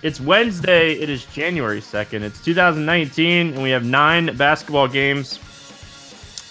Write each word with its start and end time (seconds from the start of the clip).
It's 0.00 0.20
Wednesday, 0.20 0.92
it 0.92 1.10
is 1.10 1.24
January 1.26 1.80
2nd, 1.80 2.22
it's 2.22 2.40
2019, 2.44 3.54
and 3.54 3.60
we 3.60 3.70
have 3.70 3.84
nine 3.84 4.36
basketball 4.36 4.86
games 4.86 5.40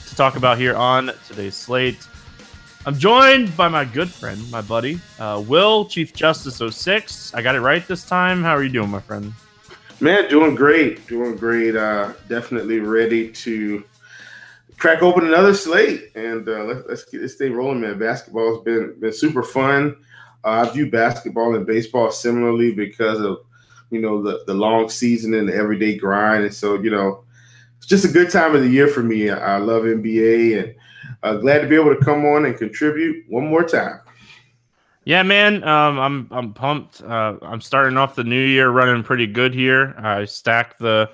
to 0.09 0.15
talk 0.17 0.35
about 0.35 0.57
here 0.57 0.75
on 0.75 1.11
today's 1.29 1.55
slate. 1.55 2.05
I'm 2.85 2.99
joined 2.99 3.55
by 3.55 3.69
my 3.69 3.85
good 3.85 4.09
friend, 4.09 4.51
my 4.51 4.59
buddy, 4.59 4.99
uh, 5.17 5.41
Will, 5.47 5.85
Chief 5.85 6.13
Justice 6.13 6.57
06. 6.57 7.33
I 7.33 7.41
got 7.41 7.55
it 7.55 7.61
right 7.61 7.87
this 7.87 8.03
time. 8.03 8.43
How 8.43 8.51
are 8.51 8.63
you 8.63 8.69
doing, 8.69 8.89
my 8.89 8.99
friend? 8.99 9.31
Man, 10.01 10.27
doing 10.27 10.53
great, 10.53 11.07
doing 11.07 11.37
great. 11.37 11.77
Uh, 11.77 12.11
definitely 12.27 12.81
ready 12.81 13.31
to 13.31 13.81
crack 14.77 15.01
open 15.01 15.25
another 15.25 15.53
slate 15.53 16.11
and 16.15 16.49
uh, 16.49 16.65
let, 16.65 16.89
let's 16.89 17.05
get 17.05 17.21
this 17.21 17.35
thing 17.35 17.53
rolling, 17.53 17.79
man. 17.79 17.97
Basketball 17.97 18.55
has 18.55 18.63
been 18.65 18.99
been 18.99 19.13
super 19.13 19.41
fun. 19.41 19.95
Uh, 20.43 20.65
I 20.67 20.69
view 20.69 20.89
basketball 20.89 21.55
and 21.55 21.65
baseball 21.65 22.11
similarly 22.11 22.73
because 22.73 23.19
of 23.19 23.39
you 23.89 24.01
know 24.01 24.21
the 24.21 24.43
the 24.47 24.53
long 24.53 24.89
season 24.89 25.33
and 25.33 25.47
the 25.47 25.55
everyday 25.55 25.97
grind, 25.97 26.43
and 26.43 26.53
so 26.53 26.79
you 26.81 26.89
know 26.89 27.23
it's 27.77 27.87
just 27.87 28.05
a 28.05 28.09
good 28.09 28.29
time 28.29 28.55
of 28.55 28.61
the 28.61 28.69
year 28.69 28.87
for 28.87 29.03
me. 29.03 29.29
I, 29.29 29.57
love 29.57 29.83
NBA 29.83 30.63
and 30.63 30.75
uh, 31.23 31.35
glad 31.35 31.59
to 31.59 31.67
be 31.67 31.75
able 31.75 31.95
to 31.95 32.03
come 32.03 32.25
on 32.25 32.45
and 32.45 32.57
contribute 32.57 33.25
one 33.29 33.47
more 33.47 33.63
time. 33.63 34.01
Yeah, 35.05 35.23
man, 35.23 35.63
um, 35.63 35.99
I'm 35.99 36.27
I'm 36.31 36.53
pumped. 36.53 37.01
Uh, 37.01 37.37
I'm 37.41 37.61
starting 37.61 37.97
off 37.97 38.15
the 38.15 38.25
new 38.25 38.43
year 38.43 38.69
running 38.69 39.03
pretty 39.03 39.27
good 39.27 39.53
here. 39.53 39.95
I 39.97 40.25
stacked 40.25 40.79
the 40.79 41.09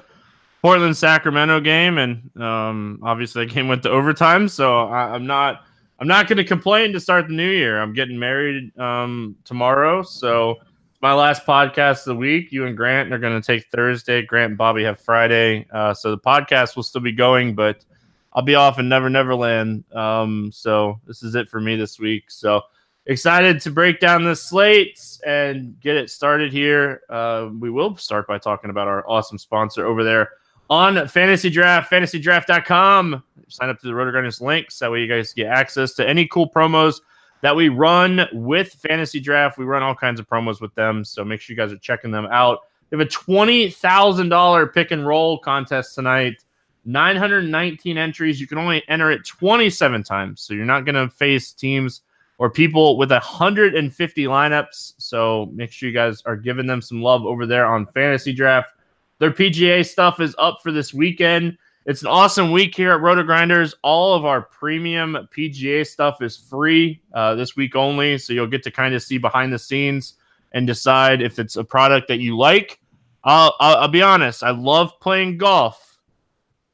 Portland 0.63 0.97
Sacramento 0.97 1.59
game, 1.59 2.00
and 2.00 2.31
um, 2.41 3.00
obviously 3.03 3.45
that 3.45 3.53
game 3.53 3.67
went 3.67 3.84
to 3.84 3.90
overtime. 3.90 4.47
So 4.47 4.79
I, 4.88 5.13
am 5.13 5.28
not 5.28 5.63
I'm 6.03 6.09
not 6.09 6.28
going 6.28 6.36
to 6.36 6.44
complain 6.44 6.91
to 6.91 7.00
start 7.00 7.30
the 7.30 7.34
new 7.34 7.50
year. 7.50 7.81
I'm 7.81 7.94
getting 7.94 8.19
married 8.19 8.78
um, 8.78 9.38
tomorrow, 9.46 10.02
so 10.02 10.58
my 11.02 11.14
last 11.14 11.46
podcast 11.46 12.00
of 12.00 12.06
the 12.08 12.16
week. 12.16 12.52
You 12.52 12.66
and 12.66 12.75
Grant 12.75 13.14
are 13.14 13.18
going 13.18 13.41
to 13.41 13.46
take 13.47 13.68
Thursday. 13.72 14.22
Grant 14.22 14.50
and 14.50 14.58
Bobby 14.58 14.84
have 14.84 15.00
Friday, 15.00 15.66
uh, 15.72 15.94
so 15.94 16.12
the 16.12 16.18
podcast 16.18 16.75
will 16.75 16.84
still 16.84 17.00
be 17.00 17.14
going, 17.14 17.56
but 17.56 17.86
I'll 18.34 18.44
be 18.44 18.56
off 18.56 18.80
in 18.80 18.90
Never 18.90 19.09
Neverland. 19.09 19.86
Um, 19.94 20.52
so 20.52 21.00
this 21.08 21.24
is 21.24 21.36
it 21.36 21.47
for 21.47 21.62
me 21.62 21.78
this 21.78 21.97
week. 21.97 22.30
So 22.30 22.64
excited 23.06 23.62
to 23.62 23.72
break 23.72 24.02
down 24.02 24.25
the 24.25 24.35
slates 24.35 25.22
and 25.25 25.80
get 25.80 25.96
it 25.96 26.09
started 26.09 26.52
here. 26.52 27.03
Uh, 27.09 27.47
we 27.58 27.70
will 27.70 27.96
start 27.96 28.28
by 28.28 28.40
talking 28.40 28.72
about 28.72 28.90
our 28.90 29.09
awesome 29.09 29.38
sponsor 29.38 29.85
over 29.85 30.03
there 30.03 30.31
on 30.70 31.08
Fantasy 31.08 31.50
Draft, 31.50 31.90
fantasydraft.com. 31.90 33.24
Sign 33.48 33.70
up 33.70 33.80
to 33.80 33.88
the 33.88 33.94
RotoGrinders 33.94 34.42
links. 34.42 34.80
That 34.80 34.92
way 34.92 35.02
you 35.02 35.08
guys 35.08 35.34
get 35.34 35.48
access 35.48 35.94
to 35.94 36.08
any 36.08 36.28
cool 36.28 36.50
promos 36.50 37.02
that 37.42 37.56
we 37.56 37.70
run 37.70 38.28
with 38.31 38.74
Fantasy 38.74 39.20
Draft. 39.20 39.58
We 39.58 39.66
run 39.66 39.84
all 39.84 39.96
kinds 39.96 40.20
of 40.20 40.28
promos 40.28 40.62
with 40.62 40.74
them. 40.76 41.04
So 41.04 41.26
make 41.26 41.42
sure 41.42 41.53
you 41.53 41.58
guys 41.58 41.74
are 41.74 41.78
checking 41.78 42.12
them 42.12 42.28
out. 42.32 42.59
We 42.90 42.98
have 42.98 43.08
a 43.08 43.09
$20,000 43.09 44.74
pick 44.74 44.92
and 44.92 45.06
roll 45.06 45.40
contest 45.40 45.96
tonight. 45.96 46.44
919 46.86 47.98
entries. 47.98 48.40
You 48.40 48.48
can 48.48 48.58
only 48.58 48.84
enter 48.88 49.12
it 49.12 49.26
27 49.26 50.03
times. 50.03 50.42
So 50.42 50.53
you're 50.53 50.66
not 50.66 50.86
going 50.86 50.96
to 50.96 51.09
face 51.09 51.52
teams 51.53 52.02
or 52.38 52.50
people 52.50 52.98
with 52.98 53.12
150 53.12 54.24
lineups. 54.26 54.94
So 54.98 55.50
make 55.53 55.72
sure 55.72 55.88
you 55.90 55.96
guys 55.96 56.22
are 56.26 56.36
giving 56.36 56.66
them 56.66 56.82
some 56.82 57.02
love 57.02 57.26
over 57.26 57.46
there 57.46 57.66
on 57.66 57.86
Fantasy 57.88 58.34
Draft. 58.34 58.74
Their 59.20 59.32
PGA 59.32 59.86
stuff 59.86 60.20
is 60.20 60.36
up 60.38 60.59
for 60.62 60.72
this 60.72 60.94
weekend. 60.94 61.58
It's 61.86 62.02
an 62.02 62.08
awesome 62.08 62.52
week 62.52 62.74
here 62.76 62.92
at 62.92 63.02
Roto 63.02 63.24
Grinders. 63.24 63.76
All 63.82 64.16
of 64.16 64.24
our 64.24 64.42
premium 64.42 65.28
PGA 65.36 65.86
stuff 65.86 66.22
is 66.22 66.38
free 66.38 67.02
uh, 67.14 67.36
this 67.36 67.58
week 67.58 67.76
only, 67.76 68.18
so 68.18 68.32
you'll 68.32 68.48
get 68.48 68.64
to 68.64 68.72
kind 68.72 68.96
of 68.96 69.04
see 69.04 69.18
behind 69.18 69.52
the 69.52 69.60
scenes 69.60 70.14
and 70.54 70.66
decide 70.66 71.22
if 71.22 71.40
it's 71.40 71.58
a 71.58 71.64
product 71.64 72.08
that 72.08 72.20
you 72.20 72.38
like. 72.38 72.80
I'll, 73.26 73.56
I'll, 73.60 73.76
I'll 73.78 73.88
be 73.90 74.02
honest. 74.02 74.44
I 74.44 74.52
love 74.52 74.98
playing 75.02 75.38
golf, 75.38 76.00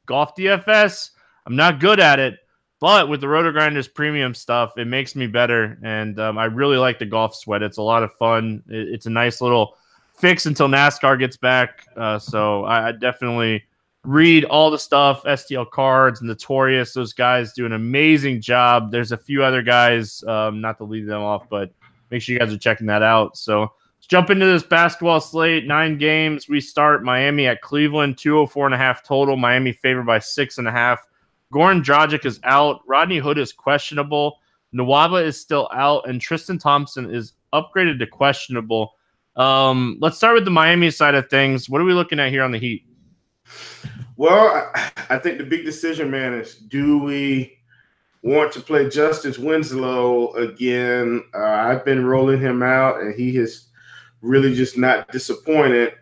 golf 0.05 0.35
DFS. 0.35 1.09
I'm 1.47 1.55
not 1.55 1.79
good 1.79 1.99
at 1.99 2.19
it, 2.19 2.37
but 2.79 3.09
with 3.09 3.21
the 3.21 3.27
Roto 3.27 3.51
Grinders 3.51 3.87
premium 3.87 4.35
stuff, 4.35 4.77
it 4.77 4.85
makes 4.85 5.15
me 5.15 5.25
better, 5.25 5.79
and 5.83 6.19
um, 6.19 6.37
I 6.37 6.45
really 6.45 6.77
like 6.77 6.99
the 6.99 7.07
golf 7.07 7.33
sweat. 7.35 7.63
It's 7.63 7.77
a 7.77 7.81
lot 7.81 8.03
of 8.03 8.13
fun. 8.13 8.61
It, 8.69 8.89
it's 8.89 9.05
a 9.07 9.11
nice 9.11 9.41
little 9.41 9.75
fix 10.15 10.45
until 10.45 10.67
NASCAR 10.67 11.17
gets 11.17 11.37
back. 11.37 11.85
Uh, 11.97 12.19
so 12.19 12.65
I, 12.65 12.89
I, 12.89 12.91
definitely 12.91 13.63
read 14.09 14.43
all 14.45 14.71
the 14.71 14.79
stuff. 14.79 15.21
STL 15.23 15.69
cards, 15.69 16.23
Notorious, 16.23 16.93
those 16.93 17.13
guys 17.13 17.53
do 17.53 17.67
an 17.67 17.73
amazing 17.73 18.41
job. 18.41 18.91
There's 18.91 19.11
a 19.11 19.17
few 19.17 19.43
other 19.43 19.61
guys, 19.61 20.23
um, 20.23 20.59
not 20.59 20.79
to 20.79 20.83
leave 20.83 21.05
them 21.05 21.21
off, 21.21 21.47
but 21.47 21.71
make 22.09 22.23
sure 22.23 22.33
you 22.33 22.39
guys 22.39 22.51
are 22.51 22.57
checking 22.57 22.87
that 22.87 23.03
out. 23.03 23.37
So 23.37 23.61
let's 23.61 24.07
jump 24.07 24.31
into 24.31 24.47
this 24.47 24.63
basketball 24.63 25.21
slate. 25.21 25.67
Nine 25.67 25.99
games. 25.99 26.49
We 26.49 26.59
start 26.59 27.03
Miami 27.03 27.45
at 27.45 27.61
Cleveland, 27.61 28.17
204 28.17 28.65
and 28.65 28.73
a 28.73 28.79
half 28.79 29.03
total. 29.03 29.37
Miami 29.37 29.73
favored 29.73 30.07
by 30.07 30.17
six 30.17 30.57
and 30.57 30.67
a 30.67 30.71
half. 30.71 31.05
Goran 31.53 31.83
Dragic 31.83 32.25
is 32.25 32.39
out. 32.43 32.81
Rodney 32.87 33.19
Hood 33.19 33.37
is 33.37 33.53
questionable. 33.53 34.39
Nwaba 34.73 35.23
is 35.23 35.39
still 35.39 35.69
out, 35.71 36.09
and 36.09 36.19
Tristan 36.19 36.57
Thompson 36.57 37.13
is 37.13 37.33
upgraded 37.53 37.99
to 37.99 38.07
questionable. 38.07 38.93
Um, 39.35 39.97
let's 40.01 40.17
start 40.17 40.33
with 40.33 40.45
the 40.45 40.51
Miami 40.51 40.89
side 40.89 41.13
of 41.13 41.29
things. 41.29 41.69
What 41.69 41.79
are 41.79 41.85
we 41.85 41.93
looking 41.93 42.19
at 42.19 42.31
here 42.31 42.43
on 42.43 42.51
the 42.51 42.57
Heat? 42.57 42.85
Well, 44.19 44.69
I 45.09 45.17
think 45.17 45.37
the 45.37 45.45
big 45.45 45.63
decision, 45.63 46.11
man, 46.11 46.33
is 46.33 46.55
do 46.55 46.97
we 46.97 47.57
want 48.21 48.51
to 48.51 48.59
play 48.59 48.89
Justice 48.89 49.39
Winslow 49.39 50.33
again? 50.33 51.23
Uh, 51.33 51.39
I've 51.41 51.85
been 51.85 52.05
rolling 52.05 52.41
him 52.41 52.61
out, 52.61 52.99
and 52.99 53.15
he 53.15 53.33
has 53.37 53.67
really 54.21 54.53
just 54.53 54.77
not 54.77 55.09
disappointed. 55.09 55.93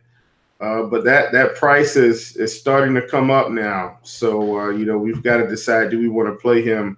Uh, 0.59 0.81
but 0.81 1.03
that 1.03 1.31
that 1.31 1.57
price 1.57 1.95
is 1.95 2.35
is 2.37 2.59
starting 2.59 2.95
to 2.95 3.07
come 3.07 3.29
up 3.29 3.51
now. 3.51 3.99
So 4.01 4.61
uh, 4.61 4.69
you 4.69 4.87
know 4.87 4.97
we've 4.97 5.21
got 5.21 5.37
to 5.37 5.47
decide 5.47 5.91
do 5.91 5.99
we 5.99 6.09
want 6.09 6.27
to 6.27 6.41
play 6.41 6.63
him. 6.63 6.97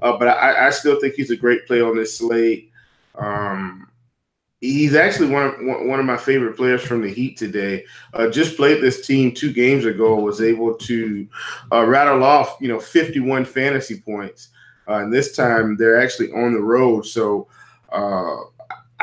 Uh, 0.00 0.16
but 0.16 0.28
I, 0.28 0.68
I, 0.68 0.70
still 0.70 1.00
think 1.00 1.14
he's 1.14 1.32
a 1.32 1.36
great 1.36 1.66
play 1.66 1.80
on 1.80 1.96
this 1.96 2.18
slate. 2.18 2.70
Um, 3.16 3.88
he's 4.62 4.94
actually 4.94 5.28
one 5.28 5.44
of 5.44 5.86
one 5.86 6.00
of 6.00 6.06
my 6.06 6.16
favorite 6.16 6.56
players 6.56 6.82
from 6.82 7.02
the 7.02 7.12
Heat 7.12 7.36
today. 7.36 7.84
Uh, 8.14 8.28
just 8.28 8.56
played 8.56 8.80
this 8.80 9.06
team 9.06 9.32
two 9.32 9.52
games 9.52 9.84
ago. 9.84 10.14
Was 10.14 10.40
able 10.40 10.74
to 10.74 11.28
uh, 11.70 11.84
rattle 11.84 12.24
off 12.24 12.56
you 12.60 12.68
know 12.68 12.80
51 12.80 13.44
fantasy 13.44 14.00
points. 14.00 14.48
Uh, 14.88 14.94
and 14.94 15.12
this 15.12 15.36
time 15.36 15.76
they're 15.76 16.00
actually 16.00 16.32
on 16.32 16.54
the 16.54 16.60
road. 16.60 17.06
So 17.06 17.48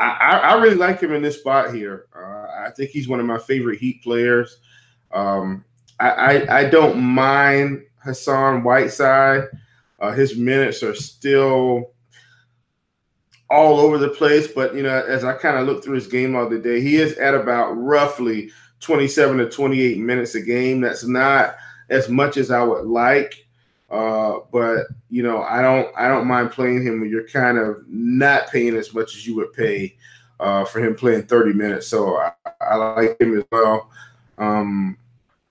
I, 0.00 0.40
I, 0.42 0.54
really 0.54 0.76
like 0.76 1.00
him 1.00 1.12
in 1.12 1.22
this 1.22 1.38
spot 1.38 1.74
here. 1.74 2.06
Uh, 2.14 2.66
I 2.66 2.70
think 2.76 2.90
he's 2.90 3.08
one 3.08 3.20
of 3.20 3.26
my 3.26 3.38
favorite 3.38 3.78
Heat 3.78 4.02
players. 4.02 4.58
Um, 5.12 5.64
I, 5.98 6.10
I, 6.10 6.58
I, 6.60 6.64
don't 6.70 6.98
mind 7.00 7.84
Hassan 8.02 8.62
Whiteside. 8.62 9.44
Uh, 9.98 10.12
his 10.12 10.36
minutes 10.36 10.82
are 10.82 10.94
still 10.94 11.92
all 13.50 13.80
over 13.80 13.98
the 13.98 14.08
place, 14.08 14.48
but 14.48 14.74
you 14.74 14.82
know, 14.82 15.04
as 15.06 15.24
I 15.24 15.34
kind 15.34 15.58
of 15.58 15.66
look 15.66 15.82
through 15.82 15.96
his 15.96 16.06
game 16.06 16.36
all 16.36 16.48
the 16.48 16.58
day, 16.58 16.80
he 16.80 16.96
is 16.96 17.18
at 17.18 17.34
about 17.34 17.72
roughly 17.72 18.50
27 18.80 19.38
to 19.38 19.50
28 19.50 19.98
minutes 19.98 20.34
a 20.36 20.40
game. 20.40 20.80
That's 20.80 21.04
not 21.04 21.56
as 21.88 22.08
much 22.08 22.36
as 22.36 22.50
I 22.50 22.62
would 22.62 22.86
like. 22.86 23.46
Uh, 23.90 24.38
but 24.52 24.86
you 25.10 25.22
know, 25.24 25.42
I 25.42 25.62
don't 25.62 25.92
I 25.96 26.06
don't 26.06 26.28
mind 26.28 26.52
playing 26.52 26.82
him 26.86 27.00
when 27.00 27.10
you're 27.10 27.26
kind 27.26 27.58
of 27.58 27.84
not 27.88 28.48
paying 28.48 28.76
as 28.76 28.94
much 28.94 29.16
as 29.16 29.26
you 29.26 29.34
would 29.36 29.52
pay 29.52 29.96
uh, 30.38 30.64
for 30.64 30.78
him 30.78 30.94
playing 30.94 31.24
30 31.24 31.52
minutes. 31.52 31.88
So 31.88 32.16
I, 32.16 32.32
I 32.60 32.76
like 32.76 33.20
him 33.20 33.36
as 33.36 33.44
well. 33.50 33.90
Um, 34.38 34.96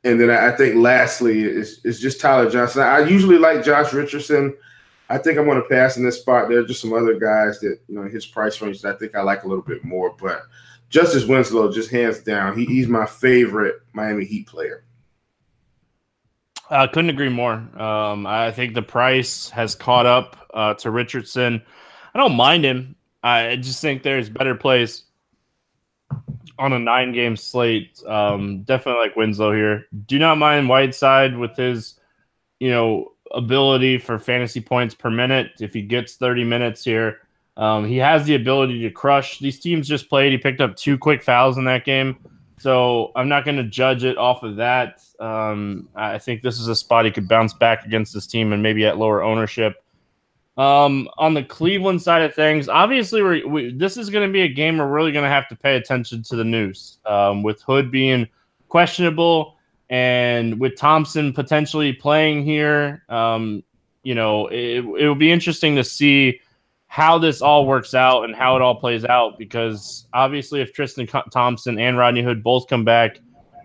and 0.05 0.19
then 0.19 0.29
I 0.29 0.51
think 0.51 0.75
lastly 0.75 1.41
is 1.41 1.81
is 1.83 1.99
just 1.99 2.21
Tyler 2.21 2.49
Johnson. 2.49 2.83
I 2.83 2.99
usually 2.99 3.37
like 3.37 3.63
Josh 3.63 3.91
Richardson. 3.91 4.55
I 5.09 5.17
think 5.17 5.39
I'm 5.39 5.45
going 5.45 5.61
to 5.61 5.67
pass 5.67 5.97
in 5.97 6.03
this 6.03 6.19
spot. 6.19 6.47
There 6.47 6.59
are 6.59 6.65
just 6.65 6.81
some 6.81 6.93
other 6.93 7.19
guys 7.19 7.59
that 7.61 7.79
you 7.87 7.95
know 7.95 8.03
his 8.03 8.25
price 8.25 8.61
range 8.61 8.81
that 8.81 8.95
I 8.95 8.97
think 8.97 9.15
I 9.15 9.21
like 9.21 9.43
a 9.43 9.47
little 9.47 9.63
bit 9.63 9.83
more. 9.83 10.15
But 10.19 10.43
Justice 10.89 11.25
Winslow, 11.25 11.71
just 11.71 11.89
hands 11.89 12.19
down, 12.19 12.57
he, 12.57 12.65
he's 12.65 12.87
my 12.87 13.05
favorite 13.05 13.81
Miami 13.93 14.25
Heat 14.25 14.47
player. 14.47 14.83
I 16.69 16.85
couldn't 16.85 17.09
agree 17.09 17.29
more. 17.29 17.53
Um, 17.53 18.27
I 18.27 18.51
think 18.51 18.75
the 18.75 18.83
price 18.83 19.49
has 19.49 19.73
caught 19.73 20.05
up 20.05 20.47
uh, 20.53 20.75
to 20.75 20.91
Richardson. 20.91 21.63
I 22.13 22.19
don't 22.19 22.35
mind 22.35 22.63
him. 22.63 22.95
I 23.23 23.55
just 23.55 23.81
think 23.81 24.03
there's 24.03 24.29
better 24.29 24.53
plays 24.53 25.03
on 26.59 26.73
a 26.73 26.79
nine 26.79 27.11
game 27.11 27.35
slate. 27.35 28.01
Um, 28.05 28.63
definitely 28.63 29.01
like 29.01 29.15
Winslow 29.15 29.53
here. 29.53 29.87
Do 30.05 30.19
not 30.19 30.37
mind 30.37 30.69
Whiteside 30.69 31.37
with 31.37 31.55
his, 31.55 31.99
you 32.59 32.69
know, 32.69 33.13
ability 33.33 33.97
for 33.97 34.19
fantasy 34.19 34.61
points 34.61 34.95
per 34.95 35.09
minute. 35.09 35.51
If 35.59 35.73
he 35.73 35.81
gets 35.81 36.15
30 36.15 36.43
minutes 36.43 36.83
here, 36.83 37.21
um, 37.57 37.85
he 37.85 37.97
has 37.97 38.25
the 38.25 38.35
ability 38.35 38.81
to 38.81 38.91
crush. 38.91 39.39
These 39.39 39.59
teams 39.59 39.87
just 39.87 40.09
played. 40.09 40.31
He 40.31 40.37
picked 40.37 40.61
up 40.61 40.75
two 40.75 40.97
quick 40.97 41.21
fouls 41.21 41.57
in 41.57 41.65
that 41.65 41.85
game. 41.85 42.17
So 42.57 43.11
I'm 43.15 43.29
not 43.29 43.45
going 43.45 43.57
to 43.57 43.63
judge 43.63 44.03
it 44.03 44.17
off 44.17 44.43
of 44.43 44.57
that. 44.57 45.01
Um, 45.19 45.87
I 45.95 46.17
think 46.17 46.41
this 46.41 46.59
is 46.59 46.67
a 46.67 46.75
spot 46.75 47.05
he 47.05 47.11
could 47.11 47.27
bounce 47.27 47.53
back 47.53 47.85
against 47.85 48.13
this 48.13 48.27
team 48.27 48.53
and 48.53 48.61
maybe 48.61 48.85
at 48.85 48.97
lower 48.97 49.23
ownership. 49.23 49.83
Um, 50.57 51.07
on 51.17 51.33
the 51.33 51.43
Cleveland 51.43 52.01
side 52.01 52.21
of 52.21 52.35
things, 52.35 52.67
obviously, 52.67 53.21
we're, 53.23 53.47
we, 53.47 53.71
this 53.71 53.95
is 53.95 54.09
going 54.09 54.27
to 54.27 54.31
be 54.31 54.41
a 54.41 54.47
game 54.47 54.77
we're 54.77 54.87
really 54.87 55.13
going 55.13 55.23
to 55.23 55.29
have 55.29 55.47
to 55.49 55.55
pay 55.55 55.77
attention 55.77 56.21
to 56.23 56.35
the 56.35 56.43
news. 56.43 56.97
Um, 57.05 57.43
with 57.43 57.61
Hood 57.61 57.91
being 57.91 58.27
questionable 58.67 59.55
and 59.89 60.59
with 60.59 60.77
Thompson 60.77 61.33
potentially 61.33 61.93
playing 61.93 62.43
here, 62.43 63.03
um, 63.09 63.63
you 64.03 64.15
know, 64.15 64.47
it, 64.47 64.79
it 64.79 64.83
will 64.83 65.15
be 65.15 65.31
interesting 65.31 65.75
to 65.75 65.83
see 65.83 66.39
how 66.87 67.17
this 67.17 67.41
all 67.41 67.65
works 67.65 67.93
out 67.93 68.23
and 68.23 68.35
how 68.35 68.55
it 68.55 68.61
all 68.61 68.75
plays 68.75 69.05
out 69.05 69.37
because 69.37 70.07
obviously 70.13 70.61
if 70.61 70.73
Tristan 70.73 71.07
Thompson 71.31 71.79
and 71.79 71.97
Rodney 71.97 72.23
Hood 72.23 72.43
both 72.43 72.67
come 72.67 72.83
back, 72.83 73.19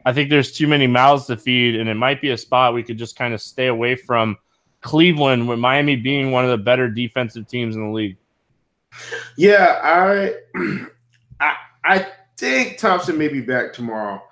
I 0.04 0.12
think 0.12 0.28
there's 0.28 0.52
too 0.52 0.66
many 0.66 0.86
mouths 0.86 1.26
to 1.26 1.36
feed 1.36 1.76
and 1.76 1.88
it 1.88 1.94
might 1.94 2.20
be 2.20 2.30
a 2.30 2.38
spot 2.38 2.74
we 2.74 2.82
could 2.82 2.98
just 2.98 3.16
kind 3.16 3.32
of 3.32 3.40
stay 3.40 3.68
away 3.68 3.96
from 3.96 4.36
Cleveland 4.82 5.48
with 5.48 5.58
Miami 5.58 5.96
being 5.96 6.30
one 6.30 6.44
of 6.44 6.50
the 6.50 6.58
better 6.58 6.90
defensive 6.90 7.48
teams 7.48 7.74
in 7.74 7.86
the 7.86 7.92
league. 7.92 8.18
Yeah, 9.36 9.80
I 9.82 10.34
I, 11.40 11.54
I 11.84 12.06
think 12.36 12.76
Thompson 12.76 13.16
may 13.16 13.28
be 13.28 13.40
back 13.40 13.72
tomorrow. 13.72 14.22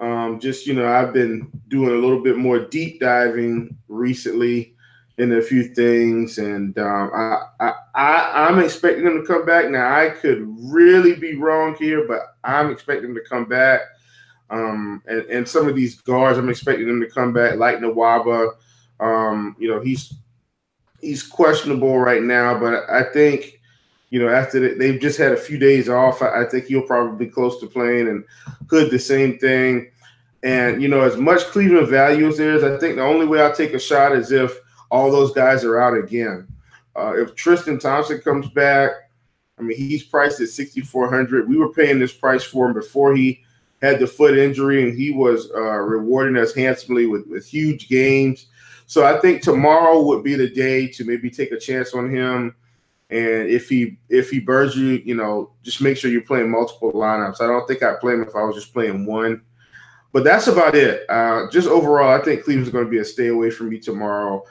Um, 0.00 0.40
just 0.40 0.66
you 0.66 0.74
know, 0.74 0.88
I've 0.88 1.12
been 1.12 1.50
doing 1.68 1.90
a 1.90 2.00
little 2.00 2.22
bit 2.22 2.36
more 2.36 2.58
deep 2.58 3.00
diving 3.00 3.76
recently 3.88 4.74
in 5.18 5.32
a 5.34 5.42
few 5.42 5.74
things, 5.74 6.38
and 6.38 6.78
um, 6.78 7.10
I, 7.14 7.42
I, 7.60 7.72
I 7.94 8.48
am 8.48 8.58
expecting 8.58 9.04
them 9.04 9.20
to 9.20 9.26
come 9.26 9.44
back. 9.44 9.68
Now 9.68 9.94
I 9.94 10.08
could 10.08 10.46
really 10.58 11.14
be 11.14 11.36
wrong 11.36 11.76
here, 11.78 12.08
but 12.08 12.36
I'm 12.42 12.70
expecting 12.70 13.12
them 13.12 13.22
to 13.22 13.28
come 13.28 13.44
back. 13.44 13.82
Um, 14.48 15.02
and, 15.06 15.22
and 15.26 15.48
some 15.48 15.68
of 15.68 15.76
these 15.76 16.00
guards, 16.00 16.38
I'm 16.38 16.48
expecting 16.48 16.86
them 16.86 17.00
to 17.00 17.10
come 17.10 17.32
back, 17.32 17.56
like 17.56 17.78
Nwaba. 17.78 18.54
Um, 18.98 19.54
you 19.58 19.68
know, 19.68 19.80
he's 19.80 20.14
he's 21.00 21.22
questionable 21.22 21.98
right 21.98 22.22
now, 22.22 22.58
but 22.58 22.88
I 22.90 23.02
think 23.02 23.59
you 24.10 24.20
know 24.20 24.28
after 24.28 24.60
the, 24.60 24.74
they've 24.74 25.00
just 25.00 25.18
had 25.18 25.32
a 25.32 25.36
few 25.36 25.58
days 25.58 25.88
off, 25.88 26.22
I, 26.22 26.42
I 26.42 26.44
think 26.48 26.66
he'll 26.66 26.82
probably 26.82 27.26
be 27.26 27.32
close 27.32 27.58
to 27.60 27.66
playing. 27.66 28.08
And 28.08 28.24
Hood 28.68 28.90
the 28.90 28.98
same 28.98 29.38
thing. 29.38 29.90
And 30.42 30.80
you 30.80 30.88
know, 30.88 31.00
as 31.00 31.16
much 31.16 31.44
Cleveland 31.46 31.88
value 31.88 32.28
as 32.28 32.38
there 32.38 32.54
is, 32.54 32.64
I 32.64 32.78
think 32.78 32.96
the 32.96 33.02
only 33.02 33.26
way 33.26 33.40
I'll 33.40 33.54
take 33.54 33.74
a 33.74 33.78
shot 33.78 34.12
is 34.12 34.32
if 34.32 34.58
all 34.90 35.10
those 35.10 35.32
guys 35.32 35.64
are 35.64 35.80
out 35.80 35.96
again. 35.96 36.46
Uh, 36.96 37.14
if 37.16 37.34
Tristan 37.34 37.78
Thompson 37.78 38.20
comes 38.20 38.48
back, 38.48 38.90
I 39.58 39.62
mean, 39.62 39.76
he's 39.76 40.02
priced 40.02 40.40
at 40.40 40.48
6,400. 40.48 41.48
We 41.48 41.56
were 41.56 41.72
paying 41.72 41.98
this 41.98 42.12
price 42.12 42.42
for 42.42 42.66
him 42.66 42.74
before 42.74 43.14
he 43.14 43.42
had 43.82 43.98
the 43.98 44.06
foot 44.06 44.36
injury, 44.36 44.82
and 44.82 44.98
he 44.98 45.10
was 45.10 45.50
uh, 45.54 45.78
rewarding 45.78 46.36
us 46.36 46.54
handsomely 46.54 47.06
with, 47.06 47.26
with 47.26 47.46
huge 47.46 47.88
games. 47.88 48.46
So 48.86 49.04
I 49.04 49.20
think 49.20 49.42
tomorrow 49.42 50.02
would 50.02 50.24
be 50.24 50.34
the 50.34 50.50
day 50.50 50.88
to 50.88 51.04
maybe 51.04 51.30
take 51.30 51.52
a 51.52 51.58
chance 51.58 51.94
on 51.94 52.10
him. 52.10 52.54
And 53.10 53.48
if 53.48 53.68
he 53.68 53.98
if 54.08 54.30
he 54.30 54.38
burns 54.38 54.76
you, 54.76 55.02
you 55.04 55.16
know, 55.16 55.50
just 55.62 55.80
make 55.80 55.96
sure 55.96 56.10
you're 56.10 56.20
playing 56.22 56.50
multiple 56.50 56.92
lineups. 56.92 57.40
I 57.40 57.46
don't 57.46 57.66
think 57.66 57.82
I'd 57.82 58.00
play 58.00 58.14
him 58.14 58.22
if 58.22 58.36
I 58.36 58.44
was 58.44 58.54
just 58.54 58.72
playing 58.72 59.04
one. 59.04 59.42
But 60.12 60.24
that's 60.24 60.46
about 60.46 60.74
it. 60.74 61.08
Uh, 61.08 61.48
just 61.50 61.68
overall, 61.68 62.18
I 62.18 62.24
think 62.24 62.44
Cleveland's 62.44 62.70
going 62.70 62.84
to 62.84 62.90
be 62.90 62.98
a 62.98 63.04
stay 63.04 63.28
away 63.28 63.50
from 63.50 63.68
me 63.68 63.78
tomorrow 63.78 64.44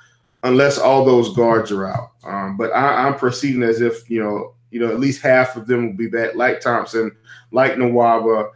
unless 0.44 0.78
all 0.78 1.04
those 1.04 1.36
guards 1.36 1.72
are 1.72 1.88
out. 1.88 2.12
Um, 2.24 2.58
but 2.58 2.72
I, 2.72 3.08
am 3.08 3.16
proceeding 3.16 3.64
as 3.64 3.82
if 3.82 4.10
you 4.10 4.24
know, 4.24 4.54
you 4.72 4.80
know, 4.80 4.90
at 4.92 5.00
least 5.00 5.22
half 5.22 5.56
of 5.56 5.68
them 5.68 5.88
will 5.88 5.98
be 5.98 6.08
back, 6.08 6.36
like 6.36 6.62
Thompson, 6.62 7.12
like 7.52 7.74
Nwaba. 7.74 8.52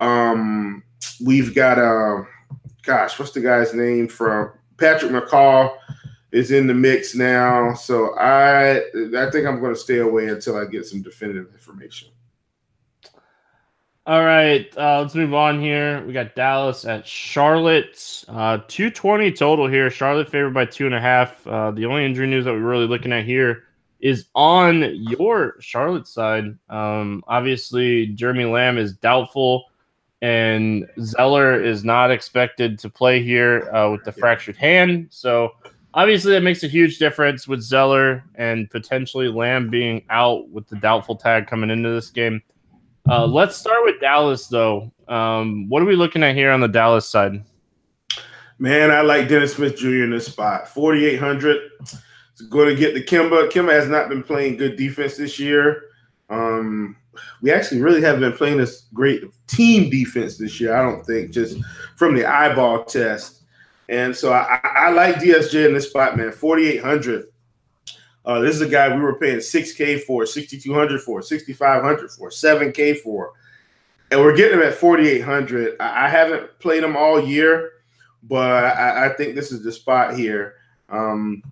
Um, 0.00 0.82
we've 1.24 1.54
got 1.54 1.78
uh, 1.78 2.24
gosh, 2.82 3.18
what's 3.18 3.32
the 3.32 3.40
guy's 3.40 3.74
name 3.74 4.08
from 4.08 4.52
Patrick 4.76 5.12
McCaw 5.12 5.76
is 6.34 6.50
in 6.50 6.66
the 6.66 6.74
mix 6.74 7.14
now. 7.14 7.72
So 7.74 8.18
I 8.18 8.78
I 9.16 9.30
think 9.30 9.46
I'm 9.46 9.60
going 9.60 9.72
to 9.72 9.80
stay 9.80 9.98
away 9.98 10.26
until 10.26 10.56
I 10.56 10.64
get 10.66 10.84
some 10.84 11.00
definitive 11.00 11.52
information. 11.54 12.08
All 14.06 14.22
right, 14.22 14.66
uh, 14.76 15.00
let's 15.00 15.14
move 15.14 15.32
on 15.32 15.58
here. 15.58 16.04
We 16.04 16.12
got 16.12 16.34
Dallas 16.34 16.84
at 16.84 17.06
Charlotte. 17.06 18.24
Uh, 18.28 18.58
220 18.68 19.32
total 19.32 19.66
here. 19.66 19.88
Charlotte 19.88 20.28
favored 20.28 20.52
by 20.52 20.66
two 20.66 20.84
and 20.84 20.94
a 20.94 21.00
half. 21.00 21.46
Uh, 21.46 21.70
the 21.70 21.86
only 21.86 22.04
injury 22.04 22.26
news 22.26 22.44
that 22.44 22.52
we're 22.52 22.58
really 22.58 22.86
looking 22.86 23.12
at 23.12 23.24
here 23.24 23.62
is 24.00 24.26
on 24.34 24.94
your 24.94 25.54
Charlotte 25.60 26.06
side. 26.06 26.58
Um, 26.68 27.24
obviously, 27.28 28.08
Jeremy 28.08 28.44
Lamb 28.44 28.76
is 28.76 28.92
doubtful, 28.92 29.64
and 30.20 30.86
Zeller 31.00 31.62
is 31.62 31.84
not 31.84 32.10
expected 32.10 32.78
to 32.80 32.90
play 32.90 33.22
here 33.22 33.74
uh, 33.74 33.90
with 33.92 34.04
the 34.04 34.12
fractured 34.12 34.56
hand. 34.56 35.06
So, 35.08 35.52
obviously, 35.94 36.32
that 36.32 36.42
makes 36.42 36.62
a 36.62 36.68
huge 36.68 36.98
difference 36.98 37.48
with 37.48 37.62
Zeller 37.62 38.22
and 38.34 38.68
potentially 38.70 39.28
Lamb 39.28 39.70
being 39.70 40.04
out 40.10 40.48
with 40.50 40.68
the 40.68 40.76
doubtful 40.76 41.16
tag 41.16 41.46
coming 41.46 41.70
into 41.70 41.90
this 41.90 42.10
game. 42.10 42.42
Uh, 43.08 43.26
let's 43.26 43.56
start 43.56 43.84
with 43.84 44.00
Dallas, 44.00 44.46
though. 44.46 44.90
Um, 45.08 45.68
what 45.68 45.82
are 45.82 45.86
we 45.86 45.96
looking 45.96 46.22
at 46.22 46.34
here 46.34 46.50
on 46.50 46.60
the 46.60 46.68
Dallas 46.68 47.08
side? 47.08 47.42
Man, 48.58 48.90
I 48.90 49.00
like 49.00 49.28
Dennis 49.28 49.54
Smith 49.54 49.76
Jr. 49.76 50.04
in 50.04 50.10
this 50.10 50.26
spot. 50.26 50.68
4,800. 50.68 51.70
It's 51.80 52.42
going 52.48 52.68
to 52.68 52.74
get 52.74 52.94
the 52.94 53.02
Kemba. 53.02 53.50
Kemba 53.50 53.72
has 53.72 53.88
not 53.88 54.08
been 54.08 54.22
playing 54.22 54.56
good 54.56 54.76
defense 54.76 55.16
this 55.16 55.38
year. 55.38 55.82
Um, 56.30 56.96
we 57.42 57.52
actually 57.52 57.80
really 57.80 58.00
haven't 58.00 58.20
been 58.20 58.32
playing 58.32 58.58
this 58.58 58.86
great 58.92 59.22
team 59.46 59.90
defense 59.90 60.38
this 60.38 60.60
year, 60.60 60.74
I 60.74 60.82
don't 60.82 61.04
think, 61.04 61.30
just 61.30 61.58
from 61.96 62.14
the 62.14 62.24
eyeball 62.24 62.84
test. 62.84 63.43
And 63.88 64.16
so 64.16 64.32
I, 64.32 64.60
I 64.62 64.90
like 64.90 65.16
DSJ 65.16 65.66
in 65.66 65.74
this 65.74 65.88
spot, 65.88 66.16
man. 66.16 66.32
4,800. 66.32 67.26
Uh, 68.24 68.40
this 68.40 68.54
is 68.54 68.62
a 68.62 68.68
guy 68.68 68.94
we 68.94 69.02
were 69.02 69.18
paying 69.18 69.38
6K 69.38 70.02
for, 70.02 70.24
6,200 70.24 71.00
for, 71.02 71.20
6,500 71.20 72.10
for, 72.10 72.30
7K 72.30 72.98
for. 73.00 73.32
And 74.10 74.20
we're 74.20 74.36
getting 74.36 74.58
him 74.58 74.66
at 74.66 74.74
4,800. 74.74 75.76
I, 75.78 76.06
I 76.06 76.08
haven't 76.08 76.58
played 76.58 76.82
him 76.82 76.96
all 76.96 77.22
year, 77.22 77.72
but 78.22 78.64
I, 78.64 79.06
I, 79.06 79.08
think 79.10 79.34
this 79.34 79.52
is 79.52 79.62
the 79.62 79.72
spot 79.72 80.16
here. 80.16 80.54
Um, 80.88 81.42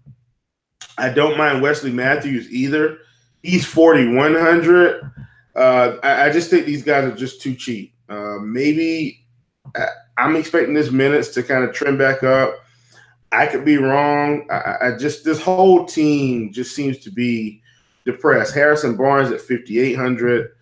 I 0.96 1.10
don't 1.10 1.36
mind 1.36 1.60
Wesley 1.60 1.92
Matthews 1.92 2.50
either. 2.50 2.98
He's 3.42 3.66
4,100. 3.66 5.10
Uh, 5.54 5.96
I, 6.02 6.26
I, 6.26 6.30
just 6.30 6.48
think 6.48 6.64
these 6.64 6.82
guys 6.82 7.04
are 7.04 7.14
just 7.14 7.42
too 7.42 7.54
cheap. 7.54 7.94
Uh, 8.08 8.38
maybe 8.40 9.26
uh, 9.74 9.86
I'm 10.22 10.36
expecting 10.36 10.74
this 10.74 10.92
minutes 10.92 11.28
to 11.30 11.42
kind 11.42 11.64
of 11.64 11.74
trim 11.74 11.98
back 11.98 12.22
up. 12.22 12.54
I 13.32 13.46
could 13.46 13.64
be 13.64 13.78
wrong. 13.78 14.46
I, 14.50 14.76
I, 14.80 14.96
just 14.96 15.24
this 15.24 15.42
whole 15.42 15.84
team 15.84 16.52
just 16.52 16.76
seems 16.76 16.98
to 16.98 17.10
be 17.10 17.60
depressed. 18.04 18.54
Harrison 18.54 18.96
Barnes 18.96 19.32
at 19.32 19.40
5,800. 19.40 20.52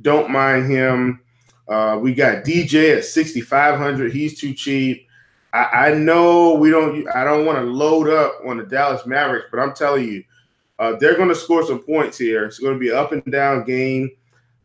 Don't 0.00 0.30
mind 0.30 0.70
him. 0.70 1.20
Uh, 1.68 1.98
we 2.00 2.14
got 2.14 2.44
DJ 2.44 2.96
at 2.96 3.04
6,500. 3.04 4.10
He's 4.10 4.40
too 4.40 4.54
cheap. 4.54 5.06
I, 5.52 5.88
I, 5.88 5.94
know 5.94 6.54
we 6.54 6.70
don't. 6.70 7.06
I 7.14 7.24
don't 7.24 7.44
want 7.44 7.58
to 7.58 7.64
load 7.64 8.08
up 8.08 8.40
on 8.46 8.56
the 8.56 8.64
Dallas 8.64 9.04
Mavericks, 9.04 9.48
but 9.50 9.60
I'm 9.60 9.74
telling 9.74 10.04
you, 10.04 10.24
uh, 10.78 10.96
they're 10.98 11.16
going 11.16 11.28
to 11.28 11.34
score 11.34 11.66
some 11.66 11.82
points 11.82 12.16
here. 12.16 12.46
It's 12.46 12.58
going 12.58 12.72
to 12.72 12.80
be 12.80 12.90
up 12.90 13.12
and 13.12 13.22
down 13.30 13.64
game. 13.64 14.10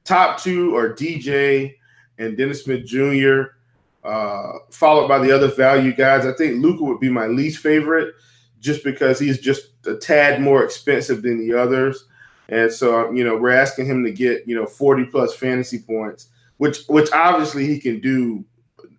Top 0.05 0.39
two 0.39 0.75
are 0.77 0.93
DJ 0.93 1.75
and 2.19 2.37
Dennis 2.37 2.63
Smith 2.63 2.85
Jr. 2.85 3.54
Uh, 4.05 4.59
followed 4.69 5.07
by 5.07 5.17
the 5.17 5.31
other 5.31 5.47
value 5.47 5.91
guys. 5.91 6.27
I 6.27 6.33
think 6.33 6.61
Luka 6.61 6.83
would 6.83 6.99
be 6.99 7.09
my 7.09 7.25
least 7.25 7.57
favorite 7.57 8.13
just 8.59 8.83
because 8.83 9.17
he's 9.17 9.39
just 9.39 9.69
a 9.87 9.95
tad 9.95 10.41
more 10.41 10.63
expensive 10.63 11.23
than 11.23 11.39
the 11.39 11.59
others. 11.59 12.05
And 12.49 12.71
so, 12.71 13.11
you 13.11 13.23
know, 13.23 13.35
we're 13.35 13.49
asking 13.49 13.87
him 13.87 14.03
to 14.03 14.11
get, 14.11 14.47
you 14.47 14.55
know, 14.55 14.67
40 14.67 15.05
plus 15.05 15.35
fantasy 15.35 15.79
points, 15.79 16.27
which 16.57 16.85
which 16.87 17.11
obviously 17.13 17.65
he 17.65 17.79
can 17.79 17.99
do 17.99 18.45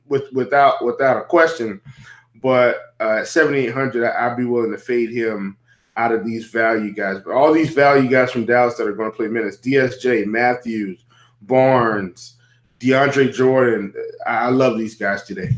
with 0.08 0.24
without 0.32 0.84
without 0.84 1.18
a 1.18 1.24
question. 1.24 1.80
But 2.42 2.94
uh, 3.00 3.18
at 3.20 3.28
7,800, 3.28 4.04
I'd 4.04 4.36
be 4.36 4.44
willing 4.44 4.72
to 4.72 4.78
fade 4.78 5.10
him 5.10 5.56
out 5.96 6.12
of 6.12 6.24
these 6.24 6.46
value 6.46 6.92
guys. 6.92 7.20
But 7.24 7.34
all 7.34 7.52
these 7.52 7.70
value 7.70 8.10
guys 8.10 8.32
from 8.32 8.44
Dallas 8.44 8.76
that 8.76 8.86
are 8.86 8.92
going 8.92 9.10
to 9.10 9.16
play 9.16 9.28
minutes, 9.28 9.58
DSJ, 9.58 10.26
Matthews, 10.26 11.04
Barnes, 11.42 12.35
DeAndre 12.80 13.32
Jordan. 13.32 13.92
I 14.26 14.50
love 14.50 14.78
these 14.78 14.96
guys 14.96 15.22
today. 15.22 15.50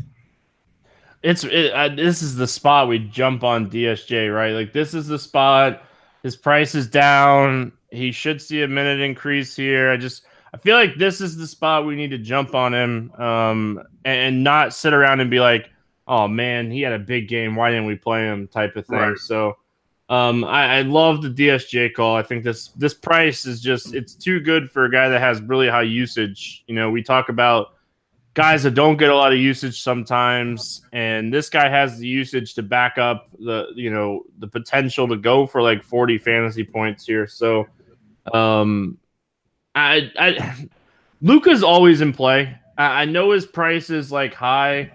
It's 1.21 1.43
it, 1.43 1.73
uh, 1.73 1.89
this 1.89 2.21
is 2.21 2.35
the 2.35 2.47
spot 2.47 2.87
we 2.87 2.99
jump 2.99 3.43
on 3.43 3.69
DSJ, 3.69 4.33
right? 4.33 4.53
Like 4.53 4.71
this 4.71 4.93
is 4.93 5.07
the 5.07 5.19
spot. 5.19 5.83
His 6.23 6.35
price 6.35 6.75
is 6.75 6.87
down. 6.87 7.73
He 7.91 8.11
should 8.11 8.41
see 8.41 8.61
a 8.61 8.67
minute 8.67 8.99
increase 9.01 9.55
here. 9.55 9.91
I 9.91 9.97
just 9.97 10.23
I 10.53 10.57
feel 10.57 10.75
like 10.75 10.95
this 10.95 11.19
is 11.21 11.37
the 11.37 11.47
spot 11.47 11.85
we 11.85 11.95
need 11.95 12.11
to 12.11 12.17
jump 12.17 12.55
on 12.55 12.73
him, 12.73 13.11
um, 13.17 13.83
and, 14.05 14.19
and 14.35 14.43
not 14.43 14.73
sit 14.73 14.93
around 14.93 15.19
and 15.19 15.29
be 15.29 15.39
like, 15.39 15.69
"Oh 16.07 16.27
man, 16.27 16.71
he 16.71 16.81
had 16.81 16.93
a 16.93 16.99
big 16.99 17.27
game. 17.27 17.55
Why 17.55 17.69
didn't 17.69 17.85
we 17.85 17.95
play 17.95 18.23
him?" 18.23 18.47
type 18.47 18.75
of 18.77 18.85
thing. 18.85 18.97
Right. 18.99 19.17
So 19.17 19.57
um, 20.09 20.43
I, 20.43 20.79
I, 20.79 20.81
love 20.81 21.21
the 21.21 21.29
DSJ 21.29 21.93
call. 21.93 22.15
I 22.15 22.23
think 22.23 22.43
this 22.43 22.69
this 22.69 22.95
price 22.95 23.45
is 23.45 23.61
just 23.61 23.93
it's 23.93 24.15
too 24.15 24.39
good 24.39 24.71
for 24.71 24.85
a 24.85 24.91
guy 24.91 25.07
that 25.07 25.21
has 25.21 25.39
really 25.39 25.69
high 25.69 25.83
usage. 25.83 26.63
You 26.65 26.73
know, 26.73 26.89
we 26.89 27.03
talk 27.03 27.29
about 27.29 27.75
guys 28.33 28.63
that 28.63 28.71
don't 28.71 28.97
get 28.97 29.11
a 29.11 29.15
lot 29.15 29.31
of 29.31 29.37
usage 29.37 29.83
sometimes, 29.83 30.81
and 30.93 31.31
this 31.31 31.47
guy 31.47 31.69
has 31.69 31.99
the 31.99 32.07
usage 32.07 32.55
to 32.55 32.63
back 32.63 32.97
up 32.97 33.29
the 33.37 33.67
you 33.75 33.91
know 33.91 34.23
the 34.39 34.47
potential 34.47 35.07
to 35.07 35.15
go 35.15 35.45
for 35.45 35.61
like 35.61 35.83
40 35.83 36.17
fantasy 36.17 36.63
points 36.63 37.05
here. 37.05 37.27
So, 37.27 37.67
um, 38.33 38.97
I 39.75 40.11
I 40.17 40.67
Luka's 41.21 41.61
always 41.61 42.01
in 42.01 42.13
play. 42.13 42.57
I, 42.79 43.03
I 43.03 43.05
know 43.05 43.29
his 43.29 43.45
price 43.45 43.91
is 43.91 44.11
like 44.11 44.33
high. 44.33 44.91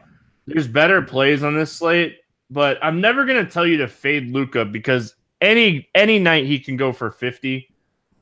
There's 0.49 0.66
better 0.66 1.02
plays 1.02 1.44
on 1.44 1.56
this 1.56 1.71
slate 1.71 2.18
but 2.50 2.78
I'm 2.82 3.00
never 3.00 3.24
gonna 3.24 3.44
tell 3.44 3.66
you 3.66 3.76
to 3.78 3.88
fade 3.88 4.30
Luka 4.30 4.64
because 4.64 5.14
any 5.40 5.88
any 5.94 6.18
night 6.18 6.46
he 6.46 6.58
can 6.58 6.76
go 6.76 6.92
for 6.92 7.10
50. 7.10 7.68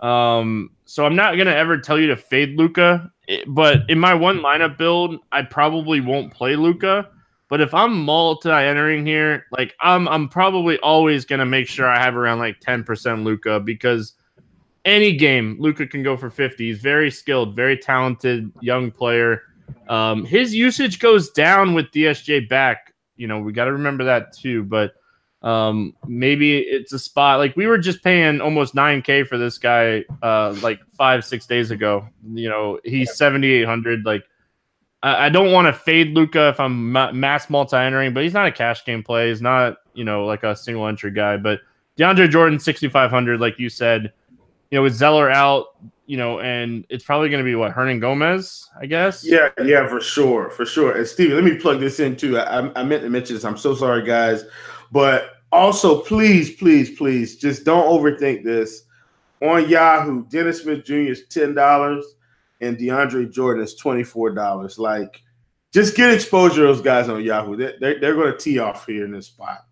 Um, 0.01 0.71
so 0.85 1.07
I'm 1.07 1.15
not 1.17 1.37
gonna 1.37 1.53
ever 1.53 1.79
tell 1.79 1.99
you 1.99 2.09
to 2.09 2.17
fade 2.17 2.59
Luka. 2.59 3.11
But 3.47 3.89
in 3.89 3.99
my 3.99 4.15
one 4.15 4.41
lineup 4.41 4.77
build, 4.77 5.19
I 5.31 5.43
probably 5.43 6.01
won't 6.01 6.33
play 6.33 6.57
Luka. 6.57 7.09
But 7.49 7.61
if 7.61 7.73
I'm 7.75 8.03
multi 8.03 8.51
entering 8.51 9.07
here, 9.07 9.47
like 9.53 9.75
I'm 9.81 10.09
I'm 10.09 10.29
probably 10.29 10.79
always 10.79 11.25
gonna 11.25 11.47
make 11.47 11.69
sure 11.69 11.87
I 11.87 11.99
have 11.99 12.17
around 12.17 12.39
like 12.39 12.61
10% 12.61 13.25
Luka 13.25 13.61
because 13.61 14.15
any 14.85 15.15
game 15.17 15.57
Luka 15.61 15.87
can 15.87 16.03
go 16.03 16.17
for 16.17 16.31
50. 16.31 16.67
He's 16.67 16.81
very 16.81 17.11
skilled, 17.11 17.55
very 17.55 17.77
talented 17.77 18.51
young 18.61 18.91
player. 18.91 19.43
Um, 19.89 20.25
his 20.25 20.55
usage 20.55 20.99
goes 20.99 21.31
down 21.31 21.75
with 21.75 21.91
DSJ 21.91 22.49
back 22.49 22.92
you 23.17 23.27
know, 23.27 23.41
we 23.41 23.53
got 23.53 23.67
to 23.67 23.73
remember 23.73 24.05
that 24.05 24.33
too. 24.33 24.65
But 24.65 24.95
um, 25.43 25.95
maybe 26.07 26.59
it's 26.59 26.93
a 26.93 26.99
spot 26.99 27.39
like 27.39 27.57
we 27.57 27.67
were 27.67 27.79
just 27.79 28.03
paying 28.03 28.41
almost 28.41 28.75
9K 28.75 29.27
for 29.27 29.39
this 29.39 29.59
guy 29.59 30.05
uh, 30.23 30.55
like 30.63 30.81
five, 30.97 31.25
six 31.25 31.47
days 31.47 31.71
ago. 31.71 32.09
You 32.33 32.49
know, 32.49 32.79
he's 32.85 33.17
7,800. 33.17 34.05
Like, 34.05 34.25
I, 35.03 35.27
I 35.27 35.29
don't 35.29 35.53
want 35.53 35.67
to 35.67 35.73
fade 35.73 36.15
Luka 36.15 36.49
if 36.49 36.61
I'm 36.61 36.93
ma- 36.93 37.13
mass 37.13 37.51
multi 37.51 37.77
entering, 37.77 38.15
but 38.15 38.23
he's 38.23 38.35
not 38.35 38.47
a 38.47 38.53
cash 38.53 38.85
game 38.85 39.03
play. 39.03 39.29
He's 39.31 39.43
not, 39.43 39.79
you 39.95 40.05
know, 40.05 40.25
like 40.27 40.45
a 40.45 40.55
single 40.55 40.87
entry 40.87 41.11
guy. 41.11 41.37
But 41.37 41.61
DeAndre 41.99 42.31
Jordan, 42.31 42.59
6,500, 42.59 43.41
like 43.41 43.59
you 43.59 43.69
said, 43.69 44.13
you 44.71 44.79
know, 44.79 44.83
with 44.83 44.95
Zeller 44.95 45.31
out, 45.31 45.67
you 46.07 46.17
know, 46.17 46.41
and 46.41 46.85
it's 46.89 47.05
probably 47.05 47.29
going 47.29 47.43
to 47.43 47.49
be 47.49 47.55
what 47.55 47.73
Hernangomez, 47.73 48.67
I 48.81 48.87
guess. 48.87 49.25
Yeah, 49.25 49.51
yeah, 49.65 49.87
for 49.87 50.01
sure, 50.01 50.51
for 50.51 50.65
sure. 50.65 50.97
And 50.97 51.07
Stevie, 51.07 51.35
let 51.35 51.45
me 51.45 51.57
plug 51.57 51.81
this 51.81 52.01
in 52.01 52.17
too. 52.17 52.39
I, 52.39 52.59
I 52.79 52.83
meant 52.83 53.03
to 53.03 53.11
mention 53.11 53.37
this. 53.37 53.45
I'm 53.45 53.57
so 53.57 53.75
sorry, 53.75 54.05
guys, 54.05 54.45
but 54.91 55.37
also 55.53 56.01
please, 56.03 56.57
please, 56.57 56.97
please, 56.97 57.37
just 57.37 57.65
don't 57.65 57.87
overthink 57.87 58.45
this. 58.45 58.85
On 59.41 59.69
Yahoo, 59.69 60.25
Dennis 60.29 60.63
Smith 60.63 60.85
Jr. 60.85 60.95
is 60.95 61.25
ten 61.29 61.55
dollars, 61.55 62.05
and 62.61 62.77
DeAndre 62.79 63.33
Jordan 63.33 63.65
is 63.65 63.75
twenty 63.75 64.05
four 64.05 64.31
dollars. 64.31 64.79
Like, 64.79 65.23
just 65.73 65.97
get 65.97 66.13
exposure 66.13 66.57
to 66.57 66.63
those 66.63 66.81
guys 66.81 67.09
on 67.09 67.25
Yahoo. 67.25 67.57
They're, 67.57 67.75
they're, 67.81 68.01
they're 68.01 68.15
going 68.15 68.33
to 68.33 68.39
tee 68.39 68.59
off 68.59 68.87
here 68.87 69.05
in 69.05 69.13
this 69.13 69.27
spot. 69.27 69.67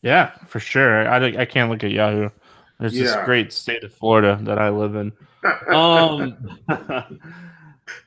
Yeah, 0.00 0.32
for 0.46 0.58
sure. 0.58 1.08
I, 1.08 1.42
I 1.42 1.44
can't 1.44 1.70
look 1.70 1.84
at 1.84 1.90
Yahoo. 1.90 2.30
There's 2.82 2.98
yeah. 2.98 3.04
this 3.04 3.16
great 3.24 3.52
state 3.52 3.84
of 3.84 3.94
Florida 3.94 4.36
that 4.42 4.58
I 4.58 4.68
live 4.68 4.96
in. 4.96 5.12
Um, 5.72 6.58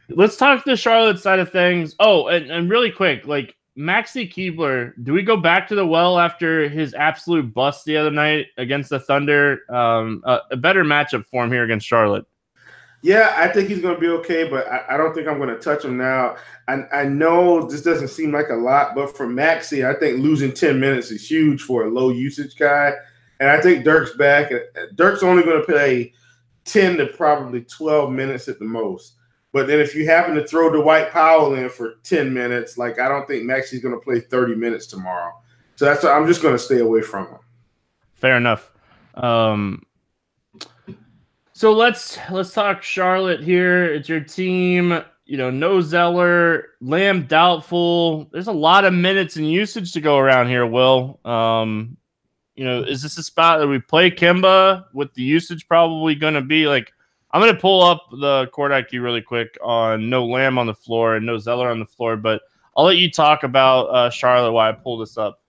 let's 0.10 0.38
talk 0.38 0.63
the 0.63 0.77
Charlotte 0.77 1.20
side 1.20 1.39
of 1.39 1.51
things. 1.51 1.94
Oh, 2.00 2.27
and, 2.27 2.50
and 2.50 2.70
really 2.70 2.91
quick, 2.91 3.27
like 3.27 3.58
Maxi 3.77 4.34
Kleber, 4.34 4.94
do 5.03 5.12
we 5.12 5.22
go 5.22 5.36
back 5.36 5.67
to 5.67 5.75
the 5.75 5.86
well 5.86 6.17
after 6.17 6.70
his 6.70 6.94
absolute 6.94 7.53
bust 7.53 7.84
the 7.84 7.98
other 7.98 8.12
night 8.12 8.48
against 8.58 8.89
the 8.89 9.01
Thunder? 9.01 9.60
Um, 9.70 10.24
a, 10.25 10.39
a 10.51 10.55
better 10.55 10.86
matchup 10.86 11.25
for 11.25 11.44
him 11.44 11.51
here 11.51 11.65
against 11.65 11.86
Charlotte. 11.86 12.25
Yeah, 13.01 13.34
I 13.36 13.50
think 13.50 13.67
he's 13.67 13.82
going 13.82 13.96
to 13.96 14.01
be 14.01 14.08
okay, 14.08 14.48
but 14.48 14.65
I, 14.67 14.86
I 14.91 14.98
don't 14.98 15.13
think 15.13 15.27
I'm 15.27 15.38
going 15.38 15.50
to 15.50 15.60
touch 15.60 15.84
him 15.84 15.98
now. 15.98 16.38
I, 16.70 16.84
I 16.94 17.03
know 17.03 17.67
this 17.67 17.82
doesn't 17.82 18.08
seem 18.08 18.32
like 18.32 18.50
a 18.50 18.55
lot, 18.55 18.96
but 18.96 19.15
for 19.15 19.27
Maxi, 19.27 19.86
I 19.86 20.00
think 20.00 20.20
losing 20.20 20.53
10 20.53 20.79
minutes 20.79 21.12
is 21.12 21.29
huge 21.29 21.62
for 21.62 21.84
a 21.84 21.89
low 21.89 22.12
usage 22.12 22.55
guy. 22.55 22.94
And 23.39 23.49
I 23.49 23.61
think 23.61 23.83
Dirk's 23.83 24.15
back. 24.15 24.51
Dirk's 24.95 25.23
only 25.23 25.43
going 25.43 25.59
to 25.59 25.65
play 25.65 26.13
10 26.65 26.97
to 26.97 27.07
probably 27.07 27.61
12 27.61 28.11
minutes 28.11 28.47
at 28.47 28.59
the 28.59 28.65
most. 28.65 29.13
But 29.51 29.67
then 29.67 29.79
if 29.79 29.95
you 29.95 30.05
happen 30.05 30.35
to 30.35 30.45
throw 30.45 30.69
Dwight 30.69 31.11
Powell 31.11 31.53
in 31.55 31.69
for 31.69 31.95
10 32.03 32.33
minutes, 32.33 32.77
like 32.77 32.99
I 32.99 33.07
don't 33.07 33.25
think 33.25 33.43
Maxi's 33.43 33.79
going 33.81 33.95
to 33.95 34.01
play 34.01 34.19
30 34.19 34.55
minutes 34.55 34.85
tomorrow. 34.85 35.31
So 35.75 35.85
that's 35.85 36.03
I'm 36.03 36.27
just 36.27 36.41
going 36.41 36.53
to 36.53 36.59
stay 36.59 36.79
away 36.79 37.01
from 37.01 37.27
him. 37.27 37.39
Fair 38.13 38.37
enough. 38.37 38.71
Um, 39.13 39.85
so 41.53 41.71
let's 41.71 42.17
let's 42.31 42.53
talk 42.53 42.83
Charlotte 42.83 43.41
here. 43.41 43.85
It's 43.85 44.09
your 44.09 44.19
team. 44.19 45.01
You 45.25 45.37
know, 45.37 45.49
no 45.49 45.81
Zeller, 45.81 46.67
Lamb 46.81 47.25
doubtful. 47.25 48.25
There's 48.31 48.47
a 48.47 48.51
lot 48.51 48.83
of 48.83 48.93
minutes 48.93 49.37
and 49.37 49.49
usage 49.49 49.93
to 49.93 50.01
go 50.01 50.17
around 50.17 50.49
here. 50.49 50.65
Will 50.65 51.19
um, 51.25 51.97
you 52.55 52.63
know, 52.63 52.81
is 52.81 53.01
this 53.01 53.17
a 53.17 53.24
spot 53.24 53.59
that 53.59 53.67
we 53.67 53.79
play 53.79 54.09
Kemba 54.09 54.85
with 54.93 55.13
the 55.13 55.21
usage 55.21 55.67
probably 55.67 56.15
going 56.15 56.33
to 56.33 56.41
be 56.41 56.67
like? 56.67 56.91
I'm 57.31 57.41
going 57.41 57.53
to 57.53 57.59
pull 57.59 57.83
up 57.83 58.07
the 58.12 58.47
court 58.53 58.71
IQ 58.71 59.03
really 59.03 59.21
quick 59.21 59.57
on 59.62 60.09
no 60.09 60.25
Lamb 60.25 60.57
on 60.57 60.67
the 60.67 60.74
floor 60.74 61.17
and 61.17 61.25
no 61.25 61.38
Zeller 61.38 61.69
on 61.69 61.79
the 61.79 61.85
floor, 61.85 62.15
but 62.15 62.41
I'll 62.77 62.85
let 62.85 62.95
you 62.95 63.12
talk 63.12 63.43
about 63.43 63.83
uh, 63.88 64.09
Charlotte 64.09 64.53
while 64.53 64.69
I 64.69 64.71
pull 64.71 64.97
this 64.97 65.17
up. 65.17 65.41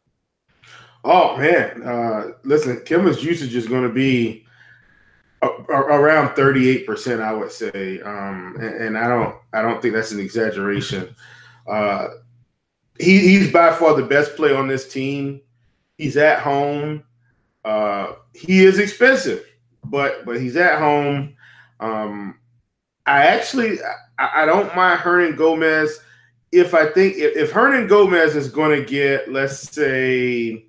Oh 1.05 1.37
man, 1.37 1.85
uh, 1.85 2.33
listen, 2.43 2.79
Kemba's 2.79 3.23
usage 3.23 3.55
is 3.55 3.69
going 3.69 3.85
to 3.85 3.93
be 3.93 4.45
a, 5.43 5.47
a, 5.47 5.73
around 5.73 6.35
38 6.35 6.87
percent, 6.87 7.21
I 7.21 7.33
would 7.33 7.53
say, 7.53 8.01
um, 8.01 8.57
and, 8.61 8.75
and, 8.75 8.99
I 8.99 9.07
don't, 9.07 9.37
I 9.53 9.63
don't 9.63 9.81
think 9.81 9.95
that's 9.95 10.11
an 10.11 10.19
exaggeration. 10.19 11.15
Uh, 11.69 12.09
he, 12.99 13.21
he's 13.21 13.53
by 13.53 13.73
far 13.73 13.95
the 13.95 14.03
best 14.03 14.35
player 14.35 14.57
on 14.57 14.67
this 14.67 14.93
team. 14.93 15.41
He's 15.97 16.17
at 16.17 16.41
home. 16.41 17.05
Uh, 17.65 18.13
he 18.35 18.65
is 18.65 18.79
expensive, 18.79 19.45
but 19.85 20.25
but 20.25 20.41
he's 20.41 20.57
at 20.57 20.79
home. 20.79 21.35
Um, 21.81 22.39
I 23.07 23.27
actually 23.27 23.79
I, 24.19 24.43
I 24.43 24.47
don't 24.47 24.75
mind 24.77 25.01
Hernangomez 25.01 25.99
if 26.53 26.75
I 26.75 26.87
think 26.87 27.17
if, 27.17 27.37
if 27.37 27.53
Hernangomez 27.53 28.35
is 28.35 28.49
going 28.49 28.79
to 28.79 28.87
get 28.87 29.31
let's 29.31 29.71
say 29.71 30.67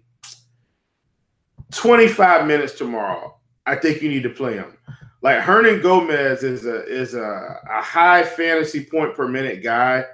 25 1.71 2.47
minutes 2.47 2.73
tomorrow, 2.73 3.37
I 3.65 3.75
think 3.75 4.01
you 4.01 4.09
need 4.09 4.23
to 4.23 4.29
play 4.29 4.55
him. 4.55 4.77
Like 5.21 5.39
Hernangomez 5.39 6.43
is 6.43 6.65
a 6.65 6.85
is 6.85 7.13
a, 7.13 7.59
a 7.69 7.81
high 7.81 8.23
fantasy 8.23 8.85
point 8.85 9.15
per 9.15 9.27
minute 9.27 9.63
guy. 9.63 10.05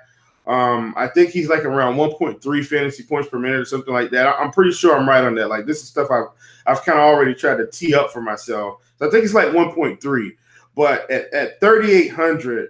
Um, 0.45 0.93
I 0.97 1.07
think 1.07 1.29
he's 1.29 1.47
like 1.47 1.63
around 1.63 1.95
1.3 1.95 2.65
fantasy 2.65 3.03
points 3.03 3.29
per 3.29 3.39
minute 3.39 3.61
or 3.61 3.65
something 3.65 3.93
like 3.93 4.11
that. 4.11 4.27
I'm 4.39 4.51
pretty 4.51 4.71
sure 4.71 4.97
I'm 4.97 5.07
right 5.07 5.23
on 5.23 5.35
that. 5.35 5.47
Like 5.47 5.65
this 5.65 5.81
is 5.81 5.87
stuff 5.87 6.11
I've 6.11 6.27
I've 6.65 6.83
kind 6.83 6.99
of 6.99 7.05
already 7.05 7.33
tried 7.33 7.57
to 7.57 7.67
tee 7.67 7.95
up 7.95 8.11
for 8.11 8.21
myself. 8.21 8.81
So 8.97 9.07
I 9.07 9.09
think 9.09 9.23
it's 9.23 9.33
like 9.33 9.49
1.3. 9.49 10.31
But 10.75 11.09
at, 11.09 11.31
at 11.33 11.59
3,800, 11.59 12.69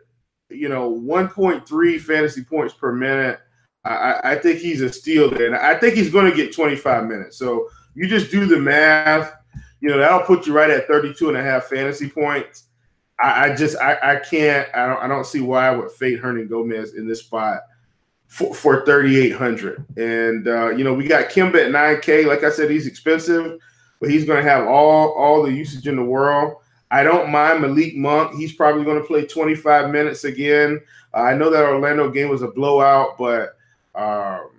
you 0.49 0.69
know, 0.69 0.91
1.3 0.91 2.01
fantasy 2.01 2.43
points 2.43 2.73
per 2.73 2.91
minute. 2.91 3.39
I, 3.85 4.19
I 4.23 4.35
think 4.35 4.59
he's 4.59 4.81
a 4.81 4.91
steal 4.91 5.29
there. 5.29 5.47
And 5.47 5.55
I 5.55 5.75
think 5.75 5.95
he's 5.95 6.09
going 6.09 6.29
to 6.29 6.35
get 6.35 6.53
25 6.53 7.05
minutes. 7.05 7.37
So 7.37 7.69
you 7.95 8.07
just 8.07 8.31
do 8.31 8.45
the 8.45 8.57
math. 8.57 9.33
You 9.79 9.89
know, 9.89 9.97
that'll 9.97 10.21
put 10.21 10.47
you 10.47 10.53
right 10.53 10.69
at 10.69 10.87
32 10.87 11.29
and 11.29 11.37
a 11.37 11.43
half 11.43 11.65
fantasy 11.65 12.09
points. 12.09 12.69
I, 13.19 13.45
I 13.45 13.55
just 13.55 13.77
I, 13.77 13.97
I 14.01 14.15
can't 14.17 14.67
I 14.73 14.87
don't 14.87 15.03
I 15.03 15.07
don't 15.07 15.25
see 15.25 15.41
why 15.41 15.67
I 15.67 15.75
would 15.75 15.91
fade 15.91 16.19
Hernangomez 16.19 16.95
in 16.95 17.07
this 17.07 17.19
spot 17.19 17.61
for, 18.27 18.53
for 18.53 18.85
3,800. 18.85 19.85
And 19.97 20.47
uh, 20.47 20.69
you 20.69 20.83
know, 20.83 20.93
we 20.93 21.07
got 21.07 21.29
Kemba 21.29 21.65
at 21.65 21.71
9K. 21.71 22.25
Like 22.25 22.43
I 22.43 22.49
said, 22.49 22.71
he's 22.71 22.87
expensive, 22.87 23.59
but 23.99 24.09
he's 24.09 24.25
going 24.25 24.43
to 24.43 24.49
have 24.49 24.67
all 24.67 25.11
all 25.13 25.43
the 25.43 25.51
usage 25.51 25.87
in 25.87 25.95
the 25.95 26.03
world. 26.03 26.55
I 26.89 27.03
don't 27.03 27.31
mind 27.31 27.61
Malik 27.61 27.95
Monk. 27.95 28.35
He's 28.35 28.53
probably 28.53 28.83
going 28.83 28.99
to 28.99 29.07
play 29.07 29.25
25 29.25 29.89
minutes 29.89 30.23
again. 30.23 30.79
Uh, 31.13 31.21
I 31.21 31.35
know 31.35 31.49
that 31.49 31.63
Orlando 31.63 32.09
game 32.09 32.29
was 32.29 32.43
a 32.43 32.47
blowout, 32.47 33.17
but 33.17 33.55
um, 33.95 34.49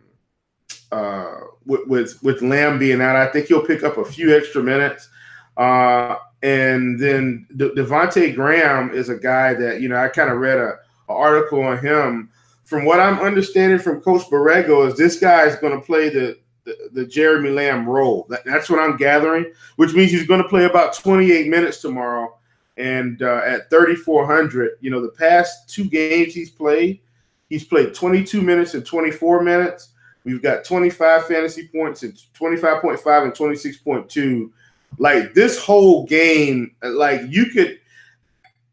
uh, 0.90 1.34
with, 1.64 1.86
with, 1.86 2.22
with 2.22 2.42
Lamb 2.42 2.78
being 2.78 3.00
out, 3.00 3.14
I 3.14 3.26
think 3.26 3.46
he'll 3.46 3.64
pick 3.64 3.84
up 3.84 3.98
a 3.98 4.04
few 4.04 4.36
extra 4.36 4.62
minutes. 4.62 5.08
Uh, 5.56 6.16
and 6.44 7.00
then 7.00 7.46
De- 7.56 7.70
Devonte 7.70 8.34
Graham 8.34 8.92
is 8.92 9.08
a 9.08 9.16
guy 9.16 9.54
that 9.54 9.80
you 9.80 9.88
know 9.88 9.96
I 9.96 10.08
kind 10.08 10.30
of 10.30 10.38
read 10.38 10.58
a, 10.58 10.74
a, 11.08 11.12
article 11.12 11.62
on 11.62 11.78
him. 11.78 12.30
From 12.64 12.84
what 12.84 13.00
I'm 13.00 13.18
understanding 13.18 13.78
from 13.78 14.02
Coach 14.02 14.22
Borrego, 14.30 14.86
is 14.86 14.96
this 14.96 15.18
guy 15.18 15.46
is 15.46 15.56
going 15.56 15.72
to 15.72 15.84
play 15.84 16.10
the 16.10 16.38
the, 16.64 16.76
the 16.92 17.06
Jeremy 17.06 17.48
Lamb 17.48 17.88
role. 17.88 18.26
That, 18.28 18.44
that's 18.44 18.68
what 18.68 18.78
I'm 18.78 18.98
gathering, 18.98 19.52
which 19.76 19.94
means 19.94 20.10
he's 20.10 20.26
going 20.26 20.42
to 20.42 20.48
play 20.48 20.64
about 20.64 20.94
28 20.94 21.48
minutes 21.48 21.80
tomorrow. 21.80 22.36
And 22.76 23.22
uh, 23.22 23.40
at 23.44 23.70
3,400, 23.70 24.78
you 24.80 24.90
know, 24.90 25.00
the 25.00 25.10
past 25.10 25.68
two 25.68 25.84
games 25.84 26.34
he's 26.34 26.50
played, 26.50 27.00
he's 27.48 27.64
played 27.64 27.94
22 27.94 28.42
minutes 28.42 28.74
and 28.74 28.84
24 28.84 29.42
minutes. 29.42 29.90
We've 30.24 30.42
got 30.42 30.64
25 30.64 31.26
fantasy 31.26 31.68
points 31.68 32.02
and 32.02 32.14
25.5 32.14 33.22
and 33.22 33.32
26.2. 33.32 34.50
Like 34.98 35.34
this 35.34 35.58
whole 35.58 36.06
game, 36.06 36.74
like 36.82 37.22
you 37.28 37.46
could. 37.46 37.78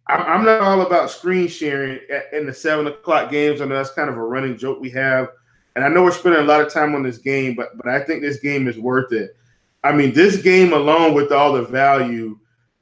I'm 0.08 0.44
not 0.44 0.62
all 0.62 0.82
about 0.82 1.10
screen 1.10 1.48
sharing 1.48 2.00
in 2.34 2.46
the 2.46 2.54
seven 2.54 2.88
o'clock 2.88 3.32
games. 3.32 3.62
I 3.62 3.66
know 3.66 3.75
that's 3.75 3.94
kind 3.94 4.10
of 4.10 4.18
a 4.18 4.24
running 4.24 4.58
joke 4.58 4.82
we 4.82 4.90
have 4.90 5.30
and 5.75 5.86
I 5.86 5.88
know 5.88 6.04
we're 6.04 6.12
spending 6.12 6.42
a 6.42 6.46
lot 6.46 6.62
of 6.62 6.72
time 6.72 6.96
on 6.96 7.04
this 7.04 7.18
game, 7.18 7.56
but 7.56 7.78
but 7.78 7.88
I 7.88 8.00
think 8.00 8.22
this 8.22 8.40
game 8.40 8.68
is 8.68 8.78
worth 8.78 9.13
it. 9.13 9.36
I 9.84 9.92
mean, 9.92 10.13
this 10.13 10.42
game 10.42 10.74
alone 10.74 11.13
with 11.13 11.32
all 11.32 11.54
the 11.54 11.63
value 11.63 12.38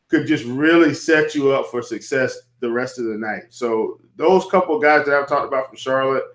could 0.10 0.28
just 0.28 0.44
really 0.46 0.94
set 0.94 1.36
you 1.36 1.52
up 1.52 1.68
for 1.68 1.82
success 1.82 2.38
the 2.60 2.72
rest 2.72 3.00
of 3.00 3.06
the 3.06 3.16
night. 3.16 3.44
So 3.50 4.00
those 4.16 4.46
couple 4.50 4.80
guys 4.80 5.06
that 5.06 5.16
I've 5.16 5.28
talked 5.28 5.48
about 5.48 5.68
from 5.68 5.78
Charlotte, 5.78 6.26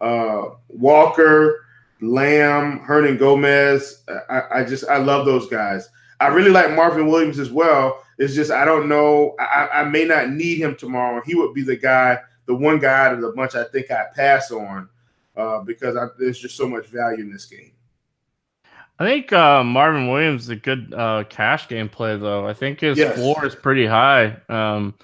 uh, 0.00 0.50
Walker, 0.68 1.66
Lamb, 2.00 2.80
Hernangomez, 2.86 4.08
I, 4.30 4.60
I, 4.60 4.64
just 4.64 4.88
I 4.88 4.98
love 4.98 5.26
those 5.26 5.48
guys. 5.48 5.90
I 6.20 6.28
really 6.28 6.50
like 6.50 6.70
Marvin 6.72 7.06
Williams 7.06 7.38
as 7.38 7.50
well. 7.50 8.02
It's 8.18 8.34
just 8.34 8.50
I 8.50 8.64
don't 8.64 8.88
know. 8.88 9.34
I, 9.38 9.68
I 9.72 9.84
may 9.84 10.04
not 10.04 10.30
need 10.30 10.58
him 10.60 10.76
tomorrow. 10.76 11.20
He 11.24 11.34
would 11.34 11.54
be 11.54 11.62
the 11.62 11.76
guy, 11.76 12.18
the 12.46 12.54
one 12.54 12.78
guy 12.78 13.06
out 13.06 13.14
of 13.14 13.20
the 13.20 13.30
bunch 13.30 13.54
I 13.54 13.64
think 13.64 13.90
I'd 13.90 14.12
pass 14.14 14.50
on 14.50 14.88
uh, 15.36 15.60
because 15.60 15.96
I, 15.96 16.06
there's 16.18 16.38
just 16.38 16.56
so 16.56 16.68
much 16.68 16.86
value 16.86 17.24
in 17.24 17.32
this 17.32 17.46
game. 17.46 17.72
I 18.98 19.04
think 19.04 19.32
uh, 19.32 19.64
Marvin 19.64 20.08
Williams 20.08 20.44
is 20.44 20.48
a 20.50 20.56
good 20.56 20.94
uh, 20.94 21.24
cash 21.28 21.66
game 21.68 21.88
play, 21.88 22.16
though. 22.16 22.46
I 22.46 22.54
think 22.54 22.80
his 22.80 22.96
yes. 22.96 23.16
floor 23.16 23.44
is 23.44 23.56
pretty 23.56 23.86
high. 23.86 24.36
Um, 24.48 24.94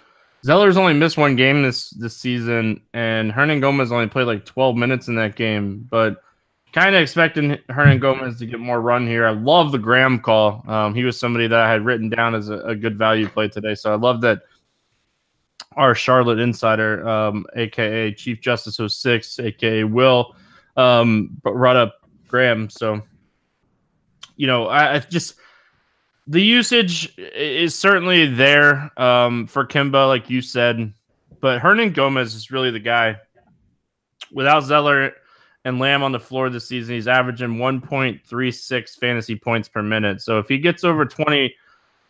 Zeller's 0.45 0.77
only 0.77 0.95
missed 0.95 1.19
one 1.19 1.35
game 1.35 1.63
this 1.63 1.91
this 1.91 2.17
season, 2.17 2.83
and 2.95 3.33
Hernangomez 3.33 3.91
only 3.91 4.07
played 4.07 4.27
like 4.27 4.45
12 4.45 4.77
minutes 4.77 5.09
in 5.09 5.17
that 5.17 5.35
game. 5.35 5.87
But 5.91 6.23
kind 6.73 6.95
of 6.95 7.03
expecting 7.03 7.59
Hernangomez 7.69 8.39
to 8.39 8.47
get 8.47 8.61
more 8.61 8.81
run 8.81 9.07
here. 9.07 9.27
I 9.27 9.31
love 9.31 9.73
the 9.73 9.79
Graham 9.79 10.21
call. 10.21 10.65
Um, 10.69 10.95
he 10.95 11.05
was 11.05 11.19
somebody 11.19 11.47
that 11.47 11.59
I 11.59 11.71
had 11.71 11.85
written 11.85 12.09
down 12.09 12.35
as 12.35 12.49
a, 12.49 12.59
a 12.61 12.75
good 12.75 12.97
value 12.97 13.29
play 13.29 13.49
today, 13.49 13.75
so 13.75 13.93
I 13.93 13.97
love 13.97 14.21
that 14.23 14.43
our 15.77 15.95
Charlotte 15.95 16.39
insider, 16.39 17.07
um, 17.09 17.47
aka 17.55 18.13
Chief 18.13 18.41
Justice 18.41 18.81
06, 18.95 19.39
aka 19.39 19.85
Will, 19.85 20.35
um, 20.77 21.31
brought 21.43 21.77
up 21.77 22.01
Graham. 22.29 22.69
So, 22.71 23.03
you 24.37 24.47
know, 24.47 24.67
I, 24.67 24.97
I 24.97 24.99
just 24.99 25.35
the 26.27 26.41
usage 26.41 27.17
is 27.19 27.77
certainly 27.77 28.27
there 28.27 28.91
um, 29.01 29.47
for 29.47 29.65
Kemba, 29.65 30.07
like 30.07 30.31
you 30.31 30.43
said, 30.43 30.93
but 31.41 31.61
Hernangomez 31.61 32.37
is 32.37 32.51
really 32.51 32.71
the 32.71 32.81
guy. 32.81 33.17
Without 34.33 34.61
Zeller 34.61 35.15
and 35.65 35.79
Lamb 35.79 36.03
on 36.03 36.13
the 36.13 36.21
floor 36.21 36.49
this 36.49 36.69
season, 36.69 36.95
he's 36.95 37.09
averaging 37.09 37.57
1.36 37.57 38.99
fantasy 38.99 39.37
points 39.37 39.69
per 39.69 39.83
minute. 39.83 40.23
So 40.23 40.39
if 40.39 40.49
he 40.49 40.59
gets 40.59 40.85
over 40.85 41.05
20 41.05 41.55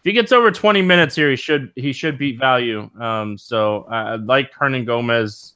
if 0.00 0.04
he 0.04 0.12
gets 0.12 0.32
over 0.32 0.50
20 0.50 0.80
minutes 0.80 1.14
here, 1.14 1.28
he 1.28 1.36
should 1.36 1.72
he 1.76 1.92
should 1.92 2.16
beat 2.16 2.38
value. 2.38 2.88
Um, 2.98 3.36
so 3.36 3.84
I, 3.90 4.14
like 4.14 4.50
Hernangomez. 4.54 5.52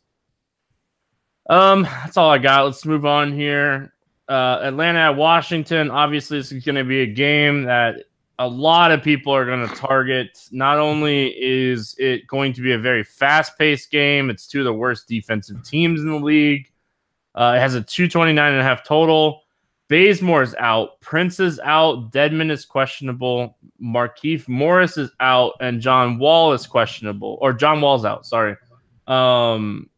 Um, 1.49 1.85
that's 1.85 2.19
all 2.19 2.31
I 2.31 2.37
got. 2.37 2.67
Let's 2.67 2.85
move 2.85 3.07
on 3.07 3.33
here. 3.33 3.95
Uh, 4.29 4.59
Atlanta 4.63 4.99
at 4.99 5.17
Washington. 5.17 5.91
Obviously, 5.91 6.39
this 6.39 6.53
is 6.53 6.63
going 6.63 6.75
to 6.75 6.85
be 6.85 7.03
a 7.03 7.07
game 7.07 7.65
that 7.65 8.05
a 8.39 8.47
lot 8.47 8.93
of 8.93 9.03
people 9.03 9.35
are 9.35 9.47
going 9.47 9.67
to 9.67 9.75
target. 9.77 10.47
Not 10.51 10.79
only 10.79 11.29
is 11.29 11.95
it 11.99 12.27
going 12.27 12.53
to 12.53 12.61
be 12.61 12.73
a 12.73 12.79
very 12.79 13.03
fast 13.03 13.57
paced 13.57 13.91
game, 13.91 14.29
it's 14.29 14.47
two 14.47 14.61
of 14.61 14.67
the 14.67 14.75
worst 14.75 15.09
defensive 15.09 15.65
teams 15.65 16.01
in 16.01 16.09
the 16.09 16.17
league. 16.17 16.71
Uh, 17.35 17.55
it 17.57 17.61
has 17.61 17.75
a 17.75 17.83
229 17.83 18.53
and 18.53 18.61
a 18.61 18.65
half 18.65 18.85
total. 18.85 19.43
Bazemore 19.89 20.43
is 20.43 20.55
out. 20.59 21.01
Prince 21.01 21.41
is 21.41 21.61
out. 21.61 22.11
Dedmon 22.11 22.51
is 22.51 22.65
questionable. 22.65 23.59
Markieff 23.83 24.49
Morris 24.49 24.97
is 24.97 25.11
out, 25.21 25.55
and 25.61 25.81
John 25.81 26.19
Wall 26.19 26.53
is 26.53 26.67
questionable. 26.67 27.39
Or 27.41 27.53
John 27.53 27.81
Wall's 27.81 28.05
out. 28.05 28.27
Sorry. 28.27 28.57
Um. 29.07 29.91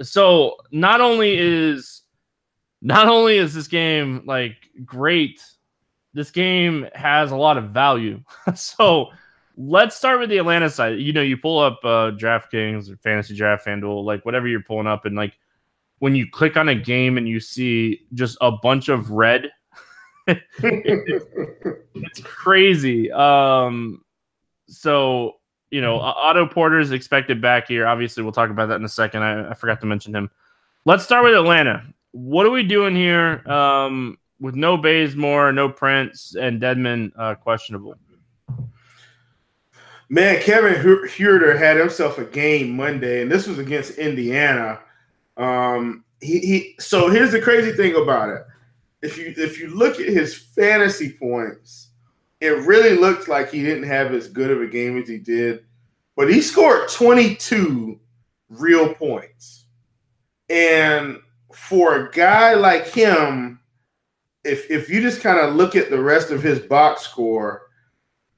So 0.00 0.56
not 0.70 1.00
only 1.00 1.36
is 1.38 2.02
not 2.82 3.08
only 3.08 3.38
is 3.38 3.54
this 3.54 3.68
game 3.68 4.22
like 4.26 4.56
great, 4.84 5.40
this 6.14 6.30
game 6.30 6.86
has 6.94 7.30
a 7.30 7.36
lot 7.36 7.58
of 7.58 7.70
value. 7.70 8.20
so 8.54 9.08
let's 9.56 9.96
start 9.96 10.20
with 10.20 10.30
the 10.30 10.38
Atlanta 10.38 10.70
side. 10.70 10.98
You 10.98 11.12
know, 11.12 11.22
you 11.22 11.36
pull 11.36 11.58
up 11.58 11.80
uh, 11.84 12.12
DraftKings 12.12 12.90
or 12.90 12.96
Fantasy 12.98 13.36
Draft, 13.36 13.66
FanDuel, 13.66 14.04
like 14.04 14.24
whatever 14.24 14.48
you're 14.48 14.62
pulling 14.62 14.86
up, 14.86 15.04
and 15.04 15.16
like 15.16 15.34
when 15.98 16.14
you 16.14 16.30
click 16.30 16.56
on 16.56 16.68
a 16.68 16.74
game 16.74 17.18
and 17.18 17.28
you 17.28 17.40
see 17.40 18.06
just 18.14 18.38
a 18.40 18.52
bunch 18.52 18.88
of 18.88 19.10
red. 19.10 19.50
it's 20.26 22.20
crazy. 22.22 23.10
Um, 23.12 24.04
so 24.68 25.38
you 25.70 25.80
know, 25.80 25.98
Otto 25.98 26.46
Porter 26.46 26.78
is 26.78 26.92
expected 26.92 27.42
back 27.42 27.68
here. 27.68 27.86
Obviously, 27.86 28.22
we'll 28.22 28.32
talk 28.32 28.50
about 28.50 28.68
that 28.68 28.76
in 28.76 28.84
a 28.84 28.88
second. 28.88 29.22
I, 29.22 29.50
I, 29.50 29.54
forgot 29.54 29.80
to 29.80 29.86
mention 29.86 30.14
him. 30.14 30.30
Let's 30.84 31.04
start 31.04 31.24
with 31.24 31.34
Atlanta. 31.34 31.84
What 32.12 32.46
are 32.46 32.50
we 32.50 32.62
doing 32.62 32.96
here 32.96 33.46
um, 33.50 34.18
with 34.40 34.54
no 34.54 34.76
Bazemore, 34.78 35.52
no 35.52 35.68
Prince, 35.68 36.34
and 36.36 36.60
Dedmon 36.60 37.12
uh, 37.16 37.34
questionable? 37.34 37.96
Man, 40.08 40.40
Kevin 40.40 40.72
Huerter 40.74 41.58
had 41.58 41.76
himself 41.76 42.16
a 42.16 42.24
game 42.24 42.74
Monday, 42.74 43.20
and 43.20 43.30
this 43.30 43.46
was 43.46 43.58
against 43.58 43.98
Indiana. 43.98 44.80
Um, 45.38 46.04
he, 46.20 46.38
he 46.40 46.74
so 46.78 47.08
here's 47.08 47.32
the 47.32 47.40
crazy 47.40 47.72
thing 47.72 47.94
about 47.94 48.30
it. 48.30 48.42
If 49.00 49.16
you 49.16 49.32
if 49.36 49.60
you 49.60 49.68
look 49.68 50.00
at 50.00 50.08
his 50.08 50.34
fantasy 50.34 51.12
points, 51.12 51.90
it 52.40 52.66
really 52.66 52.96
looks 52.96 53.28
like 53.28 53.50
he 53.50 53.62
didn't 53.62 53.88
have 53.88 54.12
as 54.12 54.28
good 54.28 54.50
of 54.50 54.60
a 54.60 54.66
game 54.66 55.00
as 55.00 55.08
he 55.08 55.18
did, 55.18 55.64
but 56.16 56.28
he 56.28 56.40
scored 56.40 56.88
22 56.88 57.98
real 58.48 58.94
points. 58.94 59.66
And 60.50 61.18
for 61.54 61.94
a 61.96 62.10
guy 62.10 62.54
like 62.54 62.88
him, 62.88 63.60
if 64.42 64.68
if 64.70 64.90
you 64.90 65.00
just 65.00 65.20
kind 65.20 65.38
of 65.38 65.54
look 65.54 65.76
at 65.76 65.90
the 65.90 66.02
rest 66.02 66.30
of 66.30 66.42
his 66.42 66.58
box 66.58 67.02
score, 67.02 67.68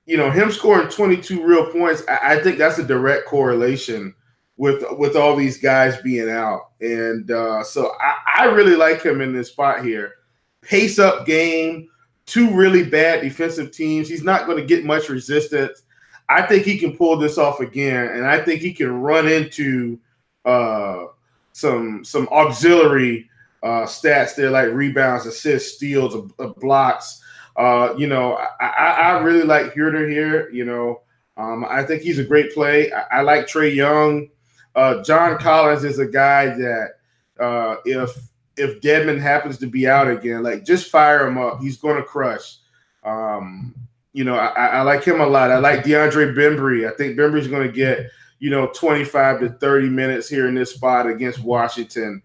you 0.04 0.18
know, 0.18 0.30
him 0.30 0.50
scoring 0.50 0.88
22 0.88 1.42
real 1.42 1.72
points, 1.72 2.02
I, 2.06 2.34
I 2.34 2.42
think 2.42 2.58
that's 2.58 2.78
a 2.78 2.84
direct 2.84 3.26
correlation 3.26 4.14
with 4.60 4.84
with 4.98 5.16
all 5.16 5.34
these 5.34 5.56
guys 5.56 5.96
being 6.02 6.28
out. 6.28 6.72
And 6.82 7.30
uh, 7.30 7.64
so 7.64 7.92
I, 7.98 8.42
I 8.42 8.44
really 8.44 8.76
like 8.76 9.02
him 9.02 9.22
in 9.22 9.32
this 9.32 9.48
spot 9.48 9.82
here. 9.82 10.16
Pace 10.60 10.98
up 10.98 11.24
game, 11.24 11.88
two 12.26 12.50
really 12.50 12.84
bad 12.84 13.22
defensive 13.22 13.72
teams. 13.72 14.06
He's 14.06 14.22
not 14.22 14.44
going 14.44 14.58
to 14.58 14.66
get 14.66 14.84
much 14.84 15.08
resistance. 15.08 15.84
I 16.28 16.42
think 16.42 16.64
he 16.64 16.76
can 16.76 16.94
pull 16.94 17.16
this 17.16 17.38
off 17.38 17.60
again, 17.60 18.08
and 18.08 18.26
I 18.26 18.38
think 18.38 18.60
he 18.60 18.74
can 18.74 19.00
run 19.00 19.26
into 19.26 19.98
uh, 20.44 21.06
some 21.52 22.04
some 22.04 22.28
auxiliary 22.28 23.30
uh, 23.62 23.84
stats 23.84 24.34
there 24.34 24.50
like 24.50 24.68
rebounds, 24.72 25.24
assists, 25.24 25.76
steals, 25.76 26.30
uh, 26.38 26.48
blocks. 26.58 27.22
Uh, 27.56 27.94
you 27.96 28.06
know, 28.06 28.34
I, 28.60 28.66
I, 28.66 29.18
really 29.20 29.42
like 29.42 29.74
Huerter 29.74 30.08
here. 30.08 30.50
You 30.50 30.66
know, 30.66 31.00
um, 31.38 31.64
I 31.68 31.82
think 31.82 32.02
he's 32.02 32.18
a 32.18 32.24
great 32.24 32.52
play. 32.54 32.92
I, 32.92 33.18
I 33.18 33.22
like 33.22 33.46
Trae 33.46 33.74
Young. 33.74 34.28
Uh, 34.74 35.02
John 35.02 35.38
Collins 35.38 35.84
is 35.84 35.98
a 35.98 36.06
guy 36.06 36.46
that 36.46 36.90
uh, 37.38 37.76
if 37.84 38.16
if 38.56 38.80
Dedmon 38.80 39.20
happens 39.20 39.58
to 39.58 39.66
be 39.66 39.88
out 39.88 40.08
again, 40.08 40.42
like 40.42 40.64
just 40.64 40.90
fire 40.90 41.26
him 41.26 41.38
up. 41.38 41.60
He's 41.60 41.78
going 41.78 41.96
to 41.96 42.02
crush. 42.02 42.58
Um, 43.04 43.74
you 44.12 44.24
know, 44.24 44.34
I, 44.34 44.66
I, 44.66 44.82
like 44.82 45.04
him 45.04 45.20
a 45.20 45.26
lot. 45.26 45.50
I 45.50 45.58
like 45.58 45.84
DeAndre 45.84 46.34
Bembry. 46.34 46.86
I 46.86 46.94
think 46.96 47.16
Bembry's 47.16 47.48
going 47.48 47.66
to 47.66 47.72
get 47.72 48.10
you 48.38 48.50
know 48.50 48.66
25 48.74 49.40
to 49.40 49.48
30 49.50 49.88
minutes 49.88 50.28
here 50.28 50.48
in 50.48 50.54
this 50.54 50.74
spot 50.74 51.06
against 51.06 51.42
Washington. 51.42 52.22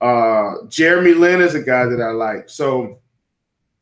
Uh, 0.00 0.54
Jeremy 0.68 1.14
Lin 1.14 1.40
is 1.40 1.54
a 1.54 1.62
guy 1.62 1.86
that 1.86 2.00
I 2.00 2.10
like. 2.10 2.50
So, 2.50 2.98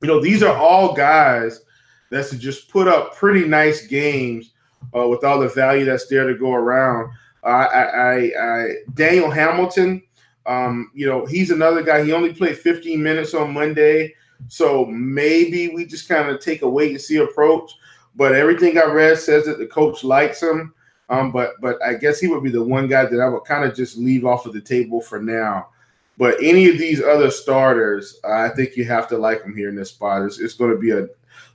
you 0.00 0.09
know, 0.09 0.20
these 0.20 0.42
are 0.42 0.57
all 0.57 0.94
guys 0.94 1.62
that's 2.11 2.31
to 2.31 2.38
just 2.38 2.68
put 2.68 2.87
up 2.87 3.16
pretty 3.16 3.46
nice 3.48 3.87
games 3.87 4.53
uh, 4.96 5.09
with 5.09 5.24
all 5.24 5.40
the 5.40 5.48
value 5.48 5.85
that's 5.85 6.07
there 6.07 6.29
to 6.29 6.38
go 6.38 6.53
around. 6.53 7.11
I, 7.45 7.65
I, 7.65 8.15
I 8.41 8.75
Daniel 8.95 9.31
Hamilton, 9.31 10.03
um, 10.47 10.91
you 10.95 11.07
know, 11.07 11.25
he's 11.27 11.51
another 11.51 11.83
guy. 11.83 12.05
He 12.05 12.13
only 12.13 12.33
played 12.33 12.59
15 12.59 13.03
minutes 13.03 13.35
on 13.35 13.53
Monday, 13.53 14.15
so 14.49 14.85
maybe 14.87 15.69
we 15.69 15.87
just 15.87 16.09
kind 16.09 16.29
of 16.29 16.41
take 16.41 16.63
a 16.63 16.69
wait 16.69 16.93
and 16.93 17.01
see 17.01 17.17
approach. 17.17 17.73
But 18.17 18.35
everything 18.35 18.79
I 18.79 18.85
read 18.85 19.19
says 19.19 19.47
that 19.47 19.59
the 19.59 19.67
coach 19.67 20.05
likes 20.05 20.43
him. 20.43 20.75
Um, 21.11 21.33
but 21.33 21.53
but 21.61 21.83
I 21.83 21.95
guess 21.95 22.19
he 22.19 22.29
would 22.29 22.43
be 22.43 22.51
the 22.51 22.65
one 22.65 22.89
guy 22.89 23.05
that 23.05 23.21
I 23.21 23.29
would 23.29 23.45
kind 23.45 23.65
of 23.65 23.77
just 23.77 23.99
leave 23.99 24.25
off 24.25 24.47
of 24.47 24.53
the 24.53 24.61
table 24.61 25.01
for 25.01 25.21
now. 25.21 25.69
But 26.17 26.37
any 26.43 26.69
of 26.69 26.79
these 26.79 27.03
other 27.03 27.31
starters, 27.31 28.21
I 28.25 28.49
think 28.51 28.77
you 28.77 28.85
have 28.85 29.09
to 29.09 29.19
like 29.19 29.43
them 29.43 29.57
here 29.57 29.69
in 29.69 29.75
this 29.75 29.91
spot. 29.91 30.23
It's, 30.23 30.39
it's 30.39 30.55
going 30.55 30.71
to 30.71 30.79
be 30.79 30.93
a 30.93 31.09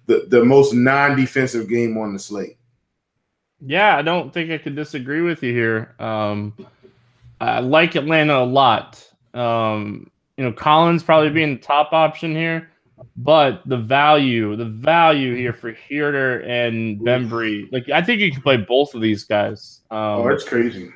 the, 0.05 0.25
the 0.27 0.43
most 0.43 0.73
non-defensive 0.73 1.69
game 1.69 1.97
on 1.97 2.13
the 2.13 2.19
slate. 2.19 2.57
Yeah, 3.65 3.97
I 3.97 4.01
don't 4.01 4.33
think 4.33 4.51
I 4.51 4.57
could 4.57 4.75
disagree 4.75 5.21
with 5.21 5.43
you 5.43 5.53
here. 5.53 5.95
Um, 5.99 6.53
I 7.41 7.59
like 7.59 7.95
Atlanta 7.95 8.37
a 8.37 8.45
lot. 8.45 9.05
Um, 9.33 10.09
you 10.37 10.43
know, 10.43 10.53
Collins 10.53 11.03
probably 11.03 11.29
being 11.29 11.55
the 11.55 11.61
top 11.61 11.91
option 11.91 12.35
here, 12.35 12.69
but 13.17 13.61
the 13.65 13.77
value, 13.77 14.55
the 14.55 14.65
value 14.65 15.35
here 15.35 15.53
for 15.53 15.73
Huerter 15.73 16.47
and 16.47 16.99
Bembry, 16.99 17.69
like 17.71 17.89
I 17.89 18.01
think 18.01 18.21
you 18.21 18.31
can 18.31 18.41
play 18.41 18.57
both 18.57 18.95
of 18.95 19.01
these 19.01 19.25
guys. 19.25 19.81
Um, 19.91 19.97
oh, 19.97 20.29
that's 20.29 20.47
crazy. 20.47 20.91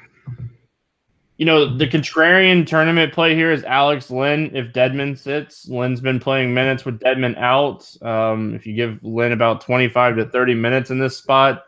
You 1.38 1.46
know, 1.46 1.78
the 1.78 1.88
contrarian 1.88 2.66
tournament 2.66 3.12
play 3.12 3.36
here 3.36 3.52
is 3.52 3.64
Alex 3.64 4.10
Len. 4.10 4.52
If 4.56 4.72
Dedmon 4.72 5.18
sits, 5.18 5.68
Len's 5.68 6.00
been 6.00 6.20
playing 6.20 6.54
minutes 6.54 6.86
with 6.86 7.00
Dedmon 7.00 7.38
out. 7.38 7.90
Um, 8.02 8.54
if 8.54 8.66
you 8.66 8.74
give 8.76 9.04
Len 9.04 9.32
about 9.32 9.60
25 9.60 10.18
to 10.18 10.26
30 10.30 10.54
minutes 10.54 10.92
in 10.92 11.00
this 11.00 11.18
spot, 11.18 11.66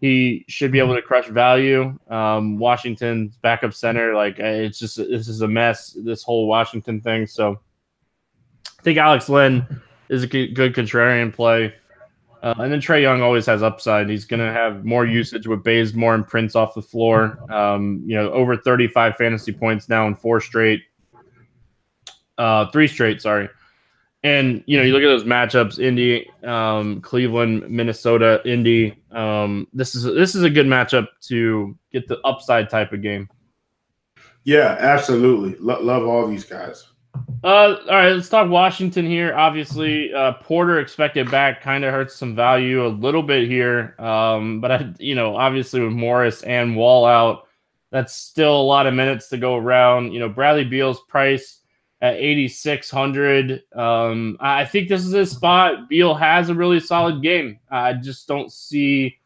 he 0.00 0.44
should 0.48 0.70
be 0.70 0.78
able 0.78 0.94
to 0.94 1.02
crush 1.02 1.28
value. 1.28 1.98
Um, 2.08 2.58
Washington's 2.58 3.36
backup 3.36 3.74
center, 3.74 4.14
like 4.14 4.38
it's 4.38 4.78
just 4.78 4.96
this 4.96 5.28
is 5.28 5.40
a 5.42 5.48
mess. 5.48 5.96
This 6.04 6.22
whole 6.22 6.46
Washington 6.46 7.00
thing. 7.00 7.26
So 7.26 7.60
I 8.78 8.82
think 8.82 8.98
Alex 8.98 9.28
Len 9.28 9.66
is 10.08 10.22
a 10.22 10.26
good, 10.26 10.54
contrarian 10.74 11.32
play. 11.32 11.74
Uh, 12.40 12.54
and 12.58 12.72
then 12.72 12.80
Trae 12.80 13.02
Young 13.02 13.20
always 13.20 13.46
has 13.46 13.64
upside. 13.64 14.08
He's 14.08 14.24
going 14.24 14.38
to 14.38 14.52
have 14.52 14.84
more 14.84 15.04
usage 15.04 15.48
with 15.48 15.64
Bazemore 15.64 16.14
and 16.14 16.26
Prince 16.26 16.54
off 16.54 16.74
the 16.74 16.82
floor. 16.82 17.36
Um, 17.52 18.00
you 18.06 18.14
know, 18.14 18.30
over 18.30 18.56
35 18.56 19.16
fantasy 19.16 19.52
points 19.52 19.88
now 19.88 20.06
in 20.06 20.14
four 20.14 20.40
straight, 20.40 20.82
uh, 22.38 22.70
three 22.70 22.86
straight. 22.86 23.20
Sorry. 23.20 23.48
And 24.24 24.64
you 24.66 24.76
know, 24.76 24.82
you 24.82 24.92
look 24.92 25.02
at 25.02 25.06
those 25.06 25.24
matchups: 25.24 25.78
Indy, 25.78 26.28
um, 26.42 27.00
Cleveland, 27.00 27.68
Minnesota, 27.70 28.40
Indy. 28.44 29.00
Um, 29.12 29.68
this 29.72 29.94
is 29.94 30.02
this 30.02 30.34
is 30.34 30.42
a 30.42 30.50
good 30.50 30.66
matchup 30.66 31.06
to 31.28 31.76
get 31.92 32.08
the 32.08 32.20
upside 32.22 32.68
type 32.68 32.92
of 32.92 33.00
game. 33.02 33.28
Yeah, 34.44 34.76
absolutely. 34.80 35.56
Lo- 35.60 35.82
love 35.82 36.06
all 36.06 36.26
these 36.26 36.44
guys. 36.44 36.88
Uh, 37.44 37.76
all 37.88 37.94
right, 37.94 38.12
let's 38.12 38.28
talk 38.28 38.50
Washington 38.50 39.06
here. 39.06 39.34
Obviously, 39.36 40.12
uh, 40.12 40.32
Porter 40.42 40.80
expected 40.80 41.30
back 41.30 41.62
kind 41.62 41.84
of 41.84 41.92
hurts 41.92 42.16
some 42.16 42.34
value 42.34 42.84
a 42.84 42.88
little 42.88 43.22
bit 43.22 43.48
here. 43.48 43.94
Um, 43.98 44.60
but 44.60 44.72
I, 44.72 44.94
you 44.98 45.14
know, 45.14 45.36
obviously 45.36 45.80
with 45.80 45.92
Morris 45.92 46.42
and 46.42 46.76
Wall 46.76 47.06
out, 47.06 47.46
that's 47.90 48.14
still 48.14 48.60
a 48.60 48.62
lot 48.62 48.86
of 48.86 48.94
minutes 48.94 49.28
to 49.28 49.38
go 49.38 49.56
around. 49.56 50.12
You 50.12 50.20
know, 50.20 50.28
Bradley 50.28 50.64
Beal's 50.64 51.00
price 51.08 51.57
at 52.00 52.14
8,600. 52.14 53.62
Um, 53.74 54.36
I 54.40 54.64
think 54.64 54.88
this 54.88 55.04
is 55.04 55.12
his 55.12 55.30
spot. 55.32 55.88
Beal 55.88 56.14
has 56.14 56.48
a 56.48 56.54
really 56.54 56.80
solid 56.80 57.22
game. 57.22 57.58
I 57.70 57.94
just 57.94 58.28
don't 58.28 58.52
see 58.52 59.18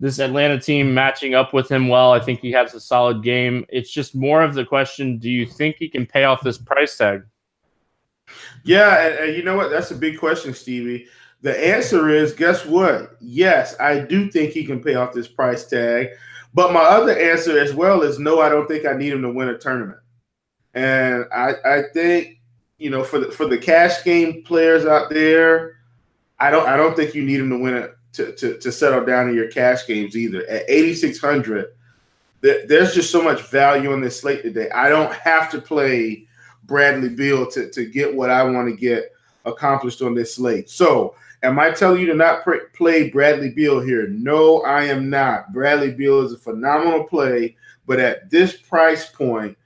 this 0.00 0.18
Atlanta 0.18 0.60
team 0.60 0.94
matching 0.94 1.34
up 1.34 1.52
with 1.52 1.70
him 1.70 1.88
well. 1.88 2.12
I 2.12 2.20
think 2.20 2.40
he 2.40 2.52
has 2.52 2.74
a 2.74 2.80
solid 2.80 3.22
game. 3.22 3.64
It's 3.68 3.90
just 3.90 4.14
more 4.14 4.42
of 4.42 4.54
the 4.54 4.64
question 4.64 5.18
do 5.18 5.30
you 5.30 5.46
think 5.46 5.76
he 5.76 5.88
can 5.88 6.06
pay 6.06 6.24
off 6.24 6.42
this 6.42 6.58
price 6.58 6.96
tag? 6.96 7.22
Yeah, 8.64 9.06
and, 9.06 9.18
and 9.18 9.36
you 9.36 9.42
know 9.42 9.56
what? 9.56 9.70
That's 9.70 9.90
a 9.90 9.96
big 9.96 10.18
question, 10.18 10.54
Stevie. 10.54 11.06
The 11.40 11.74
answer 11.74 12.08
is 12.08 12.32
guess 12.32 12.66
what? 12.66 13.16
Yes, 13.20 13.78
I 13.80 14.00
do 14.00 14.30
think 14.30 14.52
he 14.52 14.64
can 14.64 14.82
pay 14.82 14.96
off 14.96 15.12
this 15.12 15.28
price 15.28 15.64
tag. 15.66 16.08
But 16.54 16.72
my 16.72 16.80
other 16.80 17.16
answer 17.16 17.58
as 17.58 17.74
well 17.74 18.02
is 18.02 18.18
no, 18.18 18.40
I 18.40 18.48
don't 18.48 18.66
think 18.66 18.86
I 18.86 18.94
need 18.94 19.12
him 19.12 19.22
to 19.22 19.32
win 19.32 19.48
a 19.48 19.58
tournament. 19.58 19.98
And 20.74 21.24
I, 21.34 21.54
I 21.64 21.82
think, 21.92 22.40
you 22.78 22.90
know, 22.90 23.02
for 23.02 23.18
the 23.18 23.30
for 23.32 23.46
the 23.46 23.58
cash 23.58 24.04
game 24.04 24.42
players 24.44 24.86
out 24.86 25.10
there, 25.10 25.76
I 26.38 26.50
don't 26.50 26.68
I 26.68 26.76
don't 26.76 26.94
think 26.94 27.14
you 27.14 27.24
need 27.24 27.38
them 27.38 27.50
to 27.50 27.58
win 27.58 27.74
it 27.74 27.94
to, 28.18 28.32
to, 28.32 28.58
to 28.58 28.72
settle 28.72 29.04
down 29.04 29.28
in 29.28 29.34
your 29.34 29.48
cash 29.48 29.86
games 29.86 30.16
either. 30.16 30.46
At 30.48 30.64
8,600, 30.68 31.66
there's 32.40 32.94
just 32.94 33.10
so 33.10 33.22
much 33.22 33.42
value 33.42 33.92
on 33.92 34.00
this 34.00 34.20
slate 34.20 34.42
today. 34.42 34.70
I 34.70 34.88
don't 34.88 35.12
have 35.12 35.50
to 35.50 35.60
play 35.60 36.26
Bradley 36.64 37.08
Beal 37.08 37.50
to, 37.50 37.70
to 37.70 37.84
get 37.86 38.14
what 38.14 38.30
I 38.30 38.44
want 38.44 38.68
to 38.68 38.76
get 38.76 39.12
accomplished 39.44 40.02
on 40.02 40.14
this 40.14 40.34
slate. 40.34 40.68
So, 40.68 41.14
am 41.42 41.58
I 41.58 41.70
telling 41.70 42.00
you 42.00 42.06
to 42.06 42.14
not 42.14 42.42
pr- 42.42 42.68
play 42.74 43.10
Bradley 43.10 43.50
Beal 43.50 43.80
here? 43.80 44.08
No, 44.08 44.62
I 44.62 44.84
am 44.84 45.10
not. 45.10 45.52
Bradley 45.52 45.92
Beal 45.92 46.20
is 46.20 46.32
a 46.32 46.38
phenomenal 46.38 47.04
play, 47.04 47.56
but 47.86 47.98
at 47.98 48.30
this 48.30 48.56
price 48.56 49.08
point, 49.10 49.56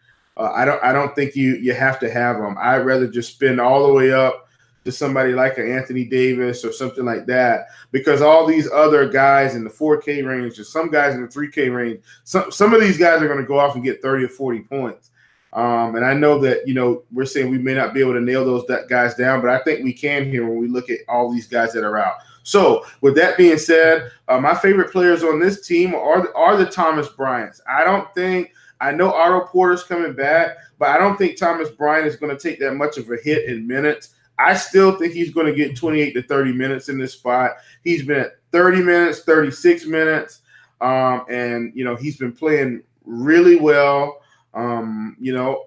uh, 0.42 0.52
I 0.52 0.64
don't 0.64 0.83
I 0.83 0.92
don't 0.92 1.14
think 1.14 1.37
you 1.37 1.55
you 1.57 1.72
have 1.72 2.00
to 2.00 2.11
have 2.11 2.38
them. 2.38 2.57
I'd 2.61 2.85
rather 2.85 3.07
just 3.07 3.35
spend 3.35 3.61
all 3.61 3.87
the 3.87 3.92
way 3.92 4.12
up 4.12 4.48
to 4.85 4.90
somebody 4.90 5.33
like 5.33 5.59
an 5.59 5.70
Anthony 5.70 6.05
Davis 6.05 6.64
or 6.64 6.72
something 6.72 7.05
like 7.05 7.26
that 7.26 7.66
because 7.92 8.20
all 8.20 8.44
these 8.44 8.68
other 8.72 9.09
guys 9.09 9.55
in 9.55 9.62
the 9.62 9.70
4K 9.70 10.26
range 10.26 10.59
or 10.59 10.64
some 10.64 10.90
guys 10.90 11.14
in 11.14 11.22
the 11.22 11.28
3K 11.28 11.72
range, 11.72 12.00
some 12.24 12.50
some 12.50 12.74
of 12.74 12.81
these 12.81 12.98
guys 12.98 13.22
are 13.22 13.28
going 13.28 13.38
to 13.38 13.46
go 13.46 13.61
off 13.61 13.76
and 13.76 13.85
get 13.85 14.02
30 14.02 14.24
or 14.24 14.28
40 14.28 14.61
points. 14.62 15.11
Um, 15.52 15.96
and 15.96 16.05
I 16.05 16.14
know 16.14 16.40
that 16.40 16.66
you 16.66 16.74
know 16.74 17.05
we're 17.12 17.24
saying 17.24 17.48
we 17.48 17.59
may 17.59 17.74
not 17.74 17.94
be 17.94 18.00
able 18.00 18.14
to 18.14 18.20
nail 18.20 18.44
those 18.44 18.64
guys 18.88 19.14
down, 19.14 19.40
but 19.42 19.50
I 19.50 19.62
think 19.62 19.85
we 19.85 19.92
can 19.92 20.24
here 20.24 20.44
when 20.44 20.59
we 20.59 20.66
look 20.66 20.90
at 20.90 21.00
all 21.09 21.33
these 21.33 21.46
guys 21.46 21.72
that 21.74 21.85
are 21.85 21.98
out. 21.98 22.16
So, 22.42 22.85
with 23.02 23.14
that 23.14 23.37
being 23.37 23.59
said, 23.59 24.11
uh, 24.26 24.40
my 24.40 24.57
favorite 24.57 24.90
players 24.90 25.22
on 25.22 25.38
this 25.38 25.64
team 25.64 25.94
are 25.94 26.35
are 26.35 26.57
the 26.57 26.66
Thomas 26.66 27.09
Bryants. 27.09 27.61
I 27.68 27.85
don't 27.85 28.12
think 28.14 28.52
I 28.83 28.90
know 28.90 29.12
Otto 29.12 29.47
Porter's 29.47 29.85
coming 29.85 30.12
back, 30.12 30.57
but 30.79 30.88
I 30.88 30.99
don't 30.99 31.16
think 31.16 31.38
Thomas 31.38 31.71
Bryant 31.71 32.07
is 32.07 32.16
going 32.16 32.37
to 32.37 32.42
take 32.42 32.59
that 32.59 32.75
much 32.75 32.99
of 32.99 33.09
a 33.11 33.16
hit 33.16 33.49
in 33.49 33.66
minutes. 33.66 34.14
I 34.38 34.55
still 34.55 34.99
think 34.99 35.12
he's 35.12 35.33
going 35.33 35.47
to 35.47 35.55
get 35.55 35.77
28 35.77 36.12
to 36.14 36.23
30 36.23 36.53
minutes 36.53 36.88
in 36.88 36.99
this 36.99 37.12
spot. 37.12 37.53
He's 37.85 38.05
been 38.05 38.21
at 38.21 38.33
30 38.51 38.83
minutes, 38.83 39.21
36 39.21 39.87
minutes, 39.87 40.40
um, 40.81 41.25
and 41.31 41.73
you 41.77 41.85
know 41.85 41.95
he's 41.95 42.16
been 42.16 42.33
playing 42.33 42.83
really 43.05 43.57
well. 43.57 44.21
Um, 44.53 45.16
you 45.21 45.33
know, 45.33 45.66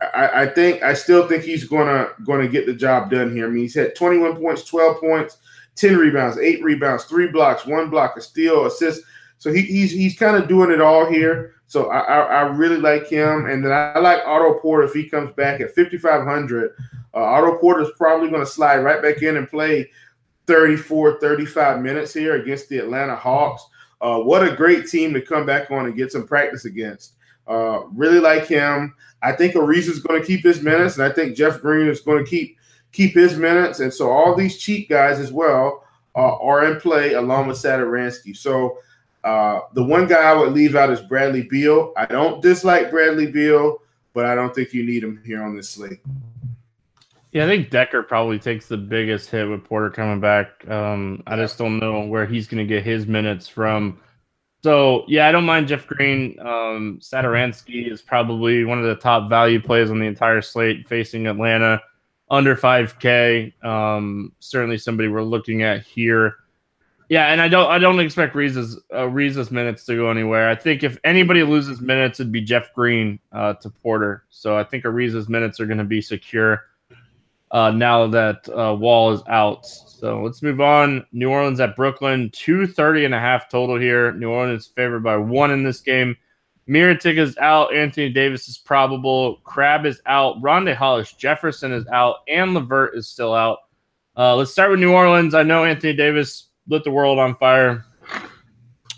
I, 0.00 0.42
I, 0.42 0.46
think 0.46 0.82
I 0.82 0.92
still 0.92 1.26
think 1.26 1.44
he's 1.44 1.64
gonna 1.64 2.08
gonna 2.24 2.46
get 2.48 2.66
the 2.66 2.74
job 2.74 3.10
done 3.10 3.34
here. 3.34 3.46
I 3.46 3.50
mean, 3.50 3.62
he's 3.62 3.74
had 3.74 3.96
21 3.96 4.36
points, 4.36 4.64
12 4.64 5.00
points, 5.00 5.38
10 5.76 5.96
rebounds, 5.96 6.38
eight 6.38 6.62
rebounds, 6.62 7.04
three 7.04 7.28
blocks, 7.28 7.66
one 7.66 7.88
block, 7.88 8.16
a 8.16 8.20
steal, 8.20 8.66
assist. 8.66 9.02
So 9.38 9.52
he, 9.52 9.62
he's 9.62 9.92
he's 9.92 10.18
kind 10.18 10.36
of 10.36 10.48
doing 10.48 10.70
it 10.70 10.80
all 10.80 11.10
here. 11.10 11.53
So 11.66 11.90
I, 11.90 12.00
I, 12.00 12.20
I 12.20 12.40
really 12.42 12.76
like 12.76 13.08
him, 13.08 13.46
and 13.46 13.64
then 13.64 13.72
I 13.72 13.98
like 13.98 14.20
Otto 14.26 14.58
Porter 14.60 14.84
if 14.84 14.92
he 14.92 15.08
comes 15.08 15.32
back 15.34 15.60
at 15.60 15.74
5,500. 15.74 16.72
Uh, 17.14 17.18
Otto 17.18 17.58
Porter 17.58 17.82
is 17.82 17.90
probably 17.96 18.28
going 18.28 18.44
to 18.44 18.50
slide 18.50 18.78
right 18.78 19.02
back 19.02 19.22
in 19.22 19.36
and 19.36 19.48
play 19.48 19.90
34, 20.46 21.20
35 21.20 21.80
minutes 21.80 22.12
here 22.12 22.36
against 22.36 22.68
the 22.68 22.78
Atlanta 22.78 23.16
Hawks. 23.16 23.66
Uh, 24.00 24.18
what 24.18 24.46
a 24.46 24.54
great 24.54 24.86
team 24.86 25.14
to 25.14 25.20
come 25.20 25.46
back 25.46 25.70
on 25.70 25.86
and 25.86 25.96
get 25.96 26.12
some 26.12 26.26
practice 26.26 26.66
against. 26.66 27.14
Uh, 27.46 27.84
really 27.92 28.20
like 28.20 28.46
him. 28.46 28.94
I 29.22 29.32
think 29.32 29.54
Ariza 29.54 29.88
is 29.88 30.00
going 30.00 30.20
to 30.20 30.26
keep 30.26 30.44
his 30.44 30.62
minutes, 30.62 30.96
and 30.98 31.04
I 31.04 31.10
think 31.10 31.36
Jeff 31.36 31.60
Green 31.60 31.88
is 31.88 32.00
going 32.00 32.24
to 32.24 32.30
keep 32.30 32.58
keep 32.92 33.14
his 33.14 33.36
minutes. 33.36 33.80
And 33.80 33.92
so 33.92 34.10
all 34.10 34.34
these 34.34 34.58
cheap 34.58 34.88
guys 34.88 35.18
as 35.18 35.32
well 35.32 35.84
uh, 36.14 36.36
are 36.36 36.64
in 36.70 36.80
play 36.80 37.14
along 37.14 37.48
with 37.48 37.56
Satoransky. 37.56 38.36
So 38.36 38.78
uh, 39.24 39.60
the 39.72 39.82
one 39.82 40.06
guy 40.06 40.22
I 40.22 40.34
would 40.34 40.52
leave 40.52 40.76
out 40.76 40.90
is 40.90 41.00
Bradley 41.00 41.42
Beal. 41.42 41.92
I 41.96 42.06
don't 42.06 42.42
dislike 42.42 42.90
Bradley 42.90 43.30
Beal, 43.30 43.78
but 44.12 44.26
I 44.26 44.34
don't 44.34 44.54
think 44.54 44.74
you 44.74 44.84
need 44.84 45.02
him 45.02 45.22
here 45.24 45.42
on 45.42 45.56
this 45.56 45.70
slate. 45.70 46.00
Yeah, 47.32 47.44
I 47.44 47.48
think 47.48 47.70
Dekker 47.70 48.06
probably 48.06 48.38
takes 48.38 48.68
the 48.68 48.76
biggest 48.76 49.28
hit 49.30 49.48
with 49.48 49.64
Porter 49.64 49.90
coming 49.90 50.20
back. 50.20 50.68
Um, 50.68 51.22
I 51.26 51.34
just 51.34 51.58
don't 51.58 51.80
know 51.80 52.06
where 52.06 52.26
he's 52.26 52.46
going 52.46 52.64
to 52.64 52.74
get 52.74 52.84
his 52.84 53.06
minutes 53.06 53.48
from. 53.48 53.98
So 54.62 55.04
yeah, 55.08 55.26
I 55.26 55.32
don't 55.32 55.44
mind 55.44 55.68
Jeff 55.68 55.86
Green. 55.86 56.38
Um, 56.40 57.00
is 57.02 58.02
probably 58.02 58.64
one 58.64 58.78
of 58.78 58.84
the 58.84 58.94
top 58.94 59.28
value 59.28 59.60
plays 59.60 59.90
on 59.90 59.98
the 59.98 60.06
entire 60.06 60.42
slate 60.42 60.88
facing 60.88 61.26
Atlanta 61.26 61.82
under 62.30 62.54
5K. 62.54 63.64
Um, 63.64 64.32
certainly 64.38 64.78
somebody 64.78 65.08
we're 65.08 65.22
looking 65.22 65.62
at 65.62 65.82
here. 65.82 66.36
Yeah, 67.08 67.26
and 67.26 67.40
I 67.40 67.48
don't 67.48 67.70
I 67.70 67.78
don't 67.78 68.00
expect 68.00 68.34
Ariza's 68.34 68.80
uh, 68.92 69.52
minutes 69.52 69.84
to 69.86 69.96
go 69.96 70.10
anywhere. 70.10 70.48
I 70.48 70.54
think 70.54 70.82
if 70.82 70.98
anybody 71.04 71.42
loses 71.42 71.80
minutes, 71.80 72.18
it'd 72.18 72.32
be 72.32 72.40
Jeff 72.40 72.72
Green 72.72 73.18
uh, 73.32 73.54
to 73.54 73.70
Porter. 73.70 74.24
So 74.30 74.56
I 74.56 74.64
think 74.64 74.84
Ariza's 74.84 75.28
minutes 75.28 75.60
are 75.60 75.66
going 75.66 75.78
to 75.78 75.84
be 75.84 76.00
secure 76.00 76.62
uh, 77.50 77.70
now 77.70 78.06
that 78.06 78.48
uh, 78.48 78.74
Wall 78.74 79.12
is 79.12 79.22
out. 79.28 79.66
So 79.66 80.22
let's 80.22 80.42
move 80.42 80.60
on. 80.60 81.06
New 81.12 81.30
Orleans 81.30 81.60
at 81.60 81.76
Brooklyn, 81.76 82.30
230 82.32 83.04
and 83.04 83.14
a 83.14 83.20
half 83.20 83.48
total 83.48 83.78
here. 83.78 84.12
New 84.12 84.30
Orleans 84.30 84.66
favored 84.66 85.04
by 85.04 85.16
one 85.16 85.50
in 85.50 85.62
this 85.62 85.80
game. 85.80 86.16
Mirotic 86.68 87.18
is 87.18 87.36
out. 87.38 87.74
Anthony 87.74 88.08
Davis 88.08 88.48
is 88.48 88.56
probable. 88.56 89.36
Crabbe 89.44 89.86
is 89.86 90.00
out. 90.06 90.40
Rondae 90.42 90.74
Hollis 90.74 91.12
Jefferson 91.12 91.72
is 91.72 91.86
out. 91.88 92.16
And 92.26 92.54
LeVert 92.54 92.96
is 92.96 93.08
still 93.08 93.34
out. 93.34 93.58
Uh, 94.16 94.34
let's 94.34 94.52
start 94.52 94.70
with 94.70 94.80
New 94.80 94.92
Orleans. 94.92 95.34
I 95.34 95.42
know 95.42 95.64
Anthony 95.64 95.92
Davis 95.92 96.48
lit 96.68 96.84
the 96.84 96.90
world 96.90 97.18
on 97.18 97.36
fire 97.36 97.84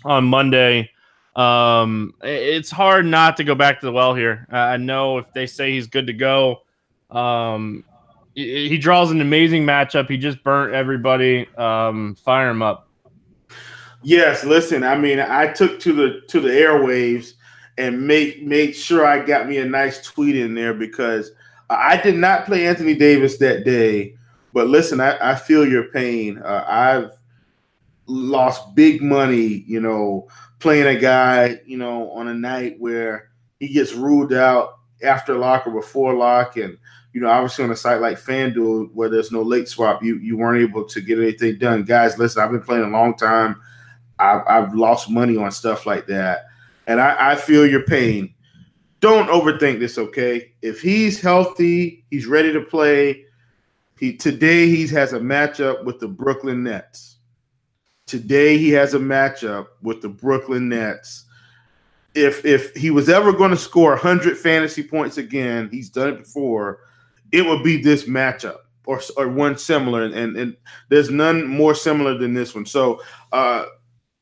on 0.03 0.25
Monday. 0.25 0.89
Um, 1.35 2.13
it's 2.23 2.71
hard 2.71 3.05
not 3.05 3.37
to 3.37 3.43
go 3.43 3.53
back 3.53 3.79
to 3.79 3.85
the 3.85 3.91
well 3.91 4.15
here. 4.15 4.47
I 4.49 4.77
know 4.77 5.19
if 5.19 5.31
they 5.33 5.45
say 5.45 5.71
he's 5.71 5.87
good 5.87 6.07
to 6.07 6.13
go, 6.13 6.63
um, 7.11 7.83
he 8.33 8.77
draws 8.77 9.11
an 9.11 9.21
amazing 9.21 9.63
matchup. 9.63 10.09
He 10.09 10.17
just 10.17 10.43
burnt 10.43 10.73
everybody. 10.73 11.47
Um, 11.55 12.15
fire 12.15 12.49
him 12.49 12.61
up. 12.61 12.87
Yes, 14.03 14.43
listen. 14.43 14.83
I 14.83 14.95
mean, 14.95 15.19
I 15.19 15.47
took 15.47 15.79
to 15.81 15.93
the 15.93 16.21
to 16.27 16.39
the 16.39 16.49
airwaves 16.49 17.33
and 17.77 18.05
make 18.05 18.43
made 18.43 18.75
sure 18.75 19.05
I 19.05 19.19
got 19.25 19.47
me 19.47 19.57
a 19.57 19.65
nice 19.65 20.01
tweet 20.01 20.35
in 20.35 20.53
there 20.53 20.73
because 20.73 21.31
I 21.69 21.97
did 21.97 22.15
not 22.15 22.45
play 22.45 22.67
Anthony 22.67 22.95
Davis 22.95 23.37
that 23.37 23.65
day. 23.65 24.15
But 24.53 24.67
listen, 24.67 24.99
I, 24.99 25.31
I 25.31 25.35
feel 25.35 25.67
your 25.67 25.85
pain. 25.85 26.37
Uh, 26.37 26.63
I've 26.67 27.16
lost 28.07 28.75
big 28.75 29.01
money, 29.01 29.63
you 29.67 29.79
know, 29.79 30.27
playing 30.59 30.87
a 30.87 30.99
guy, 30.99 31.59
you 31.65 31.77
know, 31.77 32.09
on 32.11 32.27
a 32.27 32.33
night 32.33 32.77
where 32.79 33.29
he 33.59 33.67
gets 33.67 33.93
ruled 33.93 34.33
out 34.33 34.79
after 35.03 35.37
lock 35.37 35.67
or 35.67 35.71
before 35.71 36.13
lock. 36.13 36.57
And, 36.57 36.77
you 37.13 37.21
know, 37.21 37.29
obviously 37.29 37.65
on 37.65 37.71
a 37.71 37.75
site 37.75 38.01
like 38.01 38.17
FanDuel 38.17 38.91
where 38.93 39.09
there's 39.09 39.31
no 39.31 39.41
late 39.41 39.67
swap, 39.67 40.03
you 40.03 40.17
you 40.17 40.37
weren't 40.37 40.61
able 40.61 40.85
to 40.85 41.01
get 41.01 41.19
anything 41.19 41.57
done. 41.57 41.83
Guys, 41.83 42.17
listen, 42.17 42.41
I've 42.41 42.51
been 42.51 42.61
playing 42.61 42.85
a 42.85 42.89
long 42.89 43.15
time. 43.15 43.61
I've, 44.19 44.41
I've 44.47 44.73
lost 44.73 45.09
money 45.09 45.37
on 45.37 45.51
stuff 45.51 45.85
like 45.85 46.07
that. 46.07 46.45
And 46.87 46.99
I, 47.01 47.31
I 47.31 47.35
feel 47.35 47.67
your 47.67 47.83
pain. 47.83 48.33
Don't 48.99 49.29
overthink 49.29 49.79
this, 49.79 49.97
okay? 49.97 50.53
If 50.63 50.81
he's 50.81 51.21
healthy, 51.21 52.03
he's 52.09 52.25
ready 52.25 52.51
to 52.53 52.61
play. 52.61 53.25
He 53.99 54.15
today 54.15 54.67
he 54.67 54.87
has 54.87 55.13
a 55.13 55.19
matchup 55.19 55.83
with 55.83 55.99
the 55.99 56.07
Brooklyn 56.07 56.63
Nets 56.63 57.16
Today 58.07 58.57
he 58.57 58.69
has 58.71 58.93
a 58.93 58.99
matchup 58.99 59.67
with 59.81 60.01
the 60.01 60.09
Brooklyn 60.09 60.69
Nets. 60.69 61.25
If 62.15 62.45
if 62.45 62.73
he 62.73 62.89
was 62.89 63.09
ever 63.09 63.31
going 63.31 63.51
to 63.51 63.57
score 63.57 63.91
100 63.91 64.37
fantasy 64.37 64.81
points 64.81 65.17
again, 65.17 65.69
he's 65.69 65.89
done 65.89 66.09
it 66.09 66.17
before, 66.19 66.79
it 67.31 67.45
would 67.45 67.63
be 67.63 67.81
this 67.81 68.05
matchup 68.05 68.59
or, 68.85 69.01
or 69.17 69.27
one 69.27 69.57
similar 69.57 70.03
and, 70.05 70.37
and 70.37 70.55
there's 70.89 71.09
none 71.11 71.45
more 71.45 71.75
similar 71.75 72.17
than 72.17 72.33
this 72.33 72.55
one. 72.55 72.65
So 72.65 73.01
uh 73.33 73.65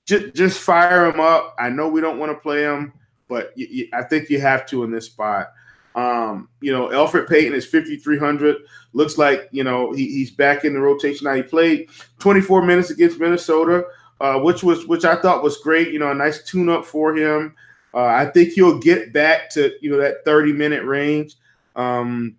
just 0.05 0.35
just 0.35 0.59
fire 0.59 1.05
him 1.05 1.19
up. 1.19 1.55
I 1.59 1.69
know 1.69 1.87
we 1.87 2.01
don't 2.01 2.19
want 2.19 2.31
to 2.31 2.37
play 2.39 2.63
him, 2.63 2.91
but 3.27 3.53
y- 3.57 3.67
y- 3.71 3.99
I 3.99 4.03
think 4.03 4.29
you 4.29 4.39
have 4.41 4.65
to 4.67 4.83
in 4.83 4.91
this 4.91 5.05
spot. 5.05 5.47
Um, 5.95 6.49
you 6.59 6.73
know, 6.73 6.89
Elfrid 6.89 7.27
Payton 7.27 7.53
is 7.53 7.65
5,300. 7.65 8.57
Looks 8.93 9.17
like, 9.17 9.47
you 9.51 9.63
know, 9.63 9.93
he, 9.93 10.07
he's 10.07 10.29
back 10.29 10.65
in 10.65 10.73
the 10.73 10.79
rotation 10.79 11.25
now. 11.25 11.33
He 11.33 11.41
played 11.41 11.89
24 12.19 12.63
minutes 12.63 12.89
against 12.89 13.19
Minnesota, 13.19 13.85
uh, 14.19 14.39
which 14.39 14.61
was 14.61 14.85
which 14.87 15.05
I 15.05 15.15
thought 15.15 15.43
was 15.43 15.57
great. 15.57 15.91
You 15.91 15.99
know, 15.99 16.11
a 16.11 16.15
nice 16.15 16.43
tune 16.43 16.69
up 16.69 16.85
for 16.85 17.15
him. 17.15 17.55
Uh, 17.93 18.05
I 18.05 18.25
think 18.25 18.49
he'll 18.49 18.77
get 18.79 19.13
back 19.13 19.49
to, 19.51 19.71
you 19.81 19.89
know, 19.89 19.97
that 19.97 20.25
30 20.25 20.51
minute 20.51 20.83
range. 20.83 21.35
Um, 21.77 22.35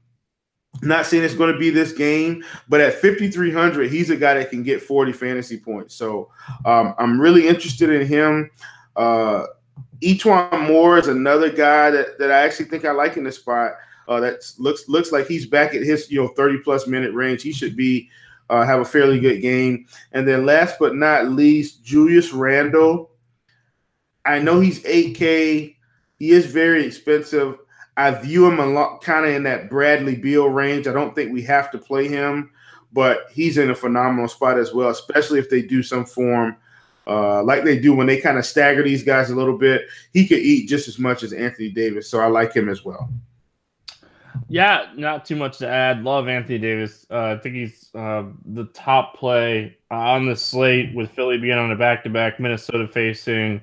not 0.82 1.06
saying 1.06 1.24
it's 1.24 1.34
going 1.34 1.52
to 1.52 1.58
be 1.58 1.70
this 1.70 1.92
game, 1.92 2.44
but 2.68 2.82
at 2.82 3.00
5,300, 3.00 3.90
he's 3.90 4.10
a 4.10 4.16
guy 4.16 4.34
that 4.34 4.50
can 4.50 4.62
get 4.62 4.82
40 4.82 5.12
fantasy 5.12 5.58
points. 5.58 5.94
So 5.94 6.30
um, 6.66 6.94
I'm 6.98 7.18
really 7.18 7.48
interested 7.48 7.90
in 7.90 8.06
him. 8.06 8.50
Uh, 8.94 9.46
E'Twaun 10.02 10.68
Moore 10.68 10.98
is 10.98 11.08
another 11.08 11.50
guy 11.50 11.90
that, 11.90 12.18
that 12.18 12.30
I 12.30 12.40
actually 12.44 12.66
think 12.66 12.84
I 12.84 12.92
like 12.92 13.16
in 13.16 13.24
this 13.24 13.36
spot. 13.36 13.72
Uh, 14.08 14.20
that 14.20 14.40
looks 14.58 14.88
looks 14.88 15.10
like 15.10 15.26
he's 15.26 15.46
back 15.46 15.74
at 15.74 15.82
his 15.82 16.08
you 16.10 16.22
know 16.22 16.28
30 16.28 16.58
plus 16.58 16.86
minute 16.86 17.12
range. 17.12 17.42
He 17.42 17.52
should 17.52 17.76
be 17.76 18.08
uh, 18.50 18.64
have 18.64 18.80
a 18.80 18.84
fairly 18.84 19.18
good 19.18 19.40
game. 19.40 19.86
And 20.12 20.26
then 20.26 20.46
last 20.46 20.76
but 20.78 20.94
not 20.94 21.28
least, 21.28 21.84
Julius 21.84 22.32
Randle. 22.32 23.10
I 24.24 24.38
know 24.38 24.60
he's 24.60 24.82
8K. 24.82 25.76
He 26.18 26.30
is 26.30 26.46
very 26.46 26.84
expensive. 26.84 27.58
I 27.96 28.10
view 28.10 28.46
him 28.46 28.60
a 28.60 28.66
lot 28.66 29.02
kind 29.02 29.24
of 29.24 29.32
in 29.32 29.42
that 29.44 29.70
Bradley 29.70 30.16
Beal 30.16 30.48
range. 30.48 30.86
I 30.86 30.92
don't 30.92 31.14
think 31.14 31.32
we 31.32 31.42
have 31.42 31.70
to 31.70 31.78
play 31.78 32.08
him, 32.08 32.50
but 32.92 33.26
he's 33.32 33.58
in 33.58 33.70
a 33.70 33.74
phenomenal 33.74 34.28
spot 34.28 34.58
as 34.58 34.74
well, 34.74 34.90
especially 34.90 35.38
if 35.38 35.48
they 35.48 35.62
do 35.62 35.82
some 35.82 36.04
form 36.04 36.56
uh, 37.06 37.42
like 37.42 37.64
they 37.64 37.78
do 37.78 37.94
when 37.94 38.06
they 38.06 38.20
kind 38.20 38.38
of 38.38 38.44
stagger 38.44 38.82
these 38.82 39.02
guys 39.02 39.30
a 39.30 39.36
little 39.36 39.56
bit. 39.56 39.82
He 40.12 40.26
could 40.26 40.38
eat 40.38 40.68
just 40.68 40.88
as 40.88 40.98
much 40.98 41.22
as 41.22 41.32
Anthony 41.32 41.70
Davis, 41.70 42.08
so 42.08 42.20
I 42.20 42.26
like 42.26 42.52
him 42.52 42.68
as 42.68 42.84
well. 42.84 43.10
Yeah, 44.48 44.86
not 44.96 45.24
too 45.24 45.36
much 45.36 45.58
to 45.58 45.68
add. 45.68 46.04
Love 46.04 46.28
Anthony 46.28 46.58
Davis. 46.58 47.06
Uh, 47.10 47.36
I 47.36 47.38
think 47.38 47.54
he's 47.54 47.90
uh, 47.94 48.24
the 48.44 48.66
top 48.66 49.16
play 49.16 49.76
on 49.90 50.26
the 50.26 50.36
slate 50.36 50.94
with 50.94 51.10
Philly 51.10 51.38
being 51.38 51.58
on 51.58 51.72
a 51.72 51.76
back 51.76 52.04
to 52.04 52.10
back, 52.10 52.38
Minnesota 52.38 52.86
facing 52.86 53.60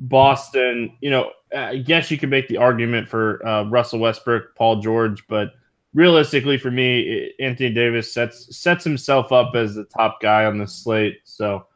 Boston. 0.00 0.96
You 1.00 1.10
know, 1.10 1.30
I 1.56 1.76
guess 1.76 2.10
you 2.10 2.18
could 2.18 2.30
make 2.30 2.48
the 2.48 2.56
argument 2.56 3.08
for 3.08 3.46
uh, 3.46 3.64
Russell 3.64 4.00
Westbrook, 4.00 4.56
Paul 4.56 4.80
George, 4.80 5.24
but 5.28 5.52
realistically, 5.94 6.58
for 6.58 6.70
me, 6.70 7.32
Anthony 7.38 7.72
Davis 7.72 8.12
sets 8.12 8.56
sets 8.56 8.82
himself 8.82 9.30
up 9.30 9.54
as 9.54 9.74
the 9.74 9.84
top 9.84 10.20
guy 10.20 10.46
on 10.46 10.58
the 10.58 10.66
slate. 10.66 11.20
So 11.24 11.66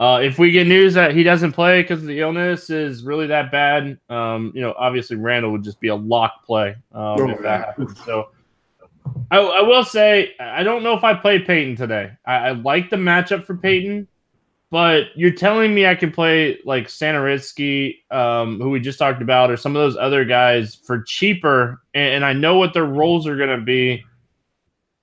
uh, 0.00 0.18
if 0.22 0.38
we 0.38 0.50
get 0.50 0.66
news 0.66 0.94
that 0.94 1.14
he 1.14 1.22
doesn't 1.22 1.52
play 1.52 1.82
because 1.82 2.02
the 2.02 2.20
illness 2.20 2.70
is 2.70 3.04
really 3.04 3.26
that 3.26 3.52
bad, 3.52 3.98
um, 4.08 4.50
you 4.54 4.62
know, 4.62 4.74
obviously 4.78 5.16
Randle 5.16 5.52
would 5.52 5.62
just 5.62 5.78
be 5.78 5.88
a 5.88 5.94
lock 5.94 6.42
play 6.46 6.74
um, 6.92 7.28
if 7.28 7.42
that 7.42 7.66
happens. 7.66 8.02
So 8.06 8.30
I, 9.30 9.38
I, 9.38 9.60
will 9.60 9.84
say 9.84 10.32
I 10.40 10.62
don't 10.62 10.82
know 10.82 10.96
if 10.96 11.04
I 11.04 11.12
play 11.12 11.38
Payton 11.38 11.76
today. 11.76 12.12
I, 12.26 12.34
I, 12.34 12.50
like 12.52 12.88
the 12.88 12.96
matchup 12.96 13.44
for 13.44 13.54
Payton, 13.54 14.08
but 14.70 15.08
you're 15.16 15.32
telling 15.32 15.74
me 15.74 15.86
I 15.86 15.94
can 15.94 16.10
play 16.10 16.60
like 16.64 16.86
Satoransky, 16.86 17.96
um, 18.10 18.58
who 18.58 18.70
we 18.70 18.80
just 18.80 18.98
talked 18.98 19.20
about, 19.20 19.50
or 19.50 19.58
some 19.58 19.76
of 19.76 19.82
those 19.82 19.98
other 19.98 20.24
guys 20.24 20.76
for 20.76 21.02
cheaper, 21.02 21.82
and, 21.92 22.14
and 22.14 22.24
I 22.24 22.32
know 22.32 22.56
what 22.56 22.72
their 22.72 22.86
roles 22.86 23.26
are 23.26 23.36
going 23.36 23.50
to 23.50 23.64
be. 23.64 24.02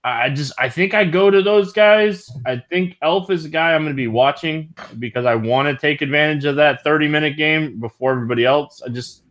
I 0.08 0.30
just 0.30 0.54
I 0.58 0.70
think 0.70 0.94
I 0.94 1.04
go 1.04 1.30
to 1.30 1.42
those 1.42 1.74
guys. 1.74 2.30
I 2.46 2.58
think 2.70 2.98
Elf 3.02 3.30
is 3.30 3.46
a 3.46 3.50
guy 3.50 3.74
I'm 3.74 3.84
going 3.84 3.94
to 3.94 3.98
be 3.98 4.08
watching 4.08 4.74
because 5.00 5.26
I 5.26 5.36
want 5.36 5.68
to 5.68 5.78
take 5.78 6.02
advantage 6.02 6.46
of 6.46 6.56
that 6.58 6.84
30 6.84 7.08
minute 7.08 7.38
game 7.38 7.80
before 7.80 8.12
everybody 8.12 8.46
else. 8.46 8.82
I 8.86 8.90
just 8.90 9.24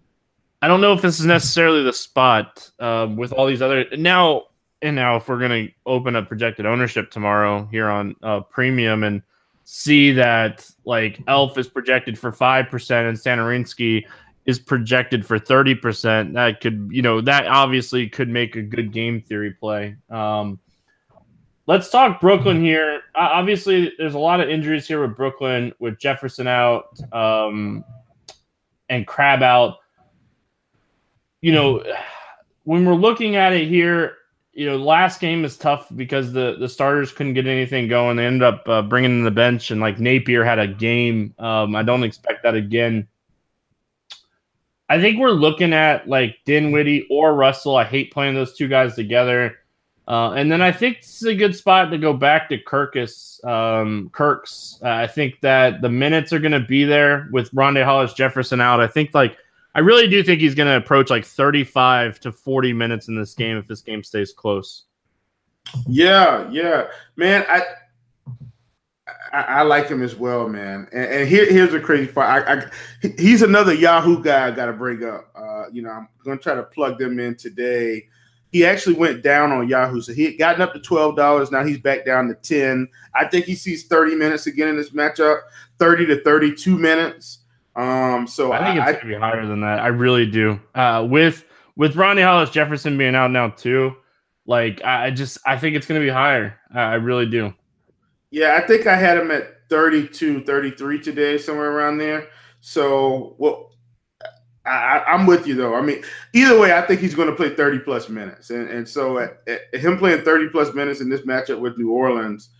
I 0.60 0.68
don't 0.68 0.80
know 0.80 0.92
if 0.92 1.02
this 1.02 1.18
is 1.18 1.26
necessarily 1.26 1.82
the 1.82 1.92
spot 1.92 2.70
uh, 2.78 3.08
with 3.16 3.32
all 3.32 3.46
these 3.46 3.62
other 3.62 3.86
now 3.96 4.44
and 4.82 4.96
now 4.96 5.16
if 5.16 5.28
we're 5.28 5.38
going 5.38 5.68
to 5.68 5.72
open 5.86 6.16
up 6.16 6.28
projected 6.28 6.66
ownership 6.66 7.10
tomorrow 7.10 7.66
here 7.70 7.88
on 7.88 8.14
uh, 8.22 8.40
premium 8.40 9.02
and 9.02 9.22
see 9.64 10.12
that 10.12 10.68
like 10.84 11.20
Elf 11.26 11.56
is 11.58 11.68
projected 11.68 12.18
for 12.18 12.32
five 12.32 12.68
percent 12.68 13.08
and 13.08 13.16
Satoransky 13.16 14.04
is 14.46 14.60
projected 14.60 15.26
for 15.26 15.40
30%. 15.40 16.34
That 16.34 16.60
could, 16.60 16.88
you 16.92 17.02
know, 17.02 17.20
that 17.20 17.48
obviously 17.48 18.08
could 18.08 18.28
make 18.28 18.54
a 18.54 18.62
good 18.62 18.92
game 18.92 19.20
theory 19.20 19.50
play. 19.50 19.96
Um, 20.08 20.60
let's 21.66 21.90
talk 21.90 22.20
Brooklyn 22.20 22.60
here. 22.60 23.02
Uh, 23.14 23.28
obviously, 23.32 23.92
there's 23.98 24.14
a 24.14 24.18
lot 24.18 24.40
of 24.40 24.48
injuries 24.48 24.86
here 24.86 25.00
with 25.00 25.16
Brooklyn, 25.16 25.72
with 25.78 25.98
Jefferson 25.98 26.46
out 26.46 26.98
um, 27.12 27.84
and 28.88 29.06
Crabbe 29.06 29.42
out. 29.42 29.78
You 31.40 31.52
know, 31.52 31.84
when 32.64 32.84
we're 32.84 32.94
looking 32.94 33.36
at 33.36 33.52
it 33.52 33.68
here, 33.68 34.16
you 34.52 34.66
know, 34.66 34.76
last 34.76 35.20
game 35.20 35.44
is 35.44 35.56
tough 35.58 35.86
because 35.94 36.32
the 36.32 36.56
the 36.58 36.68
starters 36.68 37.12
couldn't 37.12 37.34
get 37.34 37.46
anything 37.46 37.88
going. 37.88 38.16
They 38.16 38.24
ended 38.24 38.42
up 38.42 38.66
uh, 38.66 38.82
bringing 38.82 39.10
in 39.10 39.24
the 39.24 39.30
bench, 39.30 39.70
and 39.70 39.80
like 39.80 40.00
Napier 40.00 40.44
had 40.44 40.58
a 40.58 40.66
game. 40.66 41.34
Um, 41.38 41.76
I 41.76 41.82
don't 41.82 42.02
expect 42.02 42.42
that 42.44 42.54
again. 42.54 43.06
I 44.88 45.00
think 45.00 45.18
we're 45.18 45.30
looking 45.30 45.72
at 45.72 46.08
like 46.08 46.38
Dinwiddie 46.46 47.06
or 47.10 47.34
Russell. 47.34 47.76
I 47.76 47.84
hate 47.84 48.12
playing 48.12 48.34
those 48.34 48.54
two 48.54 48.68
guys 48.68 48.94
together. 48.94 49.58
Uh, 50.08 50.32
and 50.32 50.50
then 50.50 50.62
I 50.62 50.70
think 50.70 50.98
it's 50.98 51.24
a 51.24 51.34
good 51.34 51.56
spot 51.56 51.90
to 51.90 51.98
go 51.98 52.12
back 52.12 52.48
to 52.50 52.58
Kirkus, 52.58 53.44
um, 53.44 54.08
Kirks. 54.10 54.78
Uh, 54.82 54.88
I 54.88 55.06
think 55.06 55.40
that 55.40 55.82
the 55.82 55.88
minutes 55.88 56.32
are 56.32 56.38
going 56.38 56.52
to 56.52 56.60
be 56.60 56.84
there 56.84 57.28
with 57.32 57.50
Rondae 57.50 57.84
Hollis 57.84 58.14
Jefferson 58.14 58.60
out. 58.60 58.80
I 58.80 58.86
think 58.86 59.14
like 59.14 59.36
I 59.74 59.80
really 59.80 60.06
do 60.06 60.22
think 60.22 60.40
he's 60.40 60.54
going 60.54 60.68
to 60.68 60.76
approach 60.76 61.10
like 61.10 61.24
35 61.24 62.20
to 62.20 62.32
40 62.32 62.72
minutes 62.72 63.08
in 63.08 63.16
this 63.16 63.34
game 63.34 63.56
if 63.56 63.66
this 63.66 63.80
game 63.80 64.04
stays 64.04 64.32
close. 64.32 64.84
Yeah, 65.88 66.48
yeah, 66.50 66.86
man. 67.16 67.44
I 67.48 67.62
I, 69.32 69.40
I 69.40 69.62
like 69.62 69.88
him 69.88 70.02
as 70.02 70.16
well, 70.16 70.48
man. 70.48 70.88
And, 70.92 71.04
and 71.04 71.28
here, 71.28 71.50
here's 71.50 71.72
the 71.72 71.80
crazy 71.80 72.10
part. 72.10 72.48
I, 72.48 72.54
I, 72.54 73.10
he's 73.18 73.42
another 73.42 73.74
Yahoo 73.74 74.22
guy 74.22 74.46
I 74.46 74.50
got 74.50 74.66
to 74.66 74.72
bring 74.72 75.04
up. 75.04 75.30
Uh, 75.34 75.64
you 75.72 75.82
know, 75.82 75.90
I'm 75.90 76.08
going 76.24 76.38
to 76.38 76.42
try 76.42 76.54
to 76.54 76.62
plug 76.62 76.98
them 76.98 77.18
in 77.20 77.36
today. 77.36 78.08
He 78.52 78.64
actually 78.64 78.96
went 78.96 79.22
down 79.22 79.52
on 79.52 79.68
Yahoo, 79.68 80.00
so 80.00 80.12
he 80.12 80.24
had 80.24 80.38
gotten 80.38 80.62
up 80.62 80.72
to 80.72 80.80
twelve 80.80 81.16
dollars. 81.16 81.50
Now 81.50 81.64
he's 81.64 81.78
back 81.78 82.04
down 82.04 82.28
to 82.28 82.34
ten. 82.34 82.88
I 83.14 83.26
think 83.26 83.44
he 83.44 83.54
sees 83.54 83.86
thirty 83.86 84.14
minutes 84.14 84.46
again 84.46 84.68
in 84.68 84.76
this 84.76 84.90
matchup, 84.90 85.40
thirty 85.78 86.06
to 86.06 86.22
thirty-two 86.22 86.78
minutes. 86.78 87.40
Um, 87.74 88.26
so 88.26 88.52
I 88.52 88.64
think 88.64 88.80
I, 88.80 88.90
it's 88.90 89.02
gonna 89.02 89.14
be 89.14 89.20
higher 89.20 89.46
than 89.46 89.60
that. 89.60 89.80
I 89.80 89.88
really 89.88 90.26
do. 90.26 90.58
Uh, 90.74 91.06
with 91.08 91.44
with 91.76 91.94
Rondae 91.94 92.24
Hollis 92.24 92.50
Jefferson 92.50 92.96
being 92.96 93.14
out 93.14 93.30
now 93.30 93.50
too, 93.50 93.94
like 94.46 94.82
I 94.82 95.10
just 95.10 95.38
I 95.44 95.58
think 95.58 95.76
it's 95.76 95.86
gonna 95.86 96.00
be 96.00 96.08
higher. 96.08 96.58
I 96.74 96.94
really 96.94 97.26
do. 97.26 97.52
Yeah, 98.30 98.58
I 98.62 98.66
think 98.66 98.86
I 98.86 98.96
had 98.96 99.18
him 99.18 99.30
at 99.30 99.68
32, 99.68 100.44
33 100.44 101.00
today, 101.00 101.38
somewhere 101.38 101.70
around 101.70 101.98
there. 101.98 102.28
So 102.60 103.36
well, 103.38 103.72
I, 104.66 105.14
am 105.14 105.26
with 105.26 105.46
you 105.46 105.54
though. 105.54 105.74
I 105.74 105.80
mean, 105.80 106.02
either 106.32 106.58
way, 106.58 106.76
I 106.76 106.82
think 106.82 107.00
he's 107.00 107.14
going 107.14 107.28
to 107.28 107.34
play 107.34 107.54
30 107.54 107.80
plus 107.80 108.08
minutes, 108.08 108.50
and 108.50 108.68
and 108.68 108.88
so 108.88 109.18
at, 109.18 109.42
at 109.46 109.80
him 109.80 109.98
playing 109.98 110.22
30 110.22 110.48
plus 110.48 110.74
minutes 110.74 111.00
in 111.00 111.08
this 111.08 111.22
matchup 111.22 111.60
with 111.60 111.78
New 111.78 111.90
Orleans, 111.90 112.50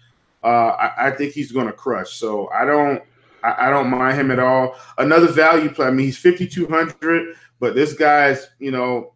uh, 0.45 0.47
I, 0.79 1.09
I 1.09 1.11
think 1.11 1.33
he's 1.33 1.53
going 1.53 1.67
to 1.67 1.73
crush. 1.73 2.15
So 2.15 2.49
I 2.51 2.65
don't. 2.65 3.03
I, 3.43 3.67
I 3.67 3.71
don't 3.71 3.91
mind 3.91 4.19
him 4.19 4.31
at 4.31 4.39
all. 4.39 4.77
Another 4.99 5.29
value 5.29 5.69
play. 5.69 5.87
I 5.87 5.91
mean, 5.91 6.07
he's 6.07 6.19
5,200, 6.19 7.37
but 7.61 7.75
this 7.75 7.93
guy's, 7.93 8.49
you 8.59 8.71
know, 8.71 9.13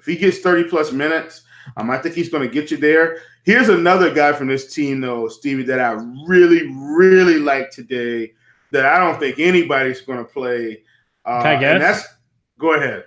if 0.00 0.06
he 0.06 0.16
gets 0.16 0.38
30 0.38 0.64
plus 0.64 0.90
minutes, 0.90 1.42
um, 1.76 1.90
I 1.90 1.98
think 1.98 2.14
he's 2.14 2.28
going 2.28 2.42
to 2.42 2.52
get 2.52 2.70
you 2.70 2.76
there. 2.76 3.18
Here's 3.44 3.68
another 3.68 4.12
guy 4.12 4.32
from 4.32 4.48
this 4.48 4.72
team, 4.72 5.00
though, 5.00 5.28
Stevie, 5.28 5.64
that 5.64 5.80
I 5.80 5.92
really, 6.26 6.68
really 6.72 7.38
like 7.38 7.70
today 7.70 8.32
that 8.70 8.86
I 8.86 8.98
don't 8.98 9.18
think 9.18 9.38
anybody's 9.38 10.00
going 10.00 10.18
to 10.18 10.24
play. 10.24 10.82
Uh, 11.24 11.42
Can 11.42 11.56
I 11.56 11.60
guess? 11.60 11.80
that's 11.80 12.14
go 12.58 12.74
ahead. 12.74 13.04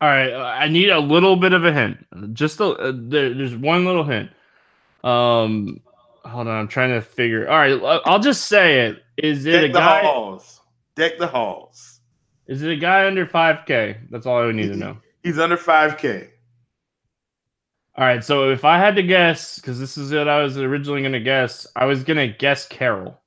All 0.00 0.08
right, 0.08 0.32
I 0.32 0.68
need 0.68 0.90
a 0.90 1.00
little 1.00 1.36
bit 1.36 1.52
of 1.52 1.64
a 1.64 1.72
hint. 1.72 2.06
Just 2.32 2.60
a, 2.60 2.66
uh, 2.66 2.92
there, 2.94 3.34
there's 3.34 3.56
one 3.56 3.84
little 3.84 4.04
hint. 4.04 4.30
Um, 5.02 5.80
hold 6.24 6.46
on, 6.46 6.60
I'm 6.60 6.68
trying 6.68 6.90
to 6.90 7.00
figure. 7.00 7.48
All 7.48 7.58
right, 7.58 8.00
I'll 8.04 8.20
just 8.20 8.46
say 8.46 8.86
it. 8.86 9.02
Is 9.16 9.44
it 9.44 9.52
Deck 9.52 9.70
a 9.70 9.72
guy? 9.72 10.02
Halls. 10.02 10.60
Deck 10.94 11.18
the 11.18 11.26
halls. 11.26 12.00
Is 12.46 12.62
it 12.62 12.70
a 12.70 12.76
guy 12.76 13.06
under 13.06 13.26
5K? 13.26 14.10
That's 14.10 14.24
all 14.24 14.48
I 14.48 14.52
need 14.52 14.68
to 14.68 14.76
know. 14.76 14.96
He's 15.22 15.38
under 15.38 15.56
5K. 15.56 16.28
All 17.96 18.04
right, 18.04 18.22
so 18.22 18.50
if 18.50 18.64
I 18.64 18.78
had 18.78 18.94
to 18.96 19.02
guess, 19.02 19.56
because 19.56 19.80
this 19.80 19.98
is 19.98 20.12
what 20.12 20.28
I 20.28 20.40
was 20.40 20.56
originally 20.56 21.00
going 21.02 21.12
to 21.12 21.20
guess, 21.20 21.66
I 21.74 21.84
was 21.86 22.04
going 22.04 22.16
to 22.16 22.28
guess 22.28 22.66
Carroll. 22.66 23.20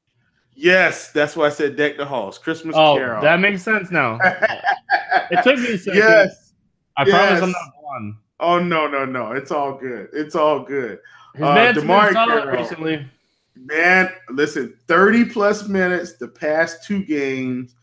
Yes, 0.56 1.12
that's 1.12 1.36
why 1.36 1.48
I 1.48 1.50
said 1.50 1.76
deck 1.76 1.98
the 1.98 2.06
halls. 2.06 2.38
Christmas 2.38 2.76
oh, 2.78 2.96
Carol. 2.96 3.22
That 3.22 3.40
makes 3.40 3.64
sense 3.64 3.90
now. 3.92 4.20
it 5.32 5.44
took 5.44 5.58
me 5.60 5.74
a 5.74 5.78
second. 5.78 5.98
Yes. 5.98 6.54
I 6.98 7.06
yes. 7.06 7.16
promise 7.16 7.44
I'm 7.44 7.52
not 7.52 7.84
one. 7.84 8.18
Oh 8.40 8.60
no, 8.60 8.88
no, 8.88 9.06
no. 9.06 9.32
It's 9.32 9.52
all 9.52 9.78
good. 9.78 10.10
It's 10.14 10.36
all 10.36 10.64
good. 10.64 11.00
His 11.36 11.44
uh, 11.44 11.56
man's 11.56 11.78
DeMarre 11.78 12.14
Carroll, 12.14 12.58
recently. 12.58 13.08
Man, 13.56 14.12
listen, 14.30 14.76
30 14.88 15.26
plus 15.26 15.68
minutes 15.68 16.14
the 16.18 16.28
past 16.28 16.84
two 16.84 17.04
games. 17.04 17.76